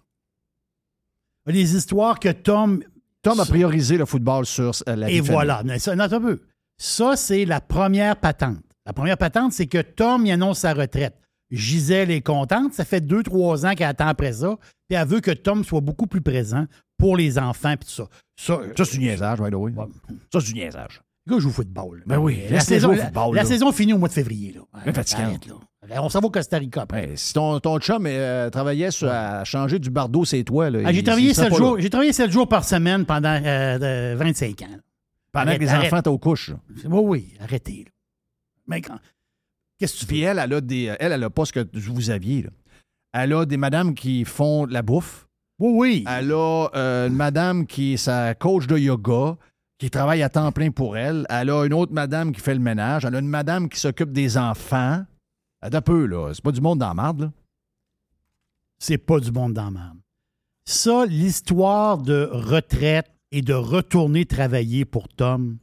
[1.47, 2.82] Les histoires que Tom.
[3.23, 5.62] Tom a priorisé le football sur euh, la Et voilà.
[5.64, 6.40] Mais ça, non, un peu.
[6.78, 8.59] Ça, c'est la première patente.
[8.85, 11.16] La première patente, c'est que Tom y annonce sa retraite.
[11.53, 12.73] Gisèle est contente.
[12.74, 14.57] Ça fait deux, trois ans qu'elle attend après ça.
[14.89, 16.66] Puis elle veut que Tom soit beaucoup plus présent
[16.99, 17.74] pour les enfants.
[17.77, 18.09] Puis tout ça.
[18.37, 19.73] Ça, Ça, c'est du niaisage, by the way.
[20.33, 21.01] Ça, c'est du niaisage.
[21.29, 22.03] Gars joue au football.
[22.05, 22.91] Ben oui, la, saison,
[23.33, 24.53] la- saison finit au mois de février.
[24.57, 24.93] Là.
[24.93, 25.39] Fatigant.
[25.89, 26.03] Là.
[26.03, 26.85] On s'en va au Costa Rica.
[26.93, 30.69] Ouais, si ton, ton chum euh, travaillait à changer du bardeau, c'est toi.
[30.70, 31.77] Là, Ah, j'ai il- travaillé sept jours.
[31.77, 31.81] là.
[31.83, 34.66] J'ai travaillé sept jours par semaine pendant euh, euh, 25 ans.
[35.33, 36.51] Pendant que les enfants étaient aux couches.
[36.87, 37.87] Oui, oui, arrêtez.
[38.66, 38.99] Mais quand.
[39.83, 40.95] Qu'est-ce que tu Puis elle, elle a des.
[41.01, 42.43] Elle, elle a pas ce que vous aviez.
[42.43, 42.51] là.
[43.13, 45.27] Elle a des madames qui font de la bouffe.
[45.59, 46.05] Oui, oui.
[46.09, 49.37] Elle a euh, une madame qui est sa coach de yoga,
[49.79, 51.27] qui travaille à temps plein pour elle.
[51.29, 53.05] Elle a une autre madame qui fait le ménage.
[53.05, 55.05] Elle a une madame qui s'occupe des enfants.
[55.61, 56.31] Attends un peu, là.
[56.33, 57.33] C'est pas du monde dans la marde, là.
[58.79, 59.99] c'est pas du monde dans la merde.
[60.65, 65.59] Ça, l'histoire de retraite et de retourner travailler pour Tom,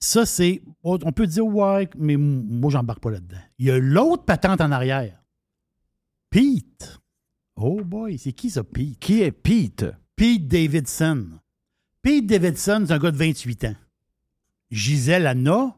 [0.00, 0.62] ça, c'est.
[0.82, 3.38] On peut dire, ouais, mais moi, j'embarque pas là-dedans.
[3.58, 5.20] Il y a l'autre patente en arrière.
[6.30, 7.00] Pete.
[7.56, 8.98] Oh boy, c'est qui ça, Pete?
[8.98, 9.86] Qui est Pete?
[10.14, 11.40] Pete Davidson.
[12.02, 13.76] Pete Davidson, c'est un gars de 28 ans.
[14.70, 15.76] Gisèle Anna,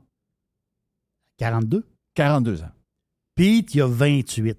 [1.38, 1.86] 42.
[2.14, 2.72] 42 ans.
[3.34, 4.58] Pete, il a 28.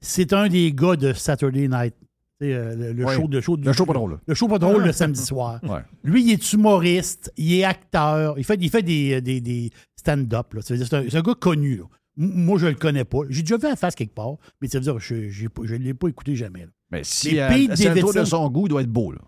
[0.00, 1.96] C'est un des gars de Saturday Night.
[2.42, 3.14] Euh, le, le Ouais.
[3.16, 4.18] show, le show, du- Le show pas drôle.
[4.26, 5.60] Le show pas drôle le samedi soir.
[5.68, 5.80] Ouais.
[6.04, 10.46] Lui, il est humoriste, il est acteur, il fait, il fait des, des, des stand-up.
[10.62, 11.76] C'est un, un gars connu.
[11.76, 11.84] là.
[12.16, 13.18] Moi, je le connais pas.
[13.28, 15.44] J'ai déjà vu la face quelque part, mais ça veut dire que je
[15.74, 16.60] ne l'ai pas écouté jamais.
[16.60, 16.66] là.
[16.90, 19.20] Mais si elle- Pete si autour de Davidson- son goût, il doit être beau, là.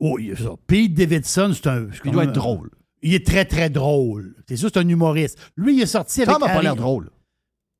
[0.00, 0.50] Oh, il ça.
[0.66, 1.86] Pete Davidson, c'est un.
[2.04, 2.70] Il doit être drôle.
[3.02, 4.34] Il est très, très drôle.
[4.48, 5.38] C'est sûr, c'est un humoriste.
[5.56, 6.34] Lui, il est sorti avec.
[6.34, 7.10] Tom n'a pas l'air drôle.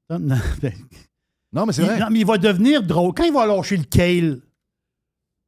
[0.09, 0.73] Non, non, ben,
[1.53, 1.99] Non, mais c'est vrai.
[1.99, 3.13] non, mais il va devenir drôle.
[3.15, 4.39] Quand il va lâcher le kale,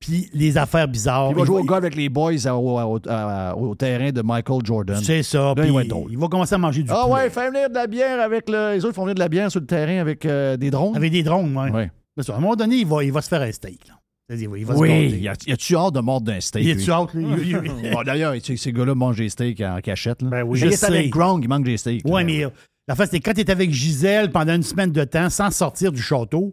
[0.01, 1.31] puis les affaires bizarres.
[1.31, 4.11] Il va jouer au il- gars avec les boys à- au, au- à- au terrain
[4.11, 5.01] de Michael Jordan.
[5.03, 5.39] C'est ça.
[5.39, 7.15] Là, puis il va il va commencer à manger du Ah poulet.
[7.15, 8.75] ouais, fais venir de la bière avec le.
[8.75, 10.97] Les autres font venir de la bière sur le terrain avec euh, des drones.
[10.97, 11.71] Avec des drones, oui.
[11.71, 11.91] Ouais.
[12.29, 13.87] À un moment donné, il va, il va se faire un steak.
[13.89, 13.95] Là.
[14.31, 15.49] Il va se Oui, gâter.
[15.49, 16.63] y a-tu hâte de mordre d'un steak?
[16.65, 16.91] Il lui?
[16.91, 17.25] hâte, lui?
[17.25, 17.49] Il-
[17.85, 20.21] il- Bon, D'ailleurs, ces gars-là mangent des steaks en cachette.
[20.23, 20.29] Là.
[20.29, 21.11] Ben oui, il est avec.
[21.11, 22.03] Gronk, il mange des steaks.
[22.07, 22.23] Là.
[22.25, 22.51] mais euh,
[22.87, 25.93] la face, c'est quand tu es avec Gisèle pendant une semaine de temps sans sortir
[25.93, 26.53] du château,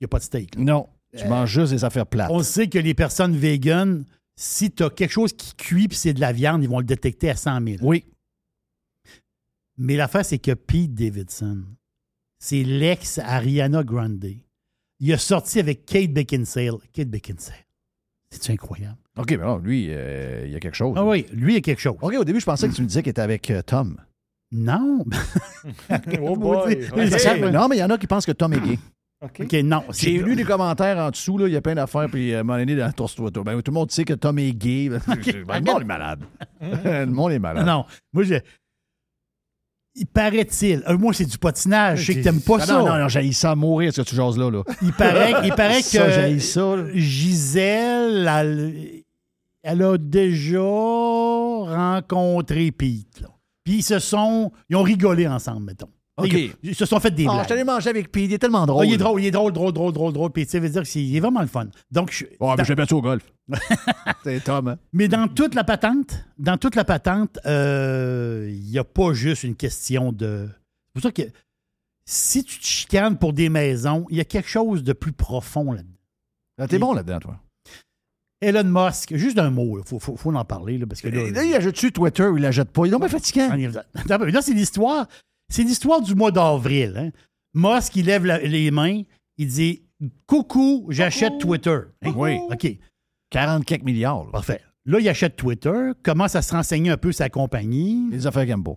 [0.00, 0.54] il n'y a pas de steak.
[0.56, 0.62] là.
[0.64, 0.86] Non,
[1.16, 2.30] tu manges juste des affaires plates.
[2.30, 4.04] On sait que les personnes véganes,
[4.36, 6.84] si tu as quelque chose qui cuit puis c'est de la viande, ils vont le
[6.84, 7.76] détecter à 100 000.
[7.82, 8.04] Oui.
[9.76, 11.64] Mais l'affaire, c'est que Pete Davidson,
[12.38, 14.26] c'est l'ex Ariana Grande.
[15.00, 16.78] Il a sorti avec Kate Beckinsale.
[16.92, 17.64] Kate Beckinsale.
[18.30, 18.98] C'est incroyable.
[19.16, 20.94] OK, mais non, lui, euh, il y a quelque chose.
[20.96, 21.96] Ah oui, lui, il a quelque chose.
[22.00, 23.96] OK, au début, je pensais que tu me disais qu'il était avec euh, Tom.
[24.52, 25.04] Non.
[26.20, 26.88] Oh boy.
[27.52, 28.78] Non, mais il y en a qui pensent que Tom est gay.
[29.20, 29.82] OK, non.
[29.92, 32.58] J'ai lu des commentaires en dessous, là, il y a plein d'affaires, puis un moment
[32.58, 34.88] donné, dans ton Twitter, ben, tout le monde sait que Tom est gay.
[35.46, 36.20] Ben, le monde est malade.
[36.60, 37.66] le monde est malade.
[37.66, 38.34] Non, moi, je...
[39.96, 40.84] Il paraît-il.
[40.88, 42.02] euh, moi, c'est du patinage.
[42.02, 42.78] Je sais que t'aimes pas Ah ça.
[42.78, 44.48] Non, non, non, j'ai ça à mourir, ce que tu jases là.
[44.50, 44.62] là.
[44.82, 46.84] Il paraît, il paraît Ça, que ça, là.
[46.94, 49.02] Gisèle, elle,
[49.64, 53.22] elle a déjà rencontré Pete.
[53.22, 53.28] là.
[53.64, 54.52] Puis ils se sont.
[54.70, 55.90] Ils ont rigolé ensemble, mettons.
[56.18, 56.34] OK.
[56.62, 57.42] Ils, se sont fait des Ah, blagues.
[57.44, 58.86] je t'allais manger avec Pete, il est tellement Ah, drôle.
[58.86, 60.30] il est drôle, il est drôle, drôle, drôle, drôle, drôle.
[60.30, 61.66] Puis tu sais, veut dire qu'il est vraiment le fun.
[61.90, 63.22] Donc, je- Ouais, mais je l'ai battu au golf.
[64.24, 64.78] C'est Tom, hein?
[64.92, 69.44] mais dans toute la patente, dans toute la patente, euh, il n'y a pas juste
[69.44, 70.48] une question de.
[70.48, 71.22] C'est pour ça que
[72.04, 75.72] si tu te chicanes pour des maisons, il y a quelque chose de plus profond
[75.72, 75.94] là-dedans.
[76.60, 77.38] Ah, T'es bon là-dedans, toi.
[78.40, 81.28] Elon Musk, juste un mot, il faut, faut, faut en parler, là, parce que là,
[81.30, 82.84] Là, il achète-tu Twitter ou il l'achète pas?
[82.84, 83.48] Il est donc bien fatigant.
[84.08, 85.06] là, c'est l'histoire.
[85.50, 86.94] C'est l'histoire du mois d'avril.
[86.96, 87.10] hein.
[87.54, 89.02] Musk, il lève la- les mains,
[89.38, 89.82] il dit
[90.26, 91.78] Coucou, j'achète Twitter.
[92.02, 92.12] Hein?
[92.16, 92.36] Oui.
[92.50, 92.78] OK.
[93.30, 94.24] 40 quelques milliards.
[94.26, 94.30] là.
[94.32, 94.60] Parfait.
[94.84, 98.08] Là, il achète Twitter, commence à se renseigner un peu sa compagnie.
[98.10, 98.76] Les affaires qu'il pas.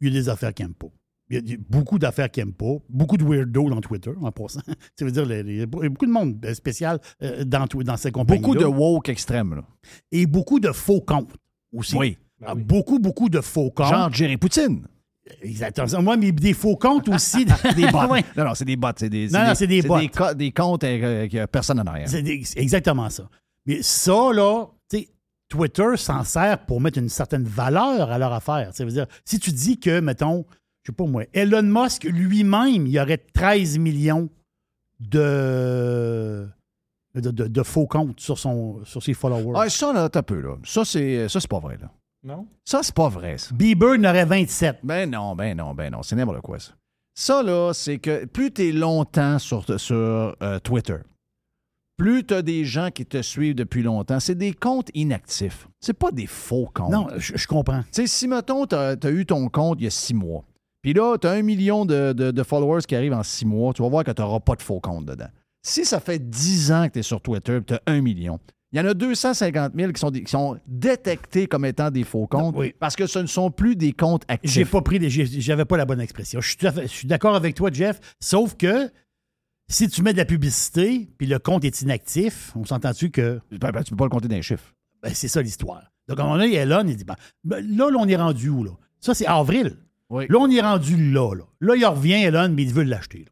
[0.00, 0.86] Il y a des affaires qu'il n'aime pas.
[1.30, 2.74] Il y a- il y a beaucoup d'affaires qu'il n'aime pas.
[2.88, 4.60] Beaucoup de weirdos dans Twitter, en passant.
[4.98, 7.96] Ça veut dire, les- les- il y a beaucoup de monde spécial euh, dans, dans
[7.96, 9.54] ces compagnies Beaucoup de woke extrêmes.
[9.54, 9.64] Là.
[10.12, 11.34] Et beaucoup de faux comptes
[11.72, 11.96] aussi.
[11.96, 12.16] Oui.
[12.44, 13.88] Ah, Beaucoup, beaucoup de faux comptes.
[13.88, 14.86] Genre Jerry Poutine.
[15.42, 16.02] Exactement.
[16.02, 17.44] Moi, mais des faux comptes aussi.
[17.44, 17.98] Des bots.
[18.36, 18.88] Non, non, c'est des bots.
[18.96, 19.98] C'est des, Non, non, c'est des bots.
[19.98, 22.08] Des, co- des comptes euh, qu'il y a personne en arrière.
[22.08, 22.24] C'est
[22.56, 23.28] exactement ça.
[23.66, 25.08] Mais ça, là, tu sais,
[25.48, 28.70] Twitter s'en sert pour mettre une certaine valeur à leur affaire.
[28.72, 30.46] Ça veut dire, si tu dis que, mettons,
[30.82, 34.30] je sais pas moi, Elon Musk lui-même, il y aurait 13 millions
[35.20, 36.48] de,
[37.14, 39.54] de, de- de faux comptes sur, son, sur ses followers.
[39.56, 40.56] Ah, ça, là, t'as peu, là.
[40.64, 41.90] Ça, c'est, ça, c'est pas vrai, là.
[42.22, 42.46] Non?
[42.64, 43.54] Ça, c'est pas vrai, ça.
[43.54, 44.80] Bieber en aurait 27.
[44.82, 46.02] Ben non, ben non, ben non.
[46.02, 46.72] C'est n'importe quoi, ça.
[47.14, 50.98] Ça, là, c'est que plus t'es longtemps sur, sur euh, Twitter,
[51.96, 55.68] plus t'as des gens qui te suivent depuis longtemps, c'est des comptes inactifs.
[55.80, 56.92] C'est pas des faux comptes.
[56.92, 57.82] Non, je, je comprends.
[57.84, 60.44] Tu sais, si, mettons, t'as as eu ton compte il y a six mois,
[60.82, 63.82] puis là, t'as un million de, de- de followers qui arrivent en six mois, tu
[63.82, 65.28] vas voir que t'auras pas de faux compte dedans.
[65.62, 68.38] Si ça fait dix ans que t'es sur Twitter et t'as un million,
[68.72, 72.04] il y en a 250 000 qui sont, des- qui sont détectés comme étant des
[72.04, 74.50] faux comptes parce que ce ne sont plus des comptes actifs.
[74.52, 76.40] J'ai pas pris, j'avais pas la bonne expression.
[76.40, 76.58] Je suis
[77.02, 78.90] je d'accord avec toi, Jeff, sauf que
[79.68, 83.40] si tu mets de la publicité puis le compte est inactif, on s'entend-tu que.
[83.52, 84.72] Ben, ben, tu peux pas le compter d'un chiffre.
[85.02, 85.82] Ben, c'est ça l'histoire.
[86.08, 87.14] Donc, à un moment donné, Elon, il dit ben,
[87.44, 88.72] ben, là, là, on est rendu où, là?
[88.98, 89.76] Ça, c'est avril.
[90.28, 91.44] Là, on est rendu là, là.
[91.60, 93.26] Là, il revient, Elon, mais il veut l'acheter.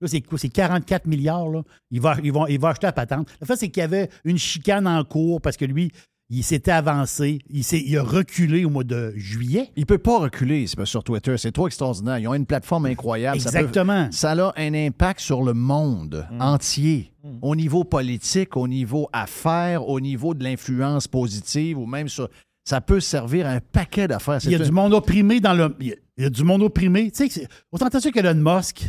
[0.00, 0.38] Là, c'est quoi?
[0.38, 1.62] C'est 44 milliards, là.
[1.90, 3.28] Il va, il va, il va acheter à patente.
[3.40, 5.90] Le fait, c'est qu'il y avait une chicane en cours parce que lui,
[6.30, 7.38] il s'était avancé.
[7.48, 9.70] Il, a reculé au mois de juillet.
[9.76, 11.36] Il peut pas reculer c'est pas sur Twitter.
[11.38, 12.18] C'est trop extraordinaire.
[12.18, 13.40] Ils ont une plateforme incroyable.
[13.40, 14.08] Ça peut- Exactement.
[14.12, 17.12] Ça, a un impact sur le monde entier.
[17.42, 22.28] Au niveau politique, au niveau affaires, au niveau de l'influence positive ou même sur.
[22.64, 24.38] Ça peut servir à un paquet d'affaires.
[24.44, 25.74] Il y a du monde opprimé dans le.
[25.80, 27.10] Il y a, du monde opprimé.
[27.10, 28.84] Tu sais, s'entend-tu qu'Elon Musk,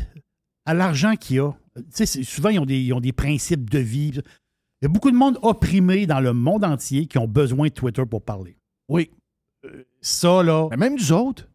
[0.70, 3.70] à l'argent qu'il a, tu sais, c'est- souvent, ils ont, des, ils ont des principes
[3.70, 4.12] de vie.
[4.16, 4.22] Il
[4.84, 8.04] y a beaucoup de monde opprimé dans le monde entier qui ont besoin de Twitter
[8.06, 8.58] pour parler.
[8.88, 9.10] Oui.
[10.02, 10.68] Ça, là.
[10.72, 11.48] Mais même nous autres.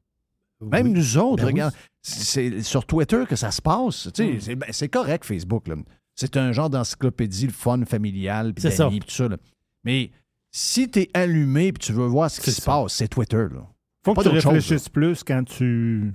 [0.60, 0.92] Même Oui.
[0.94, 1.52] nous autres, Ben oui.
[1.52, 1.74] regarde.
[2.02, 4.08] C'est sur Twitter que ça se passe.
[4.14, 4.40] Tu sais, Mm.
[4.40, 5.68] c'est- ben, C'est correct, Facebook.
[5.68, 5.74] là.
[6.14, 8.84] C'est un genre d'encyclopédie, le fun familial, puis C'est ça.
[8.84, 9.28] d'amis, tout ça.
[9.28, 9.36] là.
[9.84, 10.10] Mais
[10.52, 13.46] si tu es allumé et tu veux voir ce qui se passe, c'est Twitter.
[13.52, 13.66] Là.
[14.04, 16.12] faut Pas que tu chose, réfléchisses plus quand tu.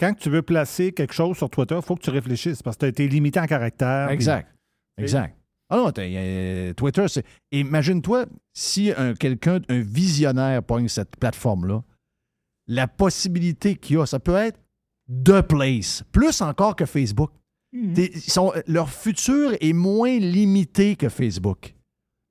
[0.00, 2.80] Quand tu veux placer quelque chose sur Twitter, il faut que tu réfléchisses parce que
[2.80, 4.08] tu as été limité en caractère.
[4.10, 4.48] Exact.
[4.96, 5.34] puis- Exact.
[5.70, 7.24] Ah non, euh, Twitter, c'est.
[7.52, 11.82] Imagine-toi si un, quelqu'un, un visionnaire pogne cette plateforme-là,
[12.68, 14.58] la possibilité qu'il y a, ça peut être
[15.24, 17.30] The Place, plus encore que Facebook.
[17.96, 21.74] Ils sont- leur futur est moins limité que Facebook.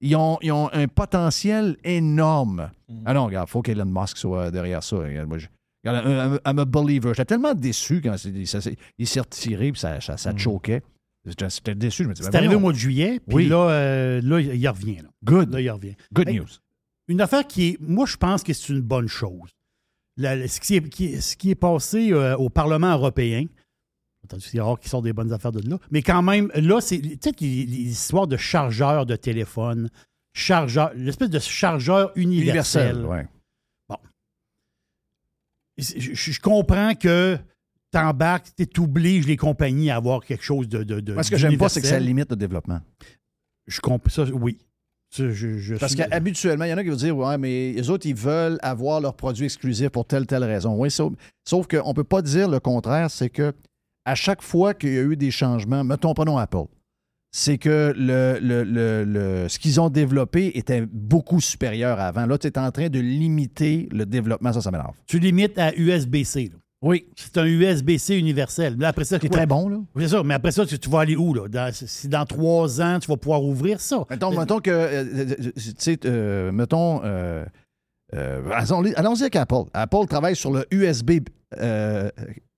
[0.01, 2.71] Ils ont, ils ont un potentiel énorme.
[3.05, 4.97] Ah non, regarde, il faut qu'Elon Musk soit derrière ça.
[4.97, 5.47] Regarde, moi, je-
[5.95, 7.09] I'm, I'm- a believer.
[7.13, 10.81] J'étais tellement déçu quand il s'est retiré puis ça, ça, ça choquait.
[11.25, 12.03] J'étais déçu.
[12.03, 13.45] Je me disais, C'est ben arrivé au mois de juillet, puis Oui.
[13.47, 14.97] là, euh, là, il revient.
[14.97, 15.09] là.
[15.25, 15.51] Good.
[15.51, 15.95] Là, il revient.
[16.13, 16.47] Good Hey, news.
[17.09, 17.77] Une affaire qui est.
[17.81, 19.49] Moi, je pense que c'est une bonne chose.
[20.17, 23.45] La- ce, qui est, qui est- ce qui est passé euh, au Parlement européen,
[24.39, 26.99] c'est rare qu'ils sortent des bonnes affaires de là, mais quand même, là, c'est.
[26.99, 29.89] Tu sais, histoires de chargeurs de téléphone,
[30.33, 32.95] chargeur, l'espèce de chargeur universel.
[32.97, 33.27] Universel, ouais.
[35.77, 37.37] Je, comprends que
[37.91, 40.83] t'embarques, t'obliges les compagnies à avoir quelque chose de.
[40.83, 42.79] de, de Moi, ce que j'aime pas, c'est que ça limite le développement.
[43.67, 44.57] Je comprends ça, oui.
[45.09, 47.71] Ça, je- je Parce suis- qu'habituellement, il y en a qui vont dire Ouais, mais
[47.73, 50.75] les autres, ils veulent avoir leurs produits exclusifs pour telle, telle raison.
[50.75, 51.13] Oui, sauf,
[51.47, 53.53] sauf qu'on ne peut pas dire le contraire, c'est que
[54.05, 56.65] à chaque fois qu'il y a eu des changements, mettons, prenons Apple,
[57.31, 62.25] c'est que le, le- le- le- ce qu'ils ont développé était beaucoup supérieur à avant.
[62.25, 64.93] Là, tu es en train de limiter le développement, ça, ça m'énerve.
[65.05, 66.49] Tu limites à USB-C.
[66.51, 66.57] là.
[66.83, 67.07] Oui.
[67.15, 68.75] C'est un USB-C universel.
[68.77, 69.37] Là, après ça, C'est quoi?
[69.37, 69.77] très bon, là.
[69.95, 71.33] Oui, C'est ça, mais après ça, tu, tu vas aller où?
[71.33, 71.47] Là?
[71.47, 74.05] Dans- si dans trois ans, tu vas pouvoir ouvrir ça.
[74.09, 77.43] Mettons, mettons que, euh, euh, tu sais, euh, mettons, euh,
[78.13, 79.63] euh, allons- allons-y avec Apple.
[79.73, 81.21] Apple travaille sur le USB
[81.59, 82.09] euh,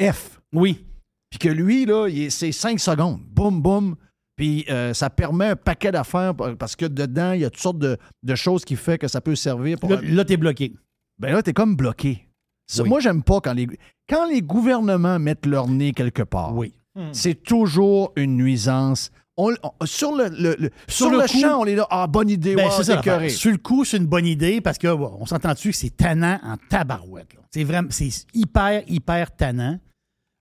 [0.01, 0.41] F.
[0.53, 0.85] Oui.
[1.29, 3.21] Puis que lui, là, il est- c'est 5 secondes.
[3.31, 3.95] Boum, boum.
[4.39, 7.77] Puis euh, ça permet un paquet d'affaires parce que dedans, il y a toutes sortes
[7.77, 9.89] de, de choses qui fait que ça peut servir pour.
[9.89, 10.73] Là, là, t'es bloqué.
[11.19, 12.25] Ben là, t'es comme bloqué.
[12.65, 12.87] Ça, Oui.
[12.87, 13.67] Moi, j'aime pas quand les,
[14.09, 16.55] quand les gouvernements mettent leur nez quelque part.
[16.55, 16.73] Oui.
[17.11, 19.11] C'est toujours une nuisance.
[19.35, 21.85] On- on- sur le, le- le- sur, le, coup- champ, on est là.
[21.89, 22.55] Ah, bonne idée.
[22.55, 23.01] Ben, ça.
[23.29, 26.39] Sur le coup, c'est une bonne idée parce que bon, on s'entend-tu que c'est tannant
[26.43, 27.27] en tabarouette.
[27.51, 29.79] C'est vraiment, c'est hyper, hyper tannant.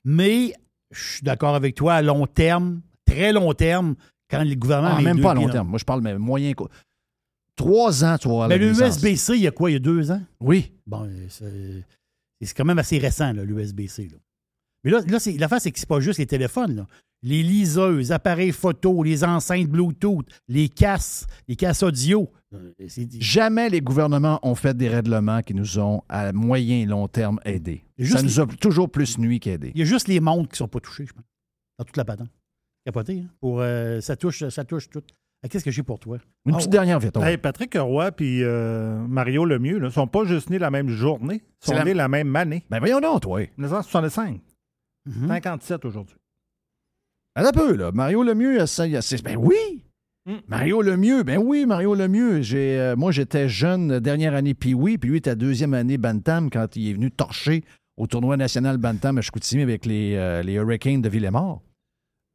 [0.04, 0.52] Mais
[0.92, 2.80] je suis d'accord avec toi, à long terme,
[3.12, 3.94] très long terme,
[4.30, 4.96] quand le gouvernement.
[4.98, 5.68] Ah, même pas à long terme.
[5.68, 6.52] Moi, je parle mais moyen.
[7.56, 8.96] Trois ans, tu avoir Mais la le licence.
[9.02, 10.22] USB-C, il y a quoi, il y a deux ans?
[10.40, 10.72] Oui.
[10.86, 11.08] Bon,
[11.42, 11.80] euh,
[12.40, 14.08] c'est quand même assez récent, l'USB-C.
[14.12, 14.18] là.
[14.84, 16.76] Mais là, là l'affaire, c'est que c'est pas juste les téléphones.
[16.76, 16.86] là.
[17.24, 22.30] Les liseuses, appareils photo, les enceintes Bluetooth, les casses, les casses audio.
[22.54, 22.72] Euh,
[23.18, 27.40] Jamais les gouvernements ont fait des règlements qui nous ont, à moyen et long terme,
[27.44, 27.82] aidés.
[28.04, 29.72] Ça nous a toujours plus nuit qu'aidés.
[29.74, 31.24] Il y a juste les montres qui sont pas touchées, je pense,
[31.76, 32.30] dans toute la patente.
[32.88, 33.28] Capoté, hein?
[33.40, 35.02] Pour, euh, ça, touche, ça touche tout.
[35.44, 36.16] Ah, Qu'est-ce que j'ai pour toi?
[36.46, 37.16] Une petite dernière, vite.
[37.18, 38.42] Hey, Patrick Roy et
[39.06, 41.92] Mario Lemieux ne sont pas juste nés la même journée, ils sont C'est la- nés
[41.92, 42.64] la même année.
[42.70, 43.40] Ben voyons donc, toi.
[43.58, 44.40] 1965.
[45.06, 45.28] Mhm.
[45.28, 46.16] 57 aujourd'hui.
[47.34, 47.92] Attends un peu, là.
[47.92, 49.84] Mario Lemieux, ça, il a- c'est- ben oui!
[50.26, 50.36] Mm.
[50.48, 52.40] Mario Lemieux, ben oui, Mario Lemieux.
[52.40, 56.48] J'ai, euh, moi, j'étais jeune, euh, dernière année Pee-Wee, puis lui était deuxième année Bantam
[56.50, 57.64] quand il est venu torcher
[57.98, 61.62] au tournoi national Bantam à Chicoutimi avec les, euh, les Hurricanes de Villemort.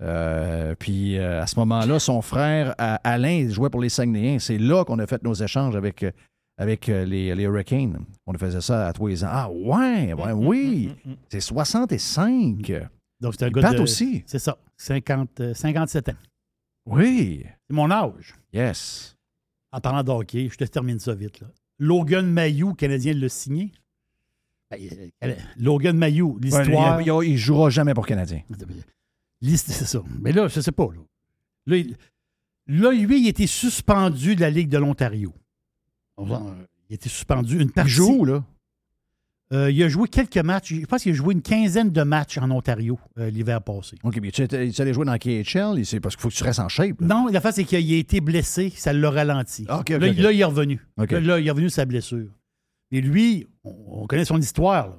[0.03, 4.39] Euh, puis euh, à ce moment-là, son frère euh, Alain jouait pour les Saguenayens.
[4.39, 6.11] C'est là qu'on a fait nos échanges avec, euh,
[6.57, 7.99] avec les, les Hurricanes.
[8.27, 9.29] On faisait ça à tous les ans.
[9.31, 10.91] Ah ouais, ouais, oui,
[11.29, 12.71] c'est 65.
[13.21, 14.23] Donc, c'est un gars de- aussi.
[14.25, 16.13] C'est ça, 50, euh, 57 ans.
[16.85, 17.45] Oui.
[17.69, 18.35] C'est mon âge.
[18.51, 19.15] Yes.
[19.71, 21.39] En parlant de hockey, je te termine ça vite.
[21.39, 21.47] Là.
[21.79, 23.71] Logan Mayou, Canadien, l'a signé.
[24.69, 26.99] Ben, Logan Mayou, l'histoire.
[27.01, 28.41] Il, il- il jouera jamais pour Canadien.
[29.43, 30.01] L'hist- C'est ça.
[30.21, 30.87] Mais là, je sais pas.
[30.93, 31.01] Là,
[31.67, 31.95] là, il-
[32.67, 35.33] là, lui, il était suspendu de la Ligue de l'Ontario.
[36.17, 36.41] On va-
[36.89, 37.91] Il était suspendu une partie.
[37.91, 38.43] joue, là?
[39.51, 40.73] Euh, il a joué quelques matchs.
[40.73, 43.97] Je pense qu'il a joué une quinzaine de matchs en Ontario euh, l'hiver passé.
[44.01, 46.99] OK, mais tu allais jouer dans KHL, parce qu'il faut que tu restes en shape.
[47.01, 47.07] là.
[47.07, 49.65] Non, la face, c'est qu'il a été blessé, ça l'a ralenti.
[49.67, 50.17] Ah, OK, là, OK, OK.
[50.17, 50.79] là, il est revenu.
[50.97, 51.11] OK.
[51.11, 52.31] Là, là, il est revenu de sa blessure.
[52.91, 54.87] Et lui, on, on connaît son histoire.
[54.87, 54.97] là.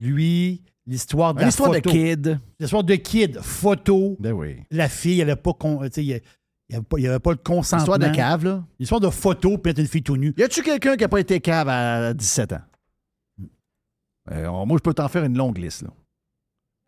[0.00, 1.90] Lui, l'histoire de la L'histoire de photo.
[1.90, 2.40] kid.
[2.60, 4.16] L'histoire de kid, photo.
[4.20, 4.56] Ben oui.
[4.70, 6.08] La fille, elle n'a pas, con- tu sais, il
[6.70, 7.94] n'y avait, pas- il y avait pas le consentement.
[7.94, 8.64] L'histoire de cave, là.
[8.78, 10.34] L'histoire de photo, puis mettre une fille tout nue.
[10.36, 12.60] Y a-tu quelqu'un qui n'a pas été cave à 17 ans?
[14.30, 15.90] Euh, moi, je peux t'en faire une longue liste, là.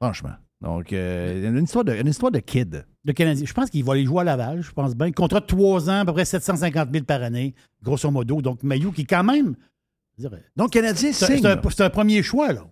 [0.00, 0.34] Franchement.
[0.60, 2.86] Donc, euh, a une histoire de, une histoire de kid.
[3.04, 3.44] Le Canadien.
[3.44, 5.10] Je pense qu'il va aller jouer à Laval, je pense bien.
[5.12, 8.40] Contrat de 3 ans, à peu près 750 000 par année, grosso modo.
[8.40, 9.56] Donc, Mayou, qui est quand même.
[10.18, 11.38] je Donc, Canadien C'est signe.
[11.42, 11.62] c'est un, là.
[11.70, 12.64] c'est un premier choix, là.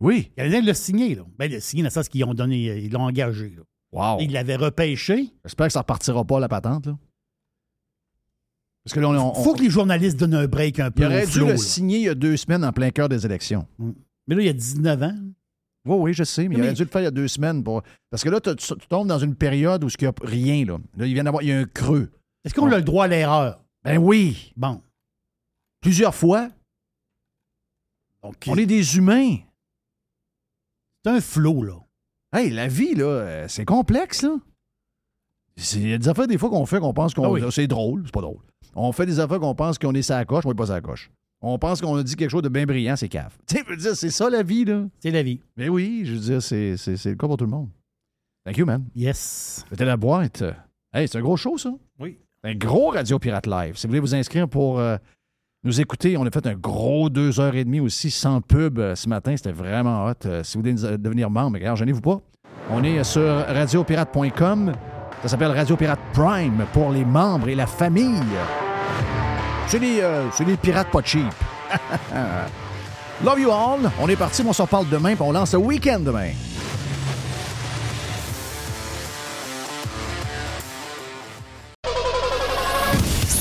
[0.00, 0.30] Oui.
[0.36, 1.22] Canadien l'a signé, là.
[1.38, 3.62] Ben, il l'a signé dans le sens qu'ils ont donné, ils l'ont engagé, là.
[3.90, 4.18] Wow.
[4.20, 5.32] Il l'avait repêché.
[5.44, 6.98] J'espère que ça repartira pas, la patente, là.
[8.84, 11.02] Parce que là, on, on- Il faut que les journalistes donnent un break un peu.
[11.02, 11.58] il aurait au dû flow, le là.
[11.58, 13.66] signer il y a deux semaines en plein cœur des élections.
[14.26, 15.14] Mais là, il y a 19 ans.
[15.84, 17.62] Oui, oui, je sais, mais, il aurait dû le faire il y a deux semaines.
[17.64, 17.82] Pour...
[18.10, 20.64] Parce que là, tu, tu tombes dans une période où il n'y a rien.
[20.64, 20.78] Là.
[20.96, 22.10] Là, il vient d'avoir il y a un creux.
[22.44, 23.64] Est-ce qu'on a le droit à l'erreur?
[23.84, 24.52] Ben oui.
[24.56, 24.82] Bon.
[25.80, 26.48] Plusieurs fois.
[28.22, 29.36] On est des humains.
[31.08, 31.74] C'est un flow, là.
[32.32, 34.36] Hey, la vie, là, euh, c'est complexe, là.
[35.74, 37.24] Il y a des affaires, des fois, qu'on fait qu'on pense qu'on.
[37.24, 37.42] Ah oui.
[37.50, 38.38] C'est drôle, c'est pas drôle.
[38.74, 41.10] On fait des affaires qu'on pense qu'on est sa coche, on n'est pas sa coche.
[41.40, 43.36] On pense qu'on a dit quelque chose de bien brillant, c'est cave.
[43.46, 44.84] Tu sais, je veux dire, c'est ça la vie, là.
[45.00, 45.40] C'est la vie.
[45.56, 47.70] Mais oui, je veux dire, c'est le cas pour tout le monde.
[48.44, 48.84] Thank you, man.
[48.94, 49.64] Yes.
[49.70, 50.44] C'était la boîte.
[50.92, 51.72] Hey, c'est un gros show, ça.
[51.98, 52.18] Oui.
[52.44, 53.76] Un gros Radio Pirate Live.
[53.76, 54.96] Si vous voulez vous inscrire pour euh,
[55.64, 58.94] nous écouter, on a fait un gros deux heures et demie aussi sans pub euh,
[58.94, 59.36] ce matin.
[59.36, 60.12] C'était vraiment hot.
[60.26, 62.20] Euh, si vous voulez euh, devenir membre, regarde, gênez-vous pas.
[62.70, 64.72] On est sur radiopirate.com.
[65.22, 68.22] Ça s'appelle Radio Pirate Prime pour les membres et la famille.
[69.66, 70.28] C'est les, euh,
[70.62, 71.26] pirates pas cheap.
[73.24, 73.90] Love you all.
[74.00, 76.30] On est parti, on s'en parle demain, puis on lance le week-end demain.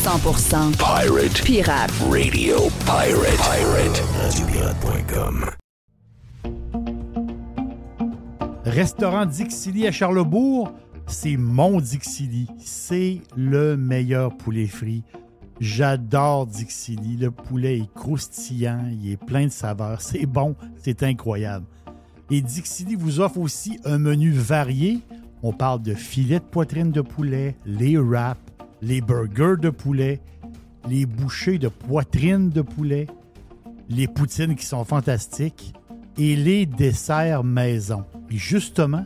[0.08, 1.44] Pirate.
[1.44, 1.92] Pirate.
[2.10, 3.38] Radio Pirate.
[3.44, 4.02] Pirate.
[4.24, 5.46] RadioPirate.com.
[8.64, 10.72] Restaurant Dixili à Charlebourg,
[11.08, 12.48] c'est mon Dixili.
[12.58, 15.04] C'est le meilleur poulet frit.
[15.60, 17.18] J'adore Dixili.
[17.18, 20.00] Le poulet est croustillant, il est plein de saveurs.
[20.00, 21.66] C'est bon, c'est incroyable.
[22.32, 25.02] Et Dixili vous offre aussi un menu varié.
[25.44, 28.40] On parle de filets de poitrine de poulet, les wraps,
[28.82, 30.22] les burgers de poulet,
[30.88, 33.08] les bouchées de poitrine de poulet,
[33.90, 35.74] les poutines qui sont fantastiques
[36.18, 38.06] et les desserts maison.
[38.30, 39.06] Et justement,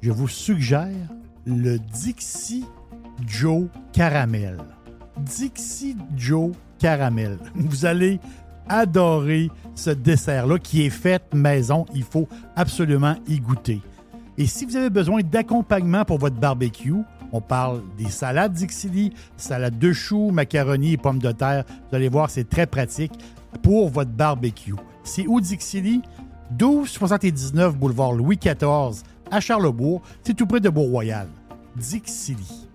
[0.00, 1.08] je vous suggère
[1.44, 2.64] le Dixie
[3.26, 4.58] Joe Caramel.
[5.18, 7.38] Dixie Joe Caramel.
[7.54, 8.20] Vous allez
[8.68, 11.86] adorer ce dessert-là qui est fait maison.
[11.94, 13.80] Il faut absolument y goûter.
[14.38, 19.78] Et si vous avez besoin d'accompagnement pour votre barbecue, on parle des salades Dixili, salade
[19.78, 21.64] de choux, macaroni et pommes de terre.
[21.88, 23.12] Vous allez voir, c'est très pratique
[23.62, 24.74] pour votre barbecue.
[25.04, 26.02] C'est où Dixili?
[26.50, 31.28] 1279 boulevard Louis XIV à Charlebourg, c'est tout près de Beau-Royal.
[31.76, 32.66] Dixili.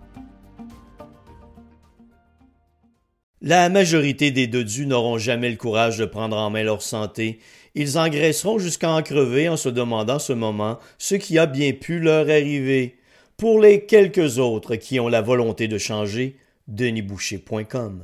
[3.43, 7.39] La majorité des dodus n'auront jamais le courage de prendre en main leur santé.
[7.73, 11.99] Ils engraisseront jusqu'à en crever en se demandant ce moment ce qui a bien pu
[11.99, 12.99] leur arriver.
[13.41, 16.35] Pour les quelques autres qui ont la volonté de changer,
[16.67, 17.99] denisboucher.com.